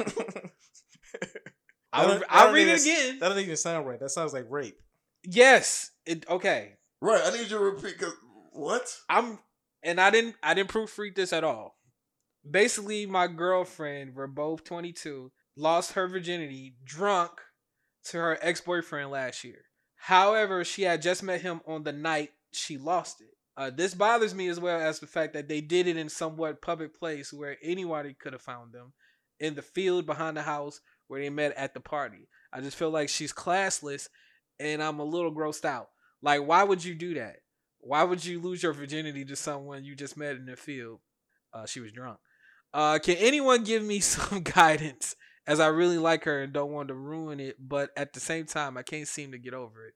I'll, 1.94 2.08
don't- 2.08 2.24
I'll 2.28 2.48
that 2.48 2.54
read 2.54 2.68
it 2.68 2.82
again. 2.82 3.20
That 3.20 3.28
doesn't 3.28 3.44
even 3.44 3.56
sound 3.56 3.86
right. 3.86 4.00
That 4.00 4.10
sounds 4.10 4.34
like 4.34 4.48
rape. 4.50 4.82
Yes. 5.24 5.92
It 6.08 6.28
okay. 6.28 6.72
right, 7.02 7.22
I 7.24 7.30
need 7.30 7.42
you 7.42 7.50
to 7.50 7.60
repeat. 7.60 8.00
Cause 8.00 8.14
what? 8.52 8.98
I'm 9.08 9.38
and 9.84 10.02
I 10.02 10.10
didn't 10.10 10.36
I 10.42 10.56
didn't 10.56 10.72
proofread 10.72 11.14
this 11.14 11.32
at 11.34 11.44
all. 11.44 11.78
Basically, 12.50 13.06
my 13.06 13.28
girlfriend, 13.28 14.16
we're 14.16 14.26
both 14.26 14.64
22, 14.64 15.32
lost 15.56 15.92
her 15.92 16.08
virginity 16.08 16.76
drunk 16.84 17.32
to 18.06 18.18
her 18.18 18.40
ex-boyfriend 18.42 19.12
last 19.12 19.44
year. 19.44 19.66
However, 19.98 20.64
she 20.64 20.82
had 20.82 21.04
just 21.04 21.22
met 21.22 21.42
him 21.42 21.62
on 21.68 21.84
the 21.84 21.94
night 21.94 22.32
she 22.52 22.80
lost 22.80 23.22
it. 23.22 23.33
Uh, 23.56 23.70
this 23.70 23.94
bothers 23.94 24.34
me 24.34 24.48
as 24.48 24.60
well 24.60 24.80
as 24.80 25.00
the 25.00 25.08
fact 25.08 25.34
that 25.34 25.48
they 25.48 25.62
did 25.62 25.88
it 25.88 25.98
in 25.98 26.10
somewhat 26.10 26.62
public 26.62 26.98
place 26.98 27.32
where 27.32 27.58
anybody 27.62 28.14
could 28.14 28.34
have 28.34 28.42
found 28.42 28.74
them 28.74 28.94
in 29.40 29.56
the 29.56 29.62
field 29.62 30.06
behind 30.06 30.36
the 30.36 30.42
house 30.42 30.82
where 31.08 31.22
they 31.22 31.30
met 31.30 31.54
at 31.56 31.74
the 31.74 31.80
party. 31.80 32.28
I 32.52 32.62
just 32.62 32.78
feel 32.78 32.90
like 32.90 33.10
she's 33.10 33.34
classless 33.34 34.08
and 34.60 34.82
I'm 34.82 35.00
a 35.00 35.04
little 35.04 35.34
grossed 35.34 35.66
out. 35.66 35.90
Like, 36.22 36.42
why 36.46 36.64
would 36.64 36.84
you 36.84 36.96
do 36.96 37.14
that? 37.16 37.38
Why 37.80 38.04
would 38.04 38.24
you 38.24 38.40
lose 38.42 38.64
your 38.64 38.74
virginity 38.74 39.26
to 39.26 39.36
someone 39.36 39.84
you 39.84 39.96
just 39.96 40.18
met 40.18 40.38
in 40.38 40.46
the 40.46 40.56
field? 40.56 41.02
Uh, 41.54 41.66
she 41.66 41.80
was 41.80 41.92
drunk. 41.92 42.18
Uh, 42.74 42.98
can 42.98 43.18
anyone 43.18 43.64
give 43.64 43.84
me 43.84 44.00
some 44.02 44.42
guidance? 44.42 45.16
As 45.46 45.60
I 45.60 45.68
really 45.68 45.98
like 45.98 46.24
her 46.24 46.42
and 46.42 46.54
don't 46.54 46.72
want 46.72 46.88
to 46.88 46.94
ruin 46.94 47.42
it, 47.42 47.58
but 47.60 47.90
at 47.98 48.14
the 48.14 48.22
same 48.22 48.46
time, 48.46 48.78
I 48.78 48.84
can't 48.84 49.10
seem 49.10 49.34
to 49.34 49.38
get 49.38 49.54
over 49.54 49.86
it. 49.88 49.94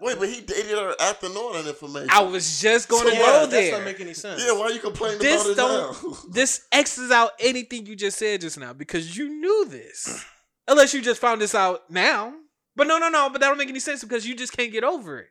Wait, 0.00 0.18
but 0.18 0.28
he 0.28 0.40
dated 0.40 0.70
her 0.76 0.94
after 1.00 1.28
knowing 1.28 1.62
that 1.62 1.68
information. 1.68 2.08
I 2.10 2.20
was 2.22 2.60
just 2.60 2.88
going 2.88 3.04
to 3.04 3.10
So 3.12 3.16
go 3.16 3.22
what? 3.22 3.40
That 3.42 3.50
there. 3.50 3.70
doesn't 3.70 3.84
make 3.84 4.00
any 4.00 4.14
sense. 4.14 4.42
Yeah, 4.44 4.52
why 4.52 4.62
are 4.62 4.72
you 4.72 4.80
complaining 4.80 5.18
This 5.20 5.42
about 5.44 5.52
it 5.52 5.56
don't- 5.56 6.02
now? 6.12 6.18
this 6.30 6.66
X's 6.72 7.10
out 7.10 7.30
anything 7.38 7.86
you 7.86 7.94
just 7.94 8.18
said 8.18 8.40
just 8.40 8.58
now 8.58 8.72
because 8.72 9.16
you 9.16 9.28
knew 9.28 9.66
this. 9.68 10.24
Unless 10.66 10.94
you 10.94 11.02
just 11.02 11.20
found 11.20 11.40
this 11.40 11.54
out 11.54 11.88
now. 11.90 12.34
But 12.74 12.86
no, 12.86 12.98
no, 12.98 13.08
no. 13.10 13.28
But 13.30 13.40
that 13.42 13.48
don't 13.48 13.58
make 13.58 13.68
any 13.68 13.80
sense 13.80 14.02
because 14.02 14.26
you 14.26 14.34
just 14.34 14.56
can't 14.56 14.72
get 14.72 14.82
over 14.84 15.18
it. 15.20 15.28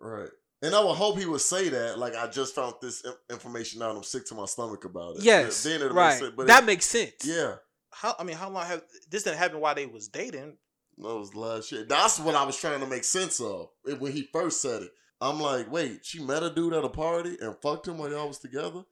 right. 0.00 0.28
And 0.64 0.76
I 0.76 0.84
would 0.84 0.94
hope 0.94 1.18
he 1.18 1.26
would 1.26 1.40
say 1.40 1.68
that, 1.70 1.98
like, 1.98 2.14
I 2.14 2.28
just 2.28 2.54
found 2.54 2.74
this 2.80 3.04
information 3.28 3.82
out. 3.82 3.96
I'm 3.96 4.04
sick 4.04 4.24
to 4.28 4.34
my 4.36 4.44
stomach 4.44 4.84
about 4.84 5.16
it. 5.16 5.24
Yes, 5.24 5.64
Then 5.64 5.74
it'll 5.80 5.88
make 5.88 5.96
right. 5.96 6.18
sense, 6.20 6.32
but 6.36 6.46
that 6.46 6.62
it- 6.62 6.66
makes 6.66 6.86
sense. 6.86 7.12
yeah. 7.24 7.56
How 7.90 8.14
I 8.18 8.22
mean, 8.22 8.36
how 8.36 8.48
long 8.48 8.64
have 8.64 8.80
this 9.10 9.24
didn't 9.24 9.38
happen 9.38 9.58
while 9.60 9.74
they 9.74 9.86
was 9.86 10.06
dating? 10.08 10.56
That 10.98 11.14
was 11.16 11.34
last 11.34 11.68
shit. 11.68 11.88
That's 11.88 12.18
what 12.20 12.34
I 12.34 12.44
was 12.44 12.56
trying 12.56 12.80
to 12.80 12.86
make 12.86 13.04
sense 13.04 13.40
of 13.40 13.68
when 13.98 14.12
he 14.12 14.28
first 14.32 14.60
said 14.60 14.82
it. 14.82 14.90
I'm 15.20 15.40
like, 15.40 15.70
wait, 15.70 16.04
she 16.04 16.20
met 16.22 16.42
a 16.42 16.50
dude 16.50 16.74
at 16.74 16.84
a 16.84 16.88
party 16.88 17.36
and 17.40 17.54
fucked 17.62 17.86
him 17.88 17.98
while 17.98 18.10
y'all 18.10 18.28
was 18.28 18.38
together 18.38 18.82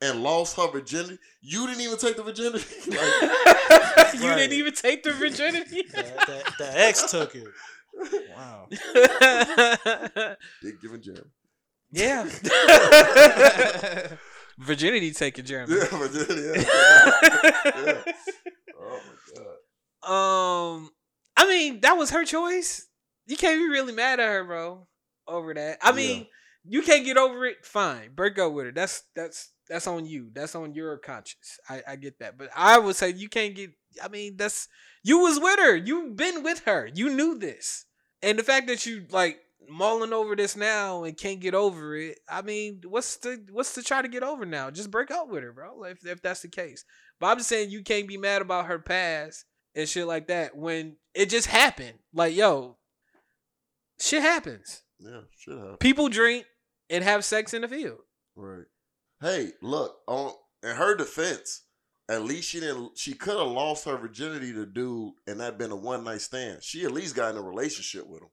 and 0.00 0.22
lost 0.22 0.56
her 0.56 0.68
virginity. 0.70 1.18
You 1.42 1.66
didn't 1.66 1.82
even 1.82 1.98
take 1.98 2.16
the 2.16 2.22
virginity. 2.22 2.64
like, 2.86 2.98
you 4.14 4.28
Right. 4.28 4.36
didn't 4.38 4.52
even 4.54 4.72
take 4.72 5.02
the 5.02 5.12
virginity. 5.12 5.82
The, 5.92 6.02
the, 6.26 6.52
the 6.58 6.78
ex 6.80 7.10
took 7.10 7.34
it. 7.34 7.46
Wow. 8.34 8.68
dick 10.62 10.80
giving 10.80 11.02
jam. 11.02 11.30
yeah. 11.90 12.24
virginity 14.58 15.12
taking 15.12 15.44
Jeremy. 15.44 15.74
Yeah, 15.76 15.84
virginity. 15.90 16.42
Yeah. 16.42 16.64
yeah. 17.84 18.12
Oh 18.78 19.00
my 19.04 19.14
god. 19.34 19.56
Um, 20.76 20.90
I 20.94 20.99
mean, 21.50 21.80
that 21.80 21.94
was 21.94 22.10
her 22.10 22.24
choice. 22.24 22.86
You 23.26 23.36
can't 23.36 23.60
be 23.60 23.68
really 23.68 23.92
mad 23.92 24.20
at 24.20 24.28
her, 24.28 24.44
bro, 24.44 24.86
over 25.28 25.54
that. 25.54 25.78
I 25.82 25.92
mean, 25.92 26.26
you 26.64 26.82
can't 26.82 27.04
get 27.04 27.16
over 27.16 27.46
it. 27.46 27.64
Fine, 27.64 28.10
break 28.14 28.38
up 28.38 28.52
with 28.52 28.66
her. 28.66 28.72
That's 28.72 29.02
that's 29.14 29.50
that's 29.68 29.86
on 29.86 30.06
you. 30.06 30.30
That's 30.32 30.54
on 30.54 30.74
your 30.74 30.96
conscience. 30.98 31.58
I 31.68 31.82
I 31.86 31.96
get 31.96 32.18
that, 32.18 32.38
but 32.38 32.50
I 32.56 32.78
would 32.78 32.96
say 32.96 33.10
you 33.10 33.28
can't 33.28 33.54
get. 33.54 33.70
I 34.02 34.08
mean, 34.08 34.36
that's 34.36 34.68
you 35.02 35.20
was 35.20 35.38
with 35.38 35.58
her. 35.60 35.76
You've 35.76 36.16
been 36.16 36.42
with 36.42 36.60
her. 36.64 36.88
You 36.92 37.10
knew 37.10 37.38
this, 37.38 37.86
and 38.22 38.38
the 38.38 38.42
fact 38.42 38.66
that 38.66 38.86
you 38.86 39.06
like 39.10 39.38
mulling 39.68 40.12
over 40.12 40.34
this 40.34 40.56
now 40.56 41.04
and 41.04 41.16
can't 41.16 41.40
get 41.40 41.54
over 41.54 41.96
it. 41.96 42.18
I 42.28 42.42
mean, 42.42 42.82
what's 42.88 43.16
the 43.16 43.42
what's 43.52 43.74
to 43.74 43.82
try 43.82 44.02
to 44.02 44.08
get 44.08 44.22
over 44.22 44.44
now? 44.44 44.70
Just 44.70 44.90
break 44.90 45.10
up 45.10 45.28
with 45.28 45.42
her, 45.42 45.52
bro. 45.52 45.84
If 45.84 46.04
if 46.04 46.20
that's 46.20 46.42
the 46.42 46.48
case. 46.48 46.84
But 47.18 47.28
I'm 47.28 47.38
just 47.38 47.48
saying 47.48 47.70
you 47.70 47.82
can't 47.82 48.08
be 48.08 48.16
mad 48.16 48.42
about 48.42 48.66
her 48.66 48.78
past 48.78 49.44
and 49.74 49.88
shit 49.88 50.06
like 50.06 50.28
that 50.28 50.56
when 50.56 50.96
it 51.14 51.30
just 51.30 51.46
happened. 51.46 51.98
Like, 52.12 52.34
yo, 52.34 52.76
shit 53.98 54.22
happens. 54.22 54.82
Yeah, 54.98 55.20
shit 55.36 55.56
happens. 55.56 55.76
People 55.80 56.08
drink 56.08 56.44
and 56.88 57.04
have 57.04 57.24
sex 57.24 57.54
in 57.54 57.62
the 57.62 57.68
field. 57.68 58.00
Right. 58.36 58.66
Hey, 59.20 59.52
look, 59.62 59.96
on 60.06 60.32
in 60.62 60.76
her 60.76 60.94
defense, 60.94 61.62
at 62.08 62.22
least 62.22 62.48
she 62.48 62.60
didn't 62.60 62.98
she 62.98 63.14
could 63.14 63.38
have 63.38 63.48
lost 63.48 63.84
her 63.84 63.96
virginity 63.96 64.52
to 64.52 64.66
dude 64.66 65.12
and 65.26 65.40
that 65.40 65.58
been 65.58 65.70
a 65.70 65.76
one 65.76 66.04
night 66.04 66.20
stand. 66.20 66.62
She 66.62 66.84
at 66.84 66.92
least 66.92 67.14
got 67.14 67.32
in 67.32 67.38
a 67.38 67.42
relationship 67.42 68.06
with 68.06 68.22
him. 68.22 68.28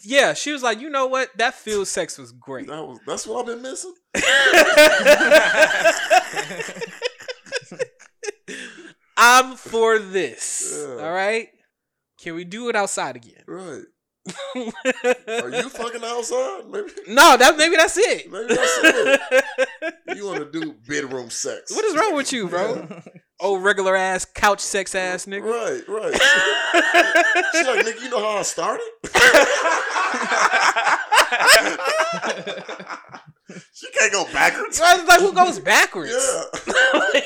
Yeah, 0.00 0.34
she 0.34 0.52
was 0.52 0.62
like, 0.62 0.80
you 0.80 0.90
know 0.90 1.06
what? 1.06 1.30
That 1.38 1.54
field 1.54 1.88
sex 1.88 2.18
was 2.18 2.32
great. 2.32 2.68
That 2.68 2.82
was 2.82 2.98
that's 3.06 3.26
what 3.26 3.40
I've 3.40 3.46
been 3.46 3.62
missing. 3.62 3.94
I'm 9.16 9.56
for 9.56 9.98
this. 9.98 10.72
Yeah. 10.86 11.04
All 11.04 11.12
right. 11.12 11.48
Can 12.20 12.34
we 12.34 12.44
do 12.44 12.68
it 12.68 12.76
outside 12.76 13.16
again? 13.16 13.42
Right. 13.46 13.82
Are 14.54 15.50
you 15.50 15.68
fucking 15.68 16.04
outside? 16.04 16.62
Maybe 16.70 16.90
No, 17.08 17.36
that 17.36 17.56
maybe 17.56 17.74
that's 17.76 17.96
it. 17.98 18.30
maybe 18.30 18.54
that's 18.54 18.78
it. 18.82 19.44
You 20.16 20.26
want 20.26 20.38
to 20.52 20.60
do 20.60 20.74
bedroom 20.86 21.30
sex. 21.30 21.74
what 21.74 21.84
is 21.86 21.96
wrong 21.96 22.14
with 22.14 22.32
you, 22.32 22.46
bro? 22.48 22.86
Oh, 23.40 23.56
regular 23.56 23.96
ass 23.96 24.24
couch 24.24 24.60
sex 24.60 24.94
ass 24.94 25.26
nigga. 25.26 25.42
Right, 25.42 25.82
right. 25.88 26.12
She's 27.52 27.66
like, 27.66 27.84
nigga, 27.86 28.02
you 28.02 28.10
know 28.10 28.20
how 28.20 28.38
I 28.38 28.42
started? 28.42 28.84
she 33.74 33.90
can't 33.90 34.12
go 34.12 34.24
backwards. 34.32 34.80
Like, 34.80 35.20
who 35.20 35.32
goes 35.32 35.58
backwards? 35.60 36.12
Yeah. 36.12 36.44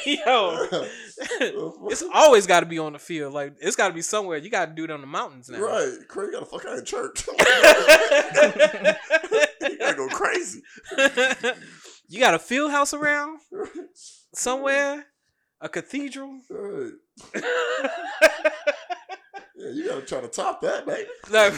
Yo, 0.26 0.66
it's 1.88 2.02
always 2.12 2.46
got 2.46 2.60
to 2.60 2.66
be 2.66 2.78
on 2.78 2.92
the 2.92 2.98
field. 2.98 3.32
Like 3.32 3.54
it's 3.60 3.76
got 3.76 3.88
to 3.88 3.94
be 3.94 4.02
somewhere. 4.02 4.36
You 4.38 4.50
got 4.50 4.66
to 4.66 4.72
do 4.74 4.84
it 4.84 4.90
on 4.90 5.00
the 5.00 5.06
mountains 5.06 5.48
now. 5.48 5.60
Right. 5.60 5.96
Craig 6.08 6.32
got 6.32 6.40
to 6.40 6.46
fuck 6.46 6.64
out 6.66 6.78
in 6.78 6.84
church. 6.84 7.26
you 7.28 7.34
gotta 9.78 9.96
go 9.96 10.08
crazy. 10.08 10.60
you 12.08 12.20
got 12.20 12.34
a 12.34 12.38
field 12.38 12.70
house 12.70 12.92
around 12.94 13.40
somewhere, 14.34 15.06
a 15.60 15.68
cathedral. 15.68 16.40
Right. 16.50 16.92
Yeah, 19.58 19.70
you 19.70 19.86
gotta 19.88 20.02
try 20.02 20.20
to 20.20 20.28
top 20.28 20.60
that, 20.60 20.84
baby. 20.86 21.08
Like, 21.30 21.54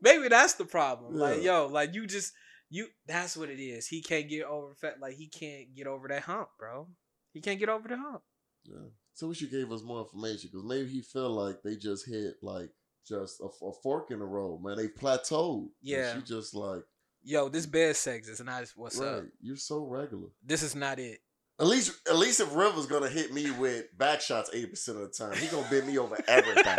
maybe 0.00 0.28
that's 0.28 0.54
the 0.54 0.64
problem. 0.64 1.14
Like, 1.16 1.42
yo, 1.42 1.66
like 1.66 1.94
you 1.94 2.06
just 2.06 2.32
you. 2.74 2.88
That's 3.06 3.36
what 3.36 3.48
it 3.48 3.60
is. 3.62 3.86
He 3.86 4.02
can't 4.02 4.28
get 4.28 4.44
over 4.44 4.74
fat. 4.74 5.00
Like 5.00 5.14
he 5.14 5.28
can't 5.28 5.74
get 5.74 5.86
over 5.86 6.08
that 6.08 6.22
hump, 6.22 6.48
bro. 6.58 6.88
He 7.32 7.40
can't 7.40 7.58
get 7.58 7.68
over 7.68 7.88
the 7.88 7.96
hump. 7.96 8.22
Yeah. 8.64 8.88
So 9.14 9.28
wish 9.28 9.40
you 9.40 9.48
gave 9.48 9.70
us 9.70 9.82
more 9.82 10.02
information 10.02 10.50
because 10.52 10.66
maybe 10.66 10.88
he 10.88 11.02
feel 11.02 11.30
like 11.30 11.62
they 11.62 11.76
just 11.76 12.06
hit 12.08 12.34
like 12.42 12.70
just 13.06 13.40
a, 13.40 13.46
a 13.64 13.72
fork 13.82 14.10
in 14.10 14.18
the 14.18 14.24
road, 14.24 14.60
man. 14.62 14.76
They 14.76 14.88
plateaued. 14.88 15.60
And 15.62 15.70
Yeah. 15.82 16.14
She 16.16 16.22
just 16.22 16.54
like, 16.54 16.82
Yo, 17.22 17.48
this 17.48 17.66
bed 17.66 17.96
sex 17.96 18.28
is 18.28 18.42
not 18.42 18.70
what's 18.76 18.98
right, 18.98 19.08
up. 19.18 19.24
you're 19.40 19.56
so 19.56 19.84
regular. 19.84 20.28
This 20.44 20.62
is 20.62 20.74
not 20.74 20.98
it. 20.98 21.20
At 21.58 21.66
least, 21.66 21.92
at 22.08 22.16
least 22.16 22.40
if 22.40 22.54
Rivers 22.54 22.86
gonna 22.86 23.08
hit 23.08 23.32
me 23.32 23.50
with 23.52 23.96
back 23.96 24.20
shots 24.20 24.50
eighty 24.52 24.66
percent 24.66 24.98
of 24.98 25.04
the 25.04 25.10
time, 25.10 25.36
he 25.36 25.46
gonna 25.46 25.66
bend 25.70 25.86
me 25.86 25.96
over 25.96 26.18
everything. 26.26 26.76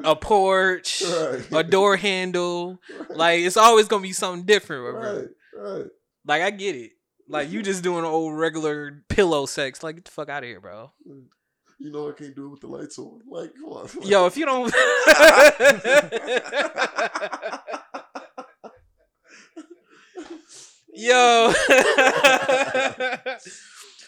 a 0.04 0.16
porch, 0.16 1.04
right. 1.06 1.46
a 1.52 1.64
door 1.64 1.98
handle. 1.98 2.80
Like 3.10 3.42
it's 3.42 3.58
always 3.58 3.88
gonna 3.88 4.04
be 4.04 4.14
something 4.14 4.46
different, 4.46 4.96
bro. 4.96 5.16
right, 5.16 5.28
right. 5.58 5.86
Like 6.26 6.42
I 6.42 6.50
get 6.52 6.76
it. 6.76 6.92
Like 7.30 7.50
you 7.50 7.62
just 7.62 7.84
doing 7.84 8.06
old 8.06 8.38
regular 8.38 9.04
pillow 9.10 9.46
sex. 9.46 9.84
Like 9.84 9.96
get 9.96 10.06
the 10.06 10.12
fuck 10.12 10.30
out 10.30 10.44
of 10.44 10.50
here, 10.50 10.62
bro. 10.62 10.92
Mm. 11.08 11.26
You 11.80 11.92
know 11.92 12.10
I 12.10 12.14
can't 12.14 12.36
do 12.36 12.48
it 12.48 12.50
with 12.50 12.62
the 12.62 12.68
lights 12.68 12.98
on. 12.98 13.22
Like, 13.30 13.54
come 13.54 13.66
on. 13.66 13.88
Yo, 14.04 14.26
if 14.26 14.36
you 14.36 14.46
don't. 14.46 14.74
Yo. 20.94 21.54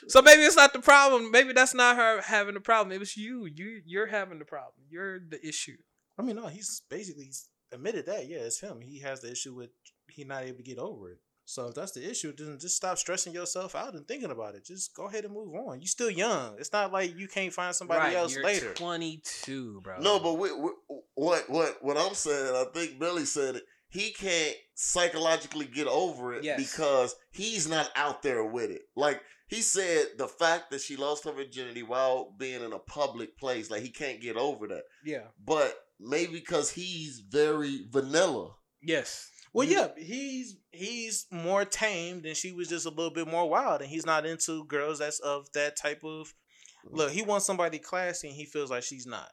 So 0.09 0.21
maybe 0.21 0.41
it's 0.43 0.55
not 0.55 0.73
the 0.73 0.79
problem. 0.79 1.31
Maybe 1.31 1.53
that's 1.53 1.73
not 1.73 1.95
her 1.95 2.21
having 2.21 2.53
the 2.55 2.59
problem. 2.59 2.89
Maybe 2.89 3.03
it's 3.03 3.15
you. 3.17 3.45
You 3.45 3.81
you're 3.85 4.07
having 4.07 4.39
the 4.39 4.45
problem. 4.45 4.85
You're 4.89 5.19
the 5.19 5.45
issue. 5.47 5.77
I 6.17 6.21
mean, 6.21 6.35
no, 6.35 6.47
he's 6.47 6.81
basically 6.89 7.25
he's 7.25 7.47
admitted 7.71 8.05
that. 8.07 8.27
Yeah, 8.27 8.39
it's 8.39 8.59
him. 8.59 8.81
He 8.81 8.99
has 8.99 9.21
the 9.21 9.31
issue 9.31 9.53
with 9.55 9.69
he 10.09 10.23
not 10.23 10.43
able 10.43 10.57
to 10.57 10.63
get 10.63 10.77
over 10.79 11.11
it. 11.11 11.19
So 11.45 11.67
if 11.67 11.73
that's 11.73 11.93
the 11.93 12.07
issue, 12.07 12.31
then 12.37 12.59
just 12.59 12.75
stop 12.75 12.99
stressing 12.99 13.33
yourself 13.33 13.73
out 13.73 13.95
and 13.95 14.07
thinking 14.07 14.29
about 14.29 14.53
it. 14.53 14.65
Just 14.65 14.93
go 14.95 15.07
ahead 15.07 15.25
and 15.25 15.33
move 15.33 15.55
on. 15.55 15.81
You're 15.81 15.87
still 15.87 16.09
young. 16.11 16.55
It's 16.59 16.71
not 16.71 16.91
like 16.93 17.17
you 17.17 17.27
can't 17.27 17.51
find 17.51 17.73
somebody 17.73 18.01
right, 18.01 18.15
else 18.15 18.35
you're 18.35 18.43
later. 18.43 18.71
22, 18.75 19.81
bro. 19.81 19.99
No, 19.99 20.19
but 20.19 20.33
we, 20.33 20.51
we, 20.53 20.69
what 21.15 21.49
what 21.49 21.77
what 21.81 21.97
I'm 21.97 22.13
saying, 22.13 22.53
I 22.55 22.65
think 22.71 22.99
Billy 22.99 23.25
said 23.25 23.55
it. 23.55 23.63
He 23.87 24.11
can't 24.11 24.55
psychologically 24.75 25.65
get 25.65 25.87
over 25.87 26.33
it 26.35 26.43
Yes. 26.43 26.59
because 26.59 27.15
he's 27.31 27.67
not 27.67 27.89
out 27.95 28.21
there 28.21 28.43
with 28.45 28.69
it. 28.69 28.83
Like 28.95 29.19
he 29.49 29.61
said, 29.61 30.05
the 30.17 30.27
fact 30.27 30.69
that 30.71 30.81
she 30.81 30.95
lost 30.95 31.25
her 31.25 31.31
virginity 31.31 31.81
while 31.83 32.33
being 32.37 32.63
in 32.63 32.71
a 32.71 32.79
public 32.79 33.37
place, 33.37 33.71
like 33.71 33.81
he 33.81 33.89
can't 33.89 34.21
get 34.21 34.37
over 34.37 34.67
that. 34.67 34.83
yeah. 35.03 35.23
But 35.43 35.75
maybe 35.99 36.33
because 36.33 36.69
he's 36.71 37.19
very 37.19 37.85
vanilla. 37.89 38.51
Yes. 38.81 39.29
Well, 39.51 39.67
yeah, 39.67 39.87
he's 39.97 40.57
he's 40.71 41.25
more 41.31 41.65
tamed, 41.65 42.27
and 42.27 42.37
she 42.37 42.51
was 42.51 42.69
just 42.69 42.85
a 42.85 42.89
little 42.89 43.09
bit 43.11 43.27
more 43.27 43.49
wild, 43.49 43.81
and 43.81 43.89
he's 43.89 44.05
not 44.05 44.25
into 44.25 44.63
girls 44.65 44.99
that's 44.99 45.19
of 45.19 45.51
that 45.53 45.75
type 45.75 46.03
of. 46.03 46.33
Look, 46.85 47.11
he 47.11 47.23
wants 47.23 47.45
somebody 47.47 47.79
classy, 47.79 48.27
and 48.27 48.37
he 48.37 48.45
feels 48.45 48.69
like 48.69 48.83
she's 48.83 49.07
not. 49.07 49.31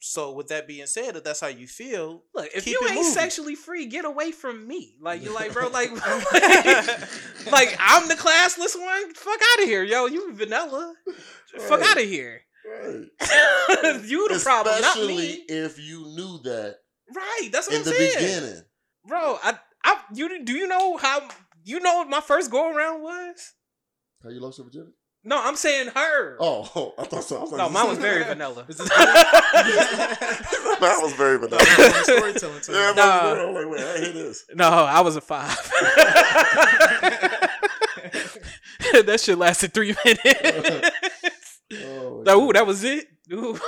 So, 0.00 0.32
with 0.32 0.48
that 0.48 0.68
being 0.68 0.86
said, 0.86 1.16
if 1.16 1.24
that's 1.24 1.40
how 1.40 1.48
you 1.48 1.66
feel, 1.66 2.22
Look, 2.34 2.48
if 2.54 2.64
Keep 2.64 2.72
you 2.72 2.78
it 2.82 2.90
ain't 2.90 2.94
moving. 2.96 3.12
sexually 3.12 3.56
free, 3.56 3.86
get 3.86 4.04
away 4.04 4.30
from 4.30 4.66
me. 4.68 4.96
Like 5.00 5.22
you're 5.24 5.34
like, 5.34 5.52
bro, 5.52 5.68
like, 5.72 5.90
like 7.52 7.76
I'm 7.80 8.06
the 8.08 8.14
classless 8.14 8.80
one. 8.80 9.12
Fuck 9.14 9.40
out 9.54 9.62
of 9.62 9.68
here, 9.68 9.82
yo. 9.82 10.06
You 10.06 10.32
vanilla. 10.34 10.94
Fuck 11.68 11.82
out 11.82 11.96
of 11.96 12.04
here. 12.04 12.42
Right. 12.64 13.06
you 14.04 14.28
the 14.28 14.40
problem, 14.42 14.80
not 14.80 14.96
Especially 14.96 15.16
me. 15.16 15.44
if 15.48 15.78
you 15.78 16.04
knew 16.14 16.38
that 16.44 16.76
Right. 17.14 17.48
That's 17.50 17.66
what 17.68 17.74
in 17.76 17.80
I'm 17.80 17.84
the 17.86 17.90
saying, 17.92 18.14
beginning. 18.42 18.62
bro. 19.06 19.38
I, 19.42 19.58
I, 19.82 20.00
you 20.14 20.44
do 20.44 20.52
you 20.52 20.68
know 20.68 20.96
how 20.98 21.26
you 21.64 21.80
know 21.80 21.96
what 21.98 22.08
my 22.10 22.20
first 22.20 22.50
go 22.50 22.70
around 22.74 23.02
was? 23.02 23.54
How 24.22 24.28
you 24.28 24.40
lost 24.40 24.58
your 24.58 24.66
virginity? 24.66 24.92
No, 25.28 25.38
I'm 25.44 25.56
saying 25.56 25.88
her. 25.94 26.36
Oh, 26.40 26.94
I 26.98 27.04
thought 27.04 27.22
so. 27.22 27.36
I 27.36 27.40
was 27.42 27.52
like, 27.52 27.58
no, 27.58 27.68
mine 27.74 27.86
was 27.88 27.98
very 27.98 28.24
vanilla. 28.24 28.64
that 30.80 30.98
was 31.02 31.12
very 31.12 31.36
vanilla. 31.38 31.60
storytelling. 32.02 32.62
Yeah, 32.70 32.92
no. 32.96 33.46
I'm 33.48 33.54
like, 33.54 33.68
wait, 33.70 33.80
I 33.86 33.98
hear 33.98 34.12
this. 34.12 34.46
No, 34.54 34.68
I 34.68 35.00
was 35.02 35.16
a 35.16 35.20
five. 35.20 35.54
that 39.04 39.20
shit 39.20 39.36
lasted 39.38 39.74
three 39.74 39.94
minutes. 40.04 40.90
Oh, 41.84 42.22
Like, 42.24 42.36
ooh, 42.36 42.52
that 42.54 42.66
was 42.66 42.82
it. 42.84 43.06
Ooh. 43.30 43.58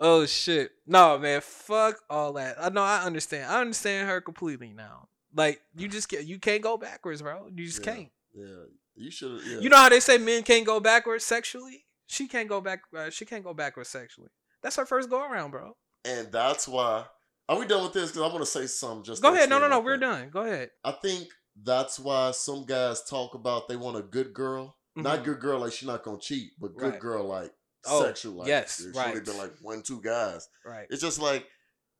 oh 0.00 0.26
shit. 0.26 0.72
No, 0.86 1.16
man, 1.18 1.40
fuck 1.40 2.00
all 2.10 2.32
that. 2.32 2.56
I 2.60 2.68
know 2.70 2.82
I 2.82 3.04
understand. 3.04 3.50
I 3.50 3.60
understand 3.60 4.08
her 4.08 4.20
completely 4.20 4.72
now. 4.72 5.06
Like 5.32 5.60
you 5.76 5.86
just 5.86 6.08
can't 6.08 6.24
you 6.26 6.40
can't 6.40 6.60
go 6.62 6.76
backwards, 6.76 7.22
bro. 7.22 7.46
You 7.54 7.66
just 7.66 7.86
Yeah. 7.86 7.94
can't. 7.94 8.08
Yeah, 8.34 8.64
you 8.94 9.10
should. 9.10 9.40
Yeah. 9.46 9.58
You 9.60 9.68
know 9.68 9.76
how 9.76 9.88
they 9.88 10.00
say 10.00 10.18
men 10.18 10.42
can't 10.42 10.66
go 10.66 10.80
backwards 10.80 11.24
sexually? 11.24 11.84
She 12.06 12.26
can't 12.28 12.48
go 12.48 12.60
back 12.60 12.82
uh, 12.96 13.10
she 13.10 13.24
can't 13.24 13.44
go 13.44 13.54
backwards 13.54 13.88
sexually. 13.88 14.30
That's 14.62 14.76
her 14.76 14.86
first 14.86 15.08
go 15.10 15.22
around, 15.24 15.50
bro. 15.52 15.76
and 16.04 16.30
that's 16.32 16.66
why. 16.68 17.06
Are 17.48 17.58
we 17.58 17.66
done 17.66 17.82
with 17.82 17.92
this? 17.92 18.10
Because 18.12 18.22
I 18.22 18.32
want 18.32 18.40
to 18.40 18.46
say 18.46 18.66
something. 18.68 19.02
Just 19.02 19.22
Go 19.22 19.34
ahead. 19.34 19.48
No, 19.50 19.58
no, 19.58 19.66
no. 19.68 19.80
We're 19.80 19.96
done. 19.96 20.30
Go 20.30 20.42
ahead. 20.44 20.70
I 20.84 20.92
think 20.92 21.26
that's 21.60 21.98
why 21.98 22.30
some 22.30 22.64
guys 22.64 23.02
talk 23.02 23.34
about 23.34 23.68
they 23.68 23.74
want 23.76 23.96
a 23.96 24.02
good 24.02 24.32
girl. 24.32 24.76
Not 24.94 25.20
Mhm. 25.20 25.24
good 25.24 25.40
girl 25.40 25.60
like 25.60 25.72
she's 25.72 25.88
not 25.88 26.04
gonna 26.04 26.18
cheat, 26.20 26.52
but 26.60 26.76
good 26.76 26.92
Right. 26.92 27.00
girl 27.00 27.24
like 27.24 27.52
Oh, 27.86 28.04
sexual. 28.04 28.34
Like, 28.34 28.48
yes, 28.48 28.84
right. 28.94 29.08
only 29.08 29.20
been 29.22 29.36
like 29.38 29.52
one, 29.62 29.82
two 29.82 30.00
guys. 30.00 30.46
Right. 30.64 30.86
It's 30.90 31.00
just 31.02 31.18
like 31.18 31.46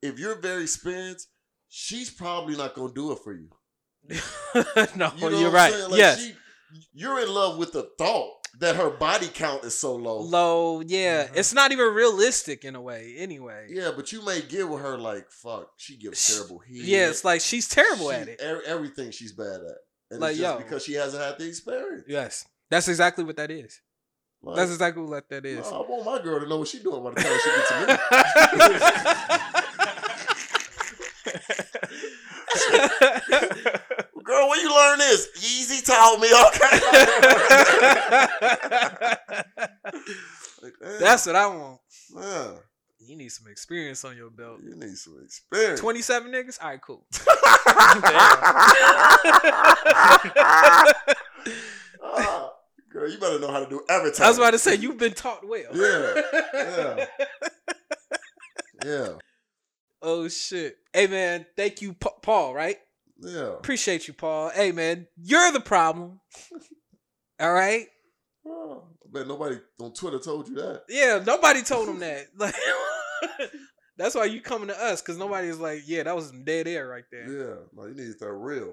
if 0.03 0.19
you're 0.19 0.37
very 0.41 0.63
experienced, 0.63 1.29
she's 1.69 2.11
probably 2.11 2.57
not 2.57 2.75
gonna 2.75 2.93
do 2.93 3.11
it 3.13 3.19
for 3.25 3.33
you. 3.33 3.49
no, 4.97 5.13
You 5.17 5.31
know 5.31 5.43
what 5.45 5.53
right. 5.53 5.75
Like, 5.89 5.99
yes. 5.99 6.25
she- 6.25 6.35
you're 6.93 7.21
in 7.21 7.29
love 7.33 7.59
with 7.59 7.73
the 7.73 7.89
thought 7.99 8.35
that 8.61 8.77
her 8.77 8.91
body 8.91 9.27
count 9.29 9.65
is 9.65 9.77
so 9.79 9.95
low. 9.97 10.21
Low, 10.21 10.81
yeah. 10.81 11.27
Mhm. 11.27 11.37
It's 11.37 11.53
not 11.53 11.73
even 11.73 11.93
realistic 11.95 12.65
in 12.65 12.75
a 12.77 12.81
way, 12.81 13.15
anyway. 13.19 13.67
Yeah, 13.71 13.91
but 13.95 14.13
you 14.13 14.25
may 14.25 14.41
get 14.43 14.69
with 14.69 14.81
her 14.81 14.97
like 14.99 15.31
fuck. 15.31 15.71
She 15.77 15.97
gives 15.97 16.21
Sh- 16.25 16.35
terrible 16.35 16.61
heat. 16.61 16.85
Yeah, 16.85 17.09
it's 17.09 17.25
like 17.25 17.41
she's 17.41 17.69
terrible 17.69 18.11
She- 18.11 18.17
at 18.17 18.29
it. 18.29 18.41
e- 18.41 18.67
everything 18.67 19.11
she's 19.11 19.33
bad 19.33 19.61
at, 19.63 19.79
and 20.13 20.21
Like, 20.21 20.31
it's 20.33 20.41
just 20.41 20.59
yo. 20.59 20.65
because 20.65 20.85
she 20.85 20.93
hasn't 20.95 21.23
had 21.23 21.39
the 21.39 21.47
experience. 21.49 22.05
Yes. 22.09 22.47
That's 22.71 22.87
exactly 22.89 23.25
what 23.25 23.37
that 23.37 23.51
is. 23.51 23.81
Like, 24.43 24.57
That's 24.57 24.71
exactly 24.71 25.03
what 25.03 25.29
that 25.29 25.45
is. 25.45 25.71
no, 25.71 25.83
I 25.85 25.89
want 25.91 26.05
my 26.07 26.19
girl 26.23 26.41
to 26.41 26.47
know 26.49 26.57
what 26.59 26.69
she's 26.69 26.83
doing 26.83 27.03
by 27.03 27.11
the 27.11 27.21
time 27.21 27.39
she 27.43 27.51
gets 27.51 27.69
to 27.69 27.75
me. 27.87 27.95
Where 34.51 34.61
you 34.61 34.75
learn 34.75 34.99
this? 34.99 35.29
Yeezy 35.39 35.87
told 35.87 36.21
me. 36.21 36.27
Okay. 36.27 36.77
Like, 40.61 40.73
That's 40.99 41.25
what 41.27 41.37
I 41.37 41.47
want. 41.47 41.81
man, 42.13 42.55
You 42.99 43.17
need 43.17 43.29
some 43.31 43.47
experience 43.47 44.05
on 44.05 44.17
your 44.17 44.31
belt. 44.31 44.61
you 44.65 44.75
need 44.75 44.97
some 44.97 45.21
experience. 45.25 45.79
27 45.79 46.33
niggas? 46.33 46.59
All 46.61 46.69
right, 46.71 46.81
cool. 46.83 47.07
Ah, 52.03 52.51
girl, 52.93 53.09
you 53.11 53.19
better 53.19 53.39
know 53.39 53.51
how 53.51 53.61
to 53.63 53.69
do 53.69 53.83
everything. 53.89 54.25
I 54.25 54.29
was 54.29 54.39
about 54.39 54.51
to 54.53 54.59
say, 54.59 54.75
you've 54.75 54.99
been 54.99 55.13
taught 55.15 55.47
well. 55.47 55.71
Yeah, 55.75 56.23
yeah. 56.55 57.07
Yeah, 58.85 59.09
Oh, 60.03 60.27
shit. 60.29 60.77
Hey, 60.93 61.07
man, 61.07 61.45
thank 61.57 61.83
you, 61.83 61.93
Pa- 61.93 62.19
Paul, 62.23 62.55
right? 62.55 62.79
Yeah. 63.21 63.53
Appreciate 63.55 64.09
you, 64.09 64.15
Paul. 64.15 64.51
Hey, 64.51 64.73
man, 64.73 65.07
you're 65.17 65.53
the 65.53 65.61
problem. 65.61 66.21
All 67.41 67.53
right? 67.53 67.87
Oh, 68.47 68.85
bet 69.07 69.27
nobody 69.27 69.57
on 69.81 69.93
Twitter 69.93 70.19
told 70.19 70.49
you 70.49 70.55
that. 70.57 70.85
Yeah, 70.89 71.23
nobody 71.25 71.63
told 71.63 71.89
him 71.89 71.99
that. 72.01 72.27
Like, 72.39 72.55
that's 73.99 74.15
why 74.15 74.25
you 74.25 74.41
coming 74.41 74.69
to 74.69 74.83
us 74.83 75.03
because 75.03 75.19
nobody's 75.19 75.59
like, 75.59 75.83
yeah, 75.85 76.03
that 76.05 76.17
was 76.17 76.29
some 76.29 76.43
dead 76.43 76.67
air 76.67 76.89
right 76.89 77.05
there. 77.13 77.29
Yeah, 77.31 77.55
like 77.75 77.89
you 77.91 77.95
need 77.95 78.07
to 78.07 78.13
start 78.13 78.35
real. 78.39 78.73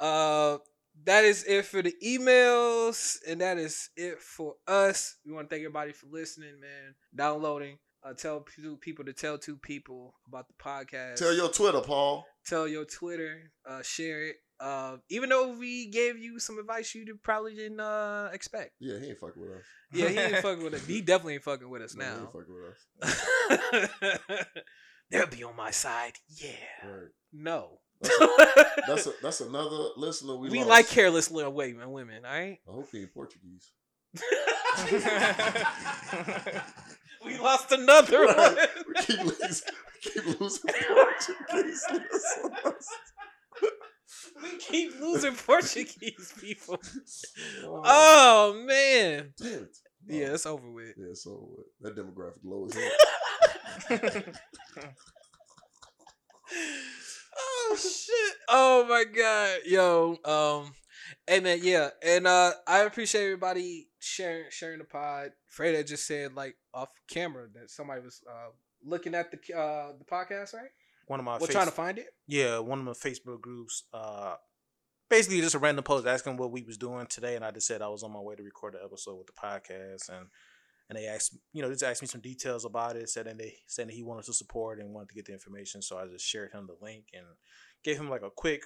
uh, 0.00 0.58
that 1.04 1.24
is 1.24 1.44
it 1.44 1.66
for 1.66 1.82
the 1.82 1.94
emails, 2.04 3.18
and 3.28 3.40
that 3.40 3.58
is 3.58 3.90
it 3.96 4.20
for 4.20 4.54
us. 4.66 5.16
We 5.24 5.32
want 5.32 5.48
to 5.48 5.54
thank 5.54 5.64
everybody 5.64 5.92
for 5.92 6.06
listening, 6.10 6.60
man, 6.60 6.94
downloading. 7.14 7.78
Uh, 8.02 8.14
tell 8.14 8.40
two 8.56 8.76
people 8.78 9.04
to 9.04 9.12
tell 9.12 9.36
two 9.38 9.56
people 9.56 10.14
about 10.26 10.46
the 10.48 10.54
podcast. 10.54 11.16
Tell 11.16 11.34
your 11.34 11.50
Twitter, 11.50 11.80
Paul. 11.82 12.24
tell 12.46 12.66
your 12.66 12.84
Twitter, 12.86 13.52
uh, 13.68 13.82
share 13.82 14.28
it. 14.28 14.36
Uh, 14.58 14.96
even 15.10 15.28
though 15.30 15.56
we 15.56 15.86
gave 15.90 16.18
you 16.18 16.38
some 16.38 16.58
advice 16.58 16.94
you 16.94 17.04
did- 17.04 17.22
probably 17.22 17.54
didn't 17.54 17.80
uh, 17.80 18.28
expect. 18.32 18.72
Yeah, 18.80 18.98
he 18.98 19.08
ain't 19.08 19.18
fucking 19.18 19.40
with 19.40 19.50
us. 19.52 19.64
Yeah, 19.92 20.08
he 20.08 20.18
ain't 20.18 20.36
fucking 20.42 20.62
with 20.64 20.74
us. 20.74 20.86
He 20.86 21.00
definitely 21.02 21.34
ain't 21.34 21.42
fucking 21.44 21.68
with 21.68 21.82
us 21.82 21.94
No, 21.94 22.04
he 22.04 22.10
now. 22.10 22.16
ain't 22.20 22.32
fucking 22.32 22.54
with 22.54 23.10
us. 24.32 24.46
They'll 25.10 25.26
be 25.26 25.44
on 25.44 25.56
my 25.56 25.70
side. 25.70 26.12
Yeah. 26.28 26.50
Right. 26.86 27.08
No. 27.32 27.80
That's 28.86 29.06
a, 29.06 29.12
that's 29.22 29.40
another 29.40 29.88
listener 29.96 30.36
we, 30.36 30.48
we 30.50 30.58
lost. 30.58 30.68
like 30.70 30.88
careless 30.88 31.30
little 31.30 31.52
women, 31.52 31.90
women, 31.90 32.24
all 32.24 32.30
right? 32.32 32.58
I 32.68 32.72
hope 32.72 32.88
he 32.92 33.00
ain't 33.00 33.12
Portuguese. 33.12 33.72
We 37.24 37.38
lost 37.38 37.72
another 37.72 38.26
one. 38.34 38.56
We 38.88 38.94
keep 39.02 39.24
losing, 39.24 39.68
we 39.94 40.10
keep 40.10 40.40
losing 40.40 40.70
Portuguese 40.88 41.84
listeners. 41.92 42.86
we 44.42 44.58
keep 44.58 45.00
losing 45.00 45.34
Portuguese 45.34 46.32
people. 46.40 46.80
Oh, 47.64 47.82
Oh 47.84 48.64
man. 48.66 49.32
damn 49.38 49.64
it. 49.64 49.76
Yeah, 50.06 50.32
it's 50.34 50.46
over 50.46 50.70
with. 50.70 50.94
yeah, 50.96 51.12
so 51.14 51.50
uh, 51.58 51.62
that 51.82 51.96
demographic 51.96 52.40
low 52.42 52.66
as 52.66 52.74
hell. 52.74 54.22
oh 57.38 57.76
shit. 57.78 58.34
Oh 58.48 58.86
my 58.88 59.04
god. 59.04 59.58
Yo, 59.66 60.16
um 60.24 60.72
hey 61.26 61.40
man, 61.40 61.60
yeah. 61.62 61.90
And 62.02 62.26
uh 62.26 62.52
I 62.66 62.80
appreciate 62.80 63.24
everybody 63.24 63.88
sharing 63.98 64.44
sharing 64.50 64.78
the 64.78 64.84
pod. 64.84 65.30
Freda 65.56 65.86
just 65.86 66.06
said 66.06 66.34
like 66.34 66.56
off 66.74 66.88
camera 67.10 67.46
that 67.54 67.70
somebody 67.70 68.00
was 68.02 68.22
uh 68.28 68.50
looking 68.84 69.14
at 69.14 69.30
the 69.30 69.38
uh 69.56 69.92
the 69.98 70.04
podcast, 70.04 70.54
right? 70.54 70.70
one 71.06 71.18
of 71.18 71.24
my 71.26 71.34
We're 71.38 71.46
face- 71.48 71.54
trying 71.56 71.66
to 71.66 71.72
find 71.72 71.98
it. 71.98 72.06
yeah, 72.28 72.58
one 72.60 72.78
of 72.78 72.84
my 72.84 72.92
Facebook 72.92 73.40
groups. 73.40 73.82
Uh, 73.92 74.36
basically 75.08 75.40
just 75.40 75.56
a 75.56 75.58
random 75.58 75.82
post 75.82 76.06
asking 76.06 76.36
what 76.36 76.52
we 76.52 76.62
was 76.62 76.76
doing 76.78 77.04
today, 77.06 77.34
and 77.34 77.44
I 77.44 77.50
just 77.50 77.66
said 77.66 77.82
I 77.82 77.88
was 77.88 78.04
on 78.04 78.12
my 78.12 78.20
way 78.20 78.36
to 78.36 78.42
record 78.44 78.74
the 78.74 78.84
episode 78.84 79.16
with 79.16 79.26
the 79.26 79.32
podcast, 79.32 80.08
and 80.08 80.28
and 80.88 80.96
they 80.98 81.06
asked, 81.06 81.36
you 81.52 81.62
know, 81.62 81.68
just 81.70 81.82
asked 81.82 82.02
me 82.02 82.06
some 82.08 82.20
details 82.20 82.64
about 82.64 82.94
it. 82.96 83.08
Said 83.08 83.26
and 83.26 83.40
they 83.40 83.54
said 83.66 83.88
that 83.88 83.92
he 83.94 84.02
wanted 84.04 84.24
to 84.26 84.32
support 84.32 84.78
and 84.78 84.92
wanted 84.94 85.08
to 85.08 85.14
get 85.16 85.24
the 85.24 85.32
information, 85.32 85.82
so 85.82 85.98
I 85.98 86.06
just 86.06 86.24
shared 86.24 86.52
him 86.52 86.68
the 86.68 86.76
link 86.84 87.06
and 87.12 87.24
gave 87.82 87.96
him 87.98 88.08
like 88.08 88.22
a 88.22 88.30
quick 88.30 88.62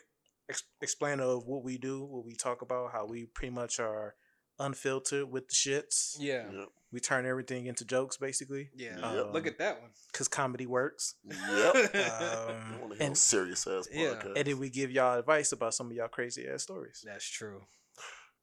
ex- 0.49 0.63
explainer 0.81 1.25
of 1.25 1.47
what 1.47 1.63
we 1.65 1.79
do, 1.79 2.03
what 2.05 2.25
we 2.25 2.35
talk 2.35 2.63
about, 2.63 2.93
how 2.93 3.07
we 3.07 3.27
pretty 3.27 3.55
much 3.55 3.81
are 3.81 4.15
unfiltered 4.59 5.31
with 5.31 5.49
the 5.49 5.55
shits. 5.55 6.17
Yeah. 6.19 6.45
Yep. 6.51 6.69
We 6.93 7.01
turn 7.01 7.27
everything 7.27 7.67
into 7.67 7.85
jokes, 7.85 8.17
basically, 8.17 8.71
Yeah. 8.77 8.99
Yep. 9.15 9.33
Look 9.33 9.47
at 9.49 9.59
that 9.59 9.81
one. 9.81 9.91
because 10.13 10.29
comedy 10.29 10.67
works. 10.67 11.15
Yep. 11.25 11.35
Um, 11.95 12.75
I 12.75 12.77
want 12.81 12.93
to 12.93 12.99
hear 12.99 13.07
and- 13.07 13.19
serious 13.19 13.67
ass 13.67 13.89
Yeah. 13.93 14.15
podcast. 14.15 14.37
and 14.37 14.47
then 14.47 14.59
we 14.59 14.71
give 14.71 14.91
y'all 14.93 15.19
advice 15.19 15.51
about 15.53 15.75
some 15.75 15.89
of 15.91 15.93
y'all 15.97 16.09
crazy 16.09 16.47
ass 16.47 16.63
stories. 16.63 17.03
That's 17.05 17.29
true. 17.29 17.63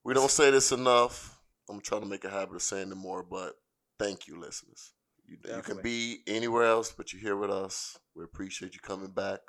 We 0.04 0.14
don't 0.14 0.32
say 0.32 0.52
this 0.52 0.72
enough. 0.72 1.40
I'm 1.70 1.80
trying 1.80 2.02
to 2.02 2.08
make 2.08 2.26
a 2.26 2.30
habit 2.30 2.56
of 2.56 2.62
saying 2.62 2.92
it 2.92 2.96
more, 2.96 3.24
but 3.24 3.54
thank 4.00 4.28
you, 4.28 4.38
listeners. 4.40 4.92
You, 5.26 5.38
you 5.56 5.62
can 5.62 5.82
be 5.82 6.20
anywhere 6.28 6.64
else, 6.66 6.92
but 6.92 7.14
you're 7.14 7.22
here 7.22 7.38
with 7.38 7.52
us. 7.52 7.98
We 8.16 8.26
appreciate 8.26 8.74
you 8.74 8.82
coming 8.82 9.12
back. 9.12 9.40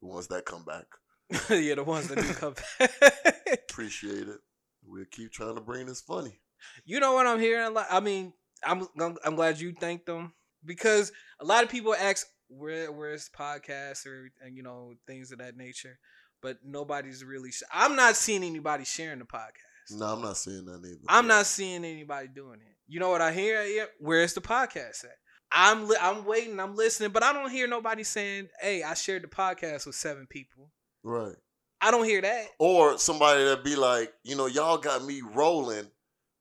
The 0.00 0.08
ones 0.08 0.26
that 0.28 0.46
come 0.46 0.64
back, 0.64 0.86
yeah, 1.50 1.74
the 1.74 1.84
ones 1.84 2.08
that 2.08 2.18
do 2.18 2.34
come 2.34 2.54
back. 2.78 3.60
appreciate 3.70 4.28
it. 4.28 4.38
We'll 4.84 5.04
keep 5.10 5.32
trying 5.32 5.54
to 5.54 5.60
bring 5.60 5.86
this 5.86 6.00
funny. 6.00 6.40
You 6.84 7.00
know 7.00 7.12
what 7.12 7.26
I'm 7.26 7.38
hearing? 7.40 7.76
I 7.90 8.00
mean, 8.00 8.32
I'm 8.64 8.88
I'm 8.98 9.16
I'm 9.24 9.34
glad 9.36 9.60
you 9.60 9.72
thanked 9.72 10.06
them 10.06 10.32
because 10.64 11.12
a 11.40 11.44
lot 11.44 11.64
of 11.64 11.70
people 11.70 11.94
ask 11.94 12.26
where 12.48 12.90
where's 12.90 13.28
podcasts 13.28 14.06
or 14.06 14.30
and 14.42 14.56
you 14.56 14.62
know 14.62 14.94
things 15.06 15.30
of 15.32 15.38
that 15.38 15.56
nature, 15.56 15.98
but 16.42 16.58
nobody's 16.64 17.22
really. 17.24 17.50
Sh- 17.50 17.62
I'm 17.72 17.94
not 17.94 18.16
seeing 18.16 18.42
anybody 18.42 18.84
sharing 18.84 19.18
the 19.18 19.24
podcast. 19.24 19.92
No, 19.92 20.06
I'm 20.06 20.22
not 20.22 20.36
seeing 20.36 20.64
that 20.66 20.82
either. 20.84 21.00
I'm 21.08 21.26
not 21.26 21.46
seeing 21.46 21.84
anybody 21.84 22.28
doing 22.28 22.60
it. 22.60 22.76
You 22.86 23.00
know 23.00 23.10
what 23.10 23.20
I 23.20 23.32
hear? 23.32 23.62
Yeah, 23.64 23.84
Where's 24.00 24.34
the 24.34 24.40
podcast 24.40 25.04
at? 25.04 25.16
I'm 25.50 25.88
li- 25.88 25.96
I'm 26.00 26.24
waiting. 26.24 26.60
I'm 26.60 26.74
listening, 26.74 27.10
but 27.10 27.22
I 27.22 27.32
don't 27.32 27.50
hear 27.50 27.66
nobody 27.68 28.02
saying, 28.04 28.48
"Hey, 28.60 28.82
I 28.82 28.94
shared 28.94 29.22
the 29.22 29.28
podcast 29.28 29.86
with 29.86 29.94
seven 29.94 30.26
people." 30.26 30.70
Right. 31.08 31.34
I 31.80 31.90
don't 31.92 32.04
hear 32.04 32.20
that. 32.20 32.46
Or 32.58 32.98
somebody 32.98 33.44
that 33.44 33.62
be 33.64 33.76
like, 33.76 34.12
you 34.24 34.34
know, 34.36 34.46
y'all 34.46 34.78
got 34.78 35.04
me 35.04 35.22
rolling, 35.34 35.86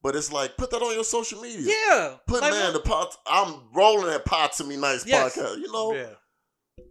but 0.01 0.15
it's 0.15 0.31
like 0.31 0.57
put 0.57 0.71
that 0.71 0.81
on 0.81 0.93
your 0.95 1.03
social 1.03 1.39
media. 1.41 1.73
Yeah, 1.89 2.15
Put 2.27 2.41
like, 2.41 2.51
man 2.53 2.73
the 2.73 2.79
pot. 2.79 3.15
I'm 3.27 3.61
rolling 3.73 4.07
that 4.07 4.25
pot 4.25 4.53
to 4.53 4.63
me 4.63 4.77
nice 4.77 5.05
Yes. 5.05 5.37
podcast. 5.37 5.57
You 5.57 5.71
know. 5.71 5.93
Yeah. 5.93 6.13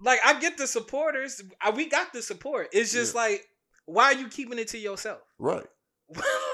like 0.01 0.21
I 0.25 0.39
get 0.39 0.57
the 0.59 0.67
supporters. 0.67 1.43
I, 1.61 1.71
we 1.71 1.89
got 1.89 2.13
the 2.13 2.23
support. 2.23 2.69
It's 2.73 2.93
just 2.93 3.15
like, 3.17 3.45
why 3.85 4.05
are 4.07 4.15
you 4.15 4.29
keeping 4.29 4.59
it 4.59 4.69
to 4.69 4.79
yourself? 4.79 5.21
Right. 5.39 5.67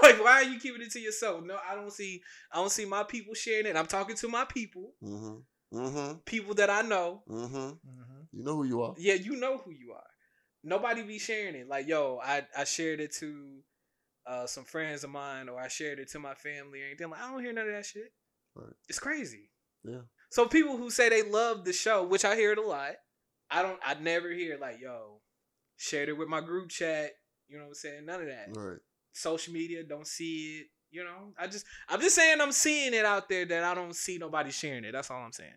like, 0.02 0.18
why 0.24 0.32
are 0.36 0.44
you 0.44 0.58
keeping 0.58 0.80
it 0.80 0.92
to 0.92 0.98
yourself? 0.98 1.44
No, 1.44 1.58
I 1.70 1.74
don't 1.74 1.92
see. 1.92 2.22
I 2.50 2.56
don't 2.56 2.70
see 2.72 2.86
my 2.86 3.02
people 3.02 3.34
sharing 3.34 3.66
it. 3.66 3.76
I'm 3.76 3.86
talking 3.86 4.16
to 4.16 4.28
my 4.28 4.46
people, 4.46 4.94
Mm-hmm. 5.04 5.78
Mm-hmm. 5.78 6.12
people 6.24 6.54
that 6.54 6.70
I 6.70 6.80
know. 6.80 7.22
Mm-hmm. 7.28 7.56
Mhm. 7.56 7.78
You 8.32 8.44
know 8.44 8.56
who 8.56 8.64
you 8.64 8.80
are. 8.82 8.94
Yeah, 8.96 9.12
you 9.14 9.36
know 9.36 9.58
who 9.58 9.72
you 9.72 9.91
are. 9.91 9.91
Nobody 10.64 11.02
be 11.02 11.18
sharing 11.18 11.54
it. 11.54 11.68
Like, 11.68 11.88
yo, 11.88 12.20
I 12.22 12.46
I 12.56 12.64
shared 12.64 13.00
it 13.00 13.12
to 13.16 13.58
uh, 14.26 14.46
some 14.46 14.64
friends 14.64 15.04
of 15.04 15.10
mine, 15.10 15.48
or 15.48 15.60
I 15.60 15.68
shared 15.68 15.98
it 15.98 16.10
to 16.12 16.18
my 16.18 16.34
family, 16.34 16.82
or 16.82 16.86
anything. 16.86 17.10
Like, 17.10 17.20
I 17.20 17.30
don't 17.30 17.42
hear 17.42 17.52
none 17.52 17.66
of 17.68 17.74
that 17.74 17.86
shit. 17.86 18.12
Right. 18.54 18.72
It's 18.88 18.98
crazy. 18.98 19.50
Yeah. 19.84 20.02
So 20.30 20.46
people 20.46 20.76
who 20.76 20.90
say 20.90 21.08
they 21.08 21.22
love 21.22 21.64
the 21.64 21.72
show, 21.72 22.06
which 22.06 22.24
I 22.24 22.36
hear 22.36 22.52
it 22.52 22.58
a 22.58 22.62
lot, 22.62 22.92
I 23.50 23.62
don't. 23.62 23.80
I 23.84 23.94
never 23.94 24.30
hear 24.30 24.58
like, 24.60 24.80
yo, 24.80 25.20
shared 25.76 26.08
it 26.08 26.16
with 26.16 26.28
my 26.28 26.40
group 26.40 26.68
chat. 26.68 27.10
You 27.48 27.58
know 27.58 27.64
what 27.64 27.70
I'm 27.70 27.74
saying? 27.74 28.06
None 28.06 28.20
of 28.20 28.26
that. 28.28 28.48
Right. 28.56 28.78
Social 29.12 29.52
media, 29.52 29.82
don't 29.84 30.06
see 30.06 30.60
it. 30.60 30.66
You 30.90 31.04
know, 31.04 31.32
I 31.38 31.46
just, 31.46 31.64
I'm 31.88 32.00
just 32.00 32.14
saying, 32.14 32.40
I'm 32.40 32.52
seeing 32.52 32.92
it 32.92 33.06
out 33.06 33.28
there 33.28 33.46
that 33.46 33.64
I 33.64 33.74
don't 33.74 33.96
see 33.96 34.18
nobody 34.18 34.50
sharing 34.50 34.84
it. 34.84 34.92
That's 34.92 35.10
all 35.10 35.22
I'm 35.22 35.32
saying. 35.32 35.50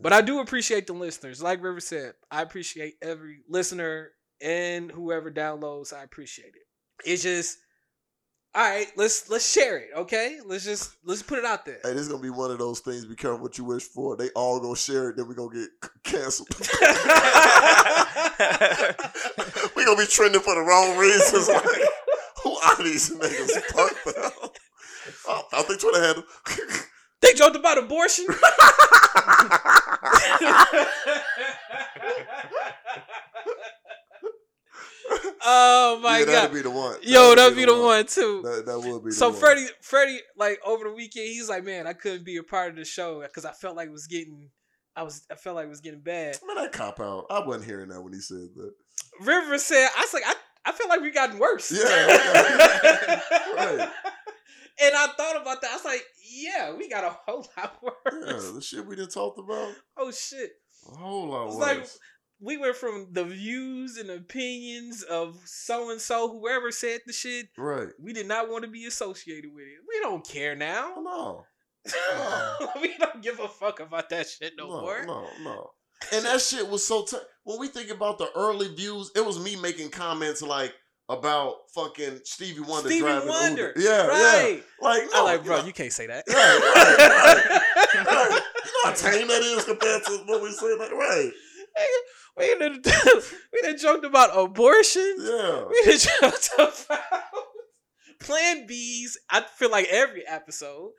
But 0.00 0.14
I 0.14 0.22
do 0.22 0.40
appreciate 0.40 0.86
the 0.86 0.94
listeners. 0.94 1.42
Like 1.42 1.62
River 1.62 1.80
said, 1.80 2.14
I 2.30 2.40
appreciate 2.40 2.94
every 3.02 3.40
listener 3.48 4.12
and 4.42 4.90
whoever 4.90 5.30
downloads. 5.30 5.92
I 5.92 6.02
appreciate 6.02 6.54
it. 6.54 6.62
It's 7.04 7.22
just, 7.22 7.58
all 8.54 8.68
right. 8.68 8.86
Let's 8.96 9.30
let's 9.30 9.50
share 9.50 9.78
it. 9.78 9.88
Okay. 9.96 10.38
Let's 10.44 10.64
just 10.64 10.96
let's 11.04 11.22
put 11.22 11.38
it 11.38 11.44
out 11.44 11.64
there. 11.64 11.78
Hey, 11.82 11.92
this 11.92 12.02
is 12.02 12.08
gonna 12.08 12.22
be 12.22 12.30
one 12.30 12.50
of 12.50 12.58
those 12.58 12.80
things. 12.80 13.06
Be 13.06 13.16
careful 13.16 13.40
what 13.40 13.56
you 13.56 13.64
wish 13.64 13.84
for. 13.84 14.16
They 14.16 14.28
all 14.30 14.60
gonna 14.60 14.76
share 14.76 15.10
it, 15.10 15.16
then 15.16 15.26
we 15.26 15.34
gonna 15.34 15.54
get 15.54 15.70
canceled. 16.02 16.48
we 19.76 19.84
gonna 19.84 19.96
be 19.96 20.06
trending 20.06 20.40
for 20.42 20.54
the 20.54 20.64
wrong 20.66 20.98
reasons. 20.98 21.48
Like, 21.48 21.64
who 22.42 22.56
are 22.56 22.82
these 22.82 23.10
niggas? 23.10 23.50
Fuck 23.72 24.04
them. 24.04 24.30
Oh, 25.28 25.42
I 25.52 25.62
think 25.62 25.80
Twitter 25.80 26.02
handle. 26.02 26.24
they 27.20 27.32
joked 27.34 27.56
about 27.56 27.78
abortion. 27.78 28.26
Oh 35.44 36.00
my 36.02 36.20
yeah, 36.20 36.24
god. 36.24 36.32
that'd 36.34 36.54
be 36.54 36.62
the 36.62 36.70
one. 36.70 36.96
Yo, 37.02 37.34
that'd 37.34 37.56
be 37.56 37.64
be 37.64 37.72
the 37.72 37.78
one 37.80 38.06
too. 38.06 38.42
That, 38.42 38.66
that 38.66 38.78
would 38.78 39.04
be. 39.04 39.10
The 39.10 39.16
so 39.16 39.30
one. 39.30 39.38
Freddie, 39.38 39.66
Freddie, 39.80 40.20
like 40.36 40.60
over 40.64 40.84
the 40.84 40.92
weekend, 40.92 41.26
he's 41.26 41.48
like, 41.48 41.64
man, 41.64 41.86
I 41.86 41.92
couldn't 41.92 42.24
be 42.24 42.36
a 42.36 42.42
part 42.42 42.70
of 42.70 42.76
the 42.76 42.84
show 42.84 43.20
because 43.22 43.44
I 43.44 43.52
felt 43.52 43.76
like 43.76 43.88
it 43.88 43.92
was 43.92 44.06
getting, 44.06 44.50
I 44.96 45.02
was, 45.02 45.22
I 45.30 45.34
felt 45.34 45.56
like 45.56 45.66
it 45.66 45.70
was 45.70 45.80
getting 45.80 46.00
bad. 46.00 46.38
man, 46.46 46.56
that 46.56 46.72
cop 46.72 47.00
out. 47.00 47.26
I 47.30 47.40
wasn't 47.44 47.64
hearing 47.66 47.88
that 47.90 48.02
when 48.02 48.12
he 48.12 48.20
said 48.20 48.48
that. 48.56 48.72
River 49.20 49.58
said, 49.58 49.88
I 49.96 50.00
was 50.00 50.14
like, 50.14 50.24
I, 50.26 50.34
I 50.64 50.72
feel 50.72 50.88
like 50.88 51.00
we 51.00 51.10
gotten 51.10 51.38
worse. 51.38 51.70
Yeah, 51.72 51.82
okay. 51.82 53.20
Right. 53.56 53.90
And 54.80 54.94
I 54.96 55.06
thought 55.08 55.40
about 55.40 55.60
that. 55.60 55.70
I 55.70 55.74
was 55.74 55.84
like, 55.84 56.02
yeah, 56.32 56.74
we 56.74 56.88
got 56.88 57.04
a 57.04 57.10
whole 57.26 57.46
lot 57.56 57.76
worse. 57.82 58.44
Yeah, 58.46 58.52
the 58.54 58.60
shit 58.60 58.86
we 58.86 58.96
done 58.96 59.08
talked 59.08 59.38
about. 59.38 59.74
Oh 59.96 60.10
shit. 60.10 60.52
A 60.92 60.96
whole 60.96 61.28
lot 61.28 61.48
worse. 61.48 61.56
like 61.56 61.86
we 62.42 62.56
went 62.56 62.74
from 62.76 63.06
the 63.12 63.24
views 63.24 63.96
and 63.96 64.10
opinions 64.10 65.02
of 65.04 65.36
so 65.44 65.90
and 65.90 66.00
so, 66.00 66.28
whoever 66.28 66.72
said 66.72 67.00
the 67.06 67.12
shit. 67.12 67.46
right. 67.56 67.88
We 68.02 68.12
did 68.12 68.26
not 68.26 68.50
want 68.50 68.64
to 68.64 68.70
be 68.70 68.84
associated 68.86 69.50
with 69.54 69.64
it. 69.64 69.78
We 69.88 70.00
don't 70.00 70.26
care 70.26 70.56
now. 70.56 70.94
No. 71.00 71.44
we 72.82 72.94
don't 72.98 73.22
give 73.22 73.40
a 73.40 73.48
fuck 73.48 73.80
about 73.80 74.08
that 74.10 74.28
shit 74.28 74.52
no, 74.56 74.68
No, 74.68 74.80
more. 74.80 75.04
no, 75.06 75.26
no. 75.42 75.70
And 76.12 76.24
that 76.24 76.40
shit 76.40 76.68
was 76.68 76.84
so. 76.84 77.04
T- 77.04 77.16
when 77.44 77.60
we 77.60 77.68
think 77.68 77.88
about 77.90 78.18
the 78.18 78.28
early 78.34 78.74
views, 78.74 79.12
it 79.14 79.24
was 79.24 79.38
me 79.42 79.54
making 79.54 79.90
comments 79.90 80.42
like 80.42 80.74
about 81.08 81.54
fucking 81.74 82.20
Stevie 82.24 82.60
Wonder 82.60 82.88
Stevie 82.88 83.02
driving 83.02 83.28
Wonder. 83.28 83.72
Uber. 83.76 83.80
Yeah, 83.80 84.06
right. 84.08 84.54
yeah. 84.56 84.84
Like, 84.88 85.02
no, 85.12 85.24
like, 85.24 85.44
bro, 85.44 85.56
you 85.56 85.60
know, 85.62 85.66
you 85.68 85.72
can't 85.72 85.92
say 85.92 86.08
that. 86.08 86.24
Right, 86.26 86.34
right, 86.36 86.96
right. 87.76 87.92
you 87.94 88.02
know 88.02 88.40
how 88.84 88.92
tame 88.94 89.28
that 89.28 89.42
is 89.42 89.64
compared 89.64 90.02
to 90.06 90.12
what 90.26 90.42
we 90.42 90.50
say. 90.50 90.74
Like, 90.76 90.90
right? 90.92 91.30
We 92.36 92.58
done, 92.58 92.82
we 93.52 93.62
done 93.62 93.78
joked 93.78 94.04
about 94.04 94.30
abortion. 94.36 95.16
Yeah. 95.18 95.64
We 95.68 95.82
done 95.84 95.98
joked 96.58 96.84
about 96.86 97.00
Plan 98.20 98.66
B's. 98.66 99.18
I 99.30 99.40
feel 99.42 99.70
like 99.70 99.88
every 99.90 100.26
episode. 100.26 100.92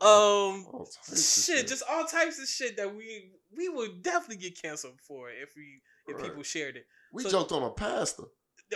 Um, 0.00 0.64
of 0.74 0.86
shit, 1.18 1.66
just 1.66 1.82
all 1.90 2.04
types 2.04 2.40
of 2.40 2.46
shit 2.48 2.76
that 2.76 2.94
we 2.94 3.32
we 3.56 3.68
would 3.68 4.02
definitely 4.02 4.36
get 4.36 4.60
canceled 4.62 5.00
for 5.06 5.28
if 5.30 5.50
we 5.56 5.80
if 6.06 6.16
Right. 6.16 6.24
people 6.26 6.42
shared 6.44 6.76
it. 6.76 6.86
we 7.12 7.24
so- 7.24 7.30
joked 7.30 7.52
on 7.52 7.62
a 7.64 7.70
pastor. 7.70 8.24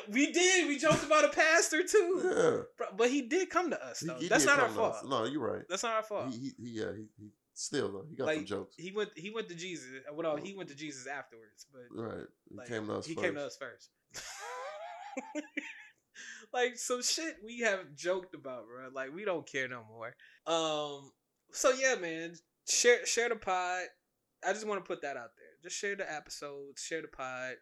We 0.08 0.32
did. 0.32 0.68
We 0.68 0.78
joked 0.78 1.04
about 1.04 1.26
a 1.26 1.28
pastor 1.28 1.82
too, 1.82 2.64
Yeah. 2.78 2.86
But 2.96 3.10
he 3.10 3.22
did 3.22 3.50
come 3.50 3.68
to 3.70 3.84
us 3.86 4.00
though. 4.00 4.14
he 4.18 4.26
That's 4.26 4.46
not 4.46 4.58
our 4.58 4.70
fault. 4.70 4.96
No, 5.06 5.24
you're 5.26 5.46
right. 5.46 5.62
That's 5.68 5.82
not 5.82 5.92
our 5.96 6.02
fault. 6.02 6.32
He, 6.32 6.38
he, 6.38 6.52
he, 6.58 6.80
yeah, 6.80 6.92
he, 6.96 7.06
he 7.18 7.30
still 7.62 7.92
though. 7.92 8.04
He 8.08 8.16
got 8.16 8.26
like 8.26 8.36
some 8.38 8.46
jokes. 8.46 8.74
he 8.76 8.92
went 8.92 9.10
he 9.16 9.30
went 9.30 9.48
to 9.48 9.54
Jesus. 9.54 9.86
Well, 10.12 10.36
no, 10.36 10.42
he 10.42 10.54
went 10.54 10.68
to 10.70 10.74
Jesus 10.74 11.06
afterwards, 11.06 11.66
but 11.72 11.82
right. 11.90 12.26
He 12.48 12.56
like, 12.56 12.68
came 12.68 12.86
to 12.86 12.94
us 12.94 13.06
he 13.06 13.14
first. 13.14 13.24
came 13.24 13.34
to 13.34 13.46
us 13.46 13.56
first. 13.56 13.90
like 16.52 16.76
some 16.76 17.02
shit 17.02 17.36
we 17.44 17.60
have 17.60 17.94
joked 17.94 18.34
about, 18.34 18.64
bro. 18.66 18.88
Like 18.92 19.14
we 19.14 19.24
don't 19.24 19.46
care 19.46 19.68
no 19.68 19.82
more. 19.88 20.14
Um. 20.46 21.12
So 21.52 21.70
yeah, 21.70 21.94
man. 21.94 22.34
Share 22.68 23.04
share 23.06 23.28
the 23.28 23.36
pod. 23.36 23.84
I 24.46 24.52
just 24.52 24.66
want 24.66 24.84
to 24.84 24.88
put 24.88 25.02
that 25.02 25.16
out 25.16 25.30
there. 25.36 25.46
Just 25.62 25.76
share 25.76 25.96
the 25.96 26.10
episodes. 26.12 26.82
Share 26.82 27.02
the 27.02 27.08
pod 27.08 27.54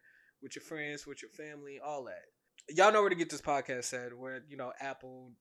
with 0.43 0.57
your 0.57 0.63
friends, 0.63 1.07
with 1.07 1.23
your 1.23 1.31
family, 1.31 1.79
all 1.85 2.05
that. 2.05 2.75
Y'all 2.75 2.93
know 2.93 3.01
where 3.01 3.11
to 3.11 3.17
get 3.17 3.31
this 3.31 3.41
podcast 3.41 3.93
at. 3.95 4.17
Where 4.17 4.43
you 4.49 4.57
know 4.57 4.73
Apple, 4.81 5.33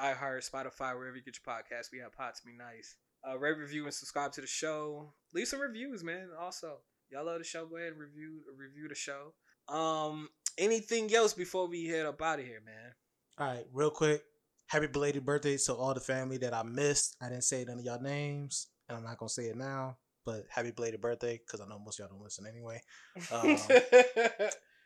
iHeart, 0.00 0.48
Spotify, 0.50 0.96
wherever 0.96 1.16
you 1.16 1.22
get 1.22 1.38
your 1.44 1.54
podcast. 1.54 1.92
We 1.92 1.98
have 1.98 2.12
Pods 2.12 2.40
Be 2.40 2.52
Nice. 2.56 2.96
Uh, 3.28 3.38
rate, 3.38 3.58
review, 3.58 3.84
and 3.84 3.92
subscribe 3.92 4.32
to 4.32 4.40
the 4.40 4.46
show. 4.46 5.12
Leave 5.34 5.48
some 5.48 5.60
reviews, 5.60 6.02
man. 6.02 6.28
Also, 6.40 6.78
y'all 7.10 7.26
love 7.26 7.38
the 7.38 7.44
show. 7.44 7.66
Go 7.66 7.76
ahead 7.76 7.92
and 7.92 8.00
review 8.00 8.40
review 8.56 8.88
the 8.88 8.94
show. 8.94 9.34
Um, 9.68 10.28
anything 10.56 11.14
else 11.14 11.34
before 11.34 11.68
we 11.68 11.86
head 11.86 12.06
up 12.06 12.20
out 12.22 12.38
of 12.38 12.46
here, 12.46 12.62
man? 12.64 12.92
All 13.38 13.46
right, 13.46 13.66
real 13.72 13.90
quick. 13.90 14.22
Happy 14.68 14.86
belated 14.86 15.26
birthday 15.26 15.56
to 15.56 15.74
all 15.74 15.94
the 15.94 16.00
family 16.00 16.38
that 16.38 16.54
I 16.54 16.62
missed. 16.62 17.16
I 17.20 17.28
didn't 17.28 17.44
say 17.44 17.64
none 17.64 17.78
of 17.78 17.84
y'all 17.84 18.00
names, 18.00 18.68
and 18.88 18.96
I'm 18.96 19.04
not 19.04 19.18
gonna 19.18 19.28
say 19.28 19.44
it 19.44 19.56
now. 19.56 19.98
But 20.24 20.44
happy 20.48 20.70
belated 20.70 21.00
birthday, 21.00 21.40
because 21.44 21.60
I 21.60 21.68
know 21.68 21.78
most 21.78 21.98
of 21.98 22.04
y'all 22.04 22.16
don't 22.16 22.24
listen 22.24 22.46
anyway. 22.46 22.80
Um, 23.32 23.56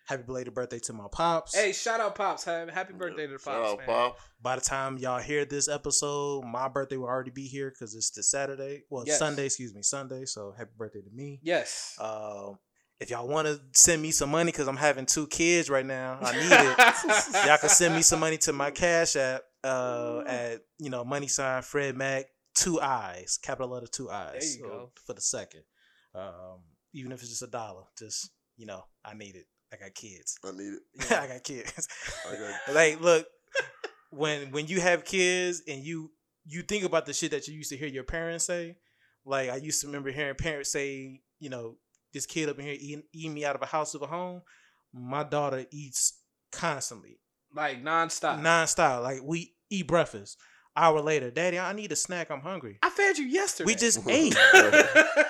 happy 0.07 0.23
belated 0.23 0.55
birthday 0.55 0.79
to 0.81 0.93
my 0.93 1.07
pops. 1.11 1.55
hey, 1.55 1.73
shout 1.73 2.01
out 2.01 2.15
pops! 2.15 2.45
Happy 2.45 2.71
happy 2.73 2.93
Yeah. 2.93 2.99
birthday 2.99 3.27
to 3.27 3.33
the 3.35 3.39
Shout 3.39 3.55
pops, 3.63 3.73
out, 3.73 3.79
man. 3.79 3.87
Pop. 3.87 4.19
By 4.43 4.55
the 4.57 4.63
time 4.63 4.99
y'all 4.99 5.21
hear 5.21 5.45
this 5.45 5.69
episode, 5.69 6.45
my 6.45 6.69
birthday 6.69 6.97
will 6.97 7.07
already 7.09 7.31
be 7.31 7.47
here 7.47 7.71
because 7.71 7.95
it's 7.95 8.11
the 8.11 8.23
Saturday. 8.23 8.85
Well, 8.91 9.05
Yes. 9.07 9.19
Sunday, 9.19 9.47
excuse 9.47 9.75
me, 9.75 9.83
Sunday. 9.83 10.25
So 10.27 10.53
happy 10.57 10.71
birthday 10.77 11.01
to 11.03 11.11
me. 11.11 11.41
Yes. 11.43 11.97
Um, 11.99 12.59
if 13.01 13.11
y'all 13.11 13.27
want 13.27 13.49
to 13.49 13.61
send 13.73 14.01
me 14.03 14.11
some 14.13 14.31
money, 14.31 14.53
because 14.53 14.69
I'm 14.69 14.77
having 14.77 15.05
two 15.07 15.27
kids 15.27 15.69
right 15.69 15.85
now, 15.85 16.19
I 16.23 16.33
need 16.33 16.47
it. 16.51 17.47
y'all 17.47 17.59
can 17.59 17.69
send 17.69 17.95
me 17.95 18.03
some 18.03 18.21
money 18.21 18.39
to 18.39 18.53
my 18.53 18.71
cash 18.71 19.17
app 19.17 19.43
uh, 19.65 20.23
at 20.27 20.61
you 20.79 20.91
know 20.91 21.05
money 21.05 21.27
sign 21.27 21.63
Fred 21.63 21.97
Mac 21.97 22.27
two 22.55 22.81
eyes, 22.81 23.39
capital 23.43 23.71
letter 23.71 23.89
two 23.91 24.11
eyes. 24.11 24.57
you 24.57 24.63
go. 24.63 24.93
For 25.07 25.15
the 25.15 25.21
second, 25.21 25.63
um, 26.15 26.61
even 26.93 27.11
if 27.13 27.21
it's 27.21 27.31
just 27.31 27.43
a 27.43 27.47
dollar, 27.49 27.83
just 27.99 28.31
you 28.57 28.67
know, 28.67 28.85
I 29.05 29.15
need 29.15 29.35
it. 29.35 29.47
I 29.75 29.85
got 29.85 29.95
kids. 29.95 30.39
I 30.45 30.51
need 30.53 30.75
it. 30.75 31.11
I 31.12 31.27
got 31.27 31.43
kids. 31.45 31.89
I 32.31 32.35
got- 32.37 32.75
like, 32.75 33.01
look, 33.01 33.27
when 34.11 34.51
when 34.53 34.66
you 34.66 34.81
have 34.81 35.05
kids 35.05 35.62
and 35.66 35.83
you 35.85 36.11
you 36.47 36.62
think 36.62 36.85
about 36.85 37.07
the 37.07 37.12
shit 37.12 37.31
that 37.33 37.49
you 37.49 37.55
used 37.55 37.70
to 37.70 37.77
hear 37.77 37.89
your 37.89 38.05
parents 38.05 38.47
say. 38.47 38.77
Like 39.25 39.51
I 39.51 39.57
used 39.57 39.81
to 39.81 39.87
remember 39.87 40.11
hearing 40.11 40.35
parents 40.35 40.70
say, 40.70 41.20
you 41.41 41.49
know, 41.49 41.77
this 42.12 42.27
kid 42.27 42.49
up 42.51 42.59
in 42.59 42.64
here 42.66 42.77
eating, 42.79 43.03
eating 43.14 43.33
me 43.35 43.45
out 43.45 43.57
of 43.57 43.62
a 43.62 43.66
house 43.66 43.95
of 43.95 44.03
a 44.03 44.07
home. 44.07 44.43
My 44.93 45.25
daughter 45.25 45.64
eats 45.72 46.20
constantly, 46.53 47.18
Like 47.55 47.83
nonstop. 47.83 48.41
nonstop. 48.43 49.03
Like 49.03 49.20
we 49.25 49.55
eat 49.70 49.89
breakfast. 49.89 50.39
Hour 50.77 51.01
later, 51.01 51.31
Daddy, 51.31 51.59
I 51.59 51.72
need 51.72 51.93
a 51.93 51.97
snack. 51.97 52.31
I'm 52.31 52.41
hungry. 52.41 52.79
I 52.83 52.91
fed 52.91 53.16
you 53.16 53.27
yesterday. 53.27 53.66
We 53.66 53.75
just 53.77 54.01
ate. 54.09 54.35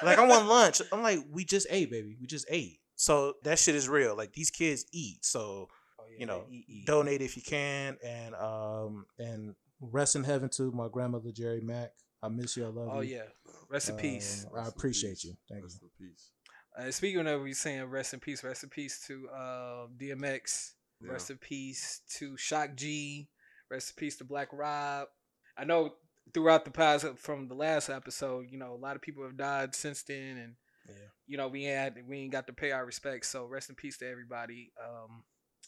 like 0.02 0.18
I 0.18 0.26
want 0.26 0.48
lunch. 0.48 0.80
I'm 0.90 1.02
like, 1.02 1.20
we 1.30 1.44
just 1.44 1.66
ate, 1.70 1.90
baby. 1.90 2.16
We 2.20 2.26
just 2.26 2.46
ate. 2.50 2.78
So 2.96 3.34
that 3.44 3.58
shit 3.58 3.74
is 3.74 3.88
real. 3.88 4.16
Like 4.16 4.32
these 4.32 4.50
kids 4.50 4.84
eat. 4.92 5.24
So 5.24 5.68
Oh, 6.00 6.04
yeah, 6.12 6.16
you 6.20 6.26
know, 6.26 6.44
eat, 6.50 6.64
eat. 6.68 6.86
donate 6.86 7.22
if 7.22 7.36
you 7.36 7.42
can, 7.42 7.96
and 8.04 8.34
um 8.34 9.06
and 9.18 9.54
rest 9.80 10.16
in 10.16 10.24
heaven 10.24 10.48
to 10.56 10.70
my 10.72 10.88
grandmother 10.88 11.30
Jerry 11.32 11.60
Mack. 11.60 11.92
I 12.22 12.28
miss 12.28 12.56
you. 12.56 12.64
I 12.64 12.68
love 12.68 12.88
Oh 12.90 13.00
you. 13.00 13.16
Oh 13.18 13.22
yeah. 13.22 13.52
Rest 13.70 13.88
in 13.90 13.96
peace. 13.96 14.44
Um, 14.46 14.52
I 14.54 14.58
Rest 14.58 14.72
in 14.72 14.78
appreciate 14.78 15.10
peace. 15.10 15.24
you. 15.24 15.34
Thank 15.50 15.62
Rest 15.64 15.78
you. 15.82 15.90
in 16.00 16.08
peace. 16.08 16.30
Uh, 16.76 16.90
speaking 16.90 17.26
of 17.26 17.42
we 17.42 17.52
saying 17.54 17.84
rest 17.84 18.14
in 18.14 18.20
peace, 18.20 18.42
rest 18.42 18.64
in 18.64 18.68
peace 18.70 19.04
to 19.06 19.28
uh, 19.28 19.86
DMX. 19.96 20.72
Yeah. 21.00 21.12
Rest 21.12 21.30
in 21.30 21.38
peace 21.38 22.00
to 22.18 22.36
Shock 22.36 22.74
G. 22.76 23.28
Rest 23.70 23.90
in 23.96 24.00
peace 24.00 24.16
to 24.18 24.24
Black 24.24 24.48
Rob. 24.52 25.08
I 25.56 25.64
know 25.64 25.94
throughout 26.32 26.64
the 26.64 26.70
past 26.70 27.06
from 27.16 27.48
the 27.48 27.54
last 27.54 27.88
episode, 27.90 28.46
you 28.50 28.58
know, 28.58 28.72
a 28.74 28.76
lot 28.76 28.96
of 28.96 29.02
people 29.02 29.22
have 29.24 29.36
died 29.36 29.74
since 29.74 30.02
then, 30.02 30.36
and 30.38 30.54
Yeah. 30.88 30.94
you 31.26 31.36
know, 31.36 31.48
we 31.48 31.64
had 31.64 31.96
we 32.08 32.18
ain't 32.18 32.32
got 32.32 32.46
to 32.48 32.52
pay 32.52 32.72
our 32.72 32.84
respects. 32.84 33.28
So 33.28 33.46
rest 33.46 33.70
in 33.70 33.74
peace 33.76 33.98
to 33.98 34.08
everybody. 34.08 34.72
Um, 34.82 35.24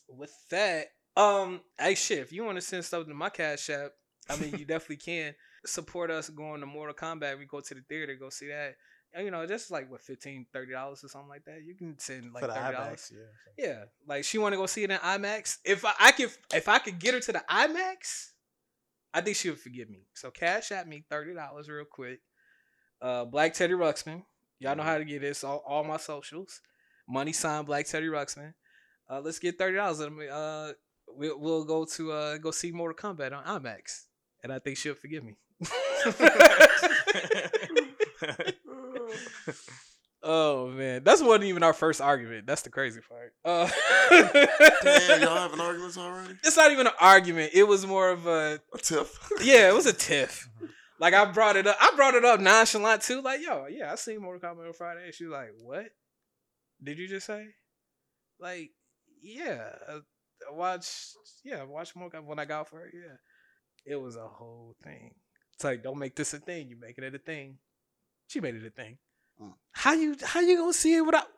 with 0.09 0.33
that, 0.51 0.87
um, 1.17 1.61
hey 1.79 1.95
shit, 1.95 2.19
if 2.19 2.33
you 2.33 2.45
want 2.45 2.57
to 2.57 2.63
send 2.63 2.85
stuff 2.85 3.07
to 3.07 3.15
my 3.15 3.31
cash 3.31 3.71
app, 3.71 3.93
I 4.29 4.37
mean, 4.37 4.57
you 4.59 4.65
definitely 4.67 4.97
can 4.97 5.35
support 5.65 6.11
us 6.11 6.29
going 6.29 6.61
to 6.61 6.67
Mortal 6.67 6.95
Kombat. 6.95 7.39
We 7.39 7.47
go 7.47 7.61
to 7.61 7.75
the 7.75 7.81
theater, 7.89 8.15
go 8.15 8.31
see 8.31 8.49
that. 8.49 8.75
And, 9.15 9.25
you 9.25 9.31
know, 9.31 9.47
just 9.47 9.71
like 9.71 9.91
what 9.91 10.03
15 10.03 10.47
dollars 10.71 11.03
or 11.03 11.09
something 11.09 11.29
like 11.29 11.45
that. 11.47 11.63
You 11.65 11.75
can 11.75 11.99
send 11.99 12.33
like 12.35 12.43
thirty 12.43 12.77
dollars. 12.77 13.11
Yeah. 13.15 13.67
Yeah, 13.67 13.85
like 14.07 14.25
she 14.25 14.37
want 14.37 14.53
to 14.53 14.59
go 14.59 14.67
see 14.67 14.83
it 14.83 14.91
in 14.91 14.99
IMAX. 14.99 15.59
If 15.65 15.85
I, 15.87 15.93
I 15.99 16.13
could, 16.13 16.31
if 16.53 16.69
I 16.69 16.79
could 16.79 16.99
get 16.99 17.15
her 17.15 17.21
to 17.21 17.33
the 17.33 17.43
IMAX, 17.49 18.33
I 19.15 19.23
think 19.23 19.37
she 19.37 19.49
would 19.49 19.59
forgive 19.61 19.89
me. 19.89 20.07
So 20.15 20.31
cash 20.31 20.71
at 20.71 20.87
me 20.87 21.05
thirty 21.09 21.33
dollars 21.33 21.69
real 21.71 21.87
quick. 21.91 22.21
Uh, 23.01 23.25
Black 23.25 23.55
Teddy 23.55 23.73
Ruxpin. 23.73 24.23
Y'all 24.59 24.77
know 24.77 24.83
how 24.83 24.99
to 24.99 25.05
get 25.05 25.21
this. 25.21 25.45
All, 25.45 25.63
all 25.67 25.85
my 25.85 25.97
socials. 25.99 26.61
Money 27.09 27.33
sign 27.33 27.65
Black 27.65 27.87
Teddy 27.87 28.07
Ruxpin. 28.07 28.55
Uh, 29.09 29.21
let's 29.21 29.39
get 29.39 29.59
thirty 29.59 29.77
dollars. 29.77 30.01
Uh, 30.01 30.73
we'll, 31.09 31.39
we'll 31.39 31.65
go 31.65 31.85
to 31.85 32.13
uh 32.13 32.39
go 32.39 32.51
see 32.51 32.73
Mortal 32.73 33.15
Kombat 33.15 33.33
on 33.33 33.45
IMAX, 33.45 34.07
and 34.43 34.53
I 34.53 34.59
think 34.59 34.77
she'll 34.79 34.95
forgive 34.95 35.23
me. 35.25 35.37
oh 40.23 40.69
man, 40.69 41.05
that's 41.05 41.23
wasn't 41.23 41.45
even 41.45 41.63
our 41.63 41.73
first 41.73 42.01
argument. 42.01 42.47
That's 42.47 42.63
the 42.63 42.71
crazy 42.71 43.01
part. 43.09 43.33
Uh, 43.45 43.71
Damn, 44.83 45.23
y'all 45.23 45.37
having 45.37 45.61
arguments 45.61 45.97
already? 45.99 46.35
it's 46.45 46.57
not 46.57 46.73
even 46.73 46.87
an 46.87 46.93
argument. 47.01 47.53
It 47.55 47.65
was 47.65 47.87
more 47.87 48.11
of 48.11 48.27
a 48.27 48.61
A 48.75 48.79
tiff. 48.79 49.19
yeah. 49.43 49.69
It 49.69 49.75
was 49.75 49.87
a 49.87 49.93
tiff. 49.93 50.49
Like 50.99 51.15
I 51.15 51.25
brought 51.27 51.57
it 51.57 51.67
up. 51.67 51.77
I 51.81 51.93
brought 51.97 52.15
it 52.15 52.25
up 52.25 52.41
nonchalant 52.41 53.03
too. 53.03 53.21
Like 53.21 53.41
yo, 53.43 53.67
yeah, 53.67 53.93
I 53.93 53.97
seen 53.97 54.21
Mortal 54.21 54.51
Kombat 54.51 54.67
on 54.67 54.73
Friday. 54.73 55.05
And 55.05 55.15
she 55.15 55.25
was 55.25 55.33
like, 55.33 55.51
"What 55.61 55.87
did 56.83 56.99
you 56.99 57.09
just 57.09 57.27
say?" 57.27 57.47
Like, 58.39 58.71
yeah, 59.23 59.71
I 59.89 60.53
watched. 60.53 61.17
Yeah, 61.45 61.65
watch 61.65 61.95
Mortal 61.95 62.21
Kombat 62.21 62.27
when 62.27 62.39
I 62.39 62.45
got 62.45 62.69
for 62.69 62.81
her. 62.81 62.91
Yeah, 62.93 63.17
it 63.85 63.97
was 63.97 64.17
a 64.17 64.27
whole 64.27 64.75
thing. 64.83 65.15
It's 65.55 65.65
like, 65.65 65.83
don't 65.83 65.99
make 65.99 66.15
this 66.15 66.35
a 66.35 66.39
thing. 66.39 66.69
You 66.69 66.77
making 66.79 67.05
it 67.05 67.15
a 67.15 67.19
thing. 67.19 67.59
She 68.29 68.41
made 68.41 68.55
it 68.55 68.67
a 68.67 68.71
thing. 68.71 68.99
Mm. 69.41 69.55
How 69.73 69.93
you 69.93 70.17
how 70.23 70.41
you 70.41 70.59
gonna 70.59 70.73
see 70.73 70.97
it 70.97 71.03
without? 71.03 71.29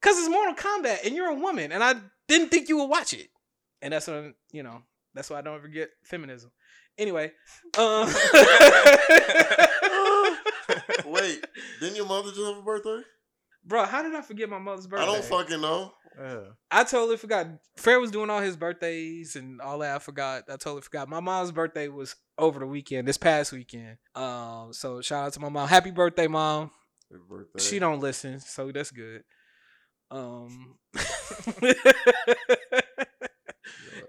Cause 0.00 0.18
it's 0.18 0.28
Mortal 0.28 0.54
Kombat 0.54 1.06
and 1.06 1.14
you're 1.14 1.30
a 1.30 1.34
woman, 1.34 1.72
and 1.72 1.82
I 1.82 1.94
didn't 2.28 2.50
think 2.50 2.68
you 2.68 2.76
would 2.78 2.90
watch 2.90 3.14
it. 3.14 3.28
And 3.80 3.92
that's 3.92 4.06
what 4.06 4.34
you 4.52 4.62
know. 4.62 4.82
That's 5.14 5.30
why 5.30 5.38
I 5.38 5.42
don't 5.42 5.60
forget 5.62 5.90
feminism. 6.02 6.50
Anyway, 6.98 7.32
um, 7.78 8.08
Wait, 11.06 11.44
didn't 11.80 11.96
your 11.96 12.06
mother 12.06 12.30
just 12.30 12.40
have 12.40 12.56
a 12.58 12.62
birthday? 12.62 13.00
bro, 13.66 13.84
how 13.84 14.02
did 14.02 14.14
I 14.14 14.20
forget 14.20 14.48
my 14.48 14.58
mother's 14.58 14.86
birthday? 14.86 15.04
I 15.04 15.06
don't 15.06 15.24
fucking 15.24 15.60
know. 15.60 15.92
Yeah. 16.18 16.40
I 16.70 16.84
totally 16.84 17.16
forgot. 17.16 17.46
Fred 17.76 17.96
was 17.96 18.10
doing 18.10 18.30
all 18.30 18.40
his 18.40 18.56
birthdays 18.56 19.34
and 19.36 19.60
all 19.60 19.78
that. 19.80 19.96
I 19.96 19.98
forgot. 19.98 20.44
I 20.48 20.52
totally 20.56 20.82
forgot. 20.82 21.08
My 21.08 21.20
mom's 21.20 21.50
birthday 21.50 21.88
was 21.88 22.14
over 22.38 22.60
the 22.60 22.66
weekend, 22.66 23.08
this 23.08 23.16
past 23.18 23.52
weekend. 23.52 23.96
Um, 24.14 24.72
so 24.72 25.00
shout 25.00 25.26
out 25.26 25.32
to 25.32 25.40
my 25.40 25.48
mom. 25.48 25.66
Happy 25.68 25.90
birthday, 25.90 26.28
mom. 26.28 26.70
Happy 27.10 27.22
birthday. 27.28 27.62
She 27.62 27.78
don't 27.80 28.00
listen, 28.00 28.38
so 28.40 28.70
that's 28.70 28.90
good. 28.92 29.24
Um, 30.10 30.76
af- 30.94 31.58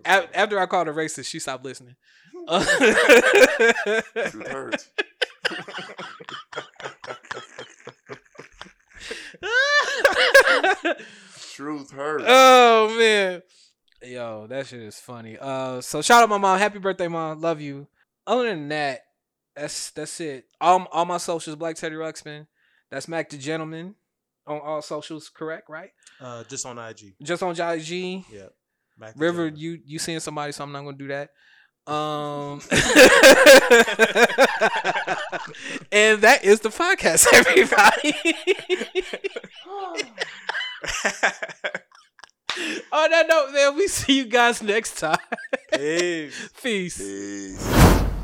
after 0.06 0.60
I 0.60 0.66
called 0.68 0.88
her 0.88 0.94
racist, 0.94 1.26
she 1.26 1.40
stopped 1.40 1.64
listening. 1.64 1.96
Truth 2.48 2.68
hurts. 4.48 4.90
Truth 11.54 11.92
hurts. 11.92 12.24
oh 12.28 12.96
man, 12.98 13.42
yo, 14.04 14.48
that 14.48 14.68
shit 14.68 14.82
is 14.82 15.00
funny. 15.00 15.38
Uh, 15.40 15.82
so 15.82 16.02
shout 16.02 16.24
out 16.24 16.30
my 16.30 16.38
mom. 16.38 16.60
Happy 16.60 16.80
birthday, 16.80 17.08
mom. 17.08 17.42
Love 17.42 17.62
you. 17.62 17.88
Other 18.28 18.50
than 18.50 18.68
that, 18.70 19.02
that's 19.56 19.92
that's 19.92 20.20
it. 20.20 20.46
All 20.60 20.88
all 20.92 21.06
my 21.06 21.18
socials, 21.18 21.56
Black 21.56 21.76
Teddy 21.76 21.96
Ruxpin. 21.96 22.48
That's 22.92 23.08
Mac 23.08 23.30
the 23.30 23.38
Gentleman 23.38 23.96
on 24.46 24.60
all 24.60 24.82
socials. 24.82 25.30
Correct, 25.30 25.70
right? 25.70 25.92
Uh, 26.20 26.44
just 26.44 26.66
on 26.66 26.78
IG. 26.78 27.16
Just 27.22 27.42
on 27.42 27.52
IG. 27.60 28.24
Yeah. 28.32 28.48
Back 28.98 29.14
River, 29.18 29.48
you 29.48 29.80
you 29.86 30.00
seeing 30.00 30.20
somebody, 30.20 30.52
so 30.52 30.64
I'm 30.64 30.72
not 30.72 30.84
gonna 30.84 30.98
do 30.98 31.08
that. 31.08 31.30
Um, 31.88 32.62
and 35.92 36.22
that 36.22 36.40
is 36.44 36.62
the 36.62 36.70
podcast, 36.70 37.28
everybody. 37.34 38.16
On 42.92 43.12
that 43.12 43.28
note, 43.28 43.52
man, 43.54 43.76
we 43.76 43.88
see 43.88 44.18
you 44.18 44.26
guys 44.26 44.64
next 44.64 44.98
time. 44.98 45.18
Peace. 45.72 46.50
Peace. 46.64 46.98
Peace. 46.98 48.15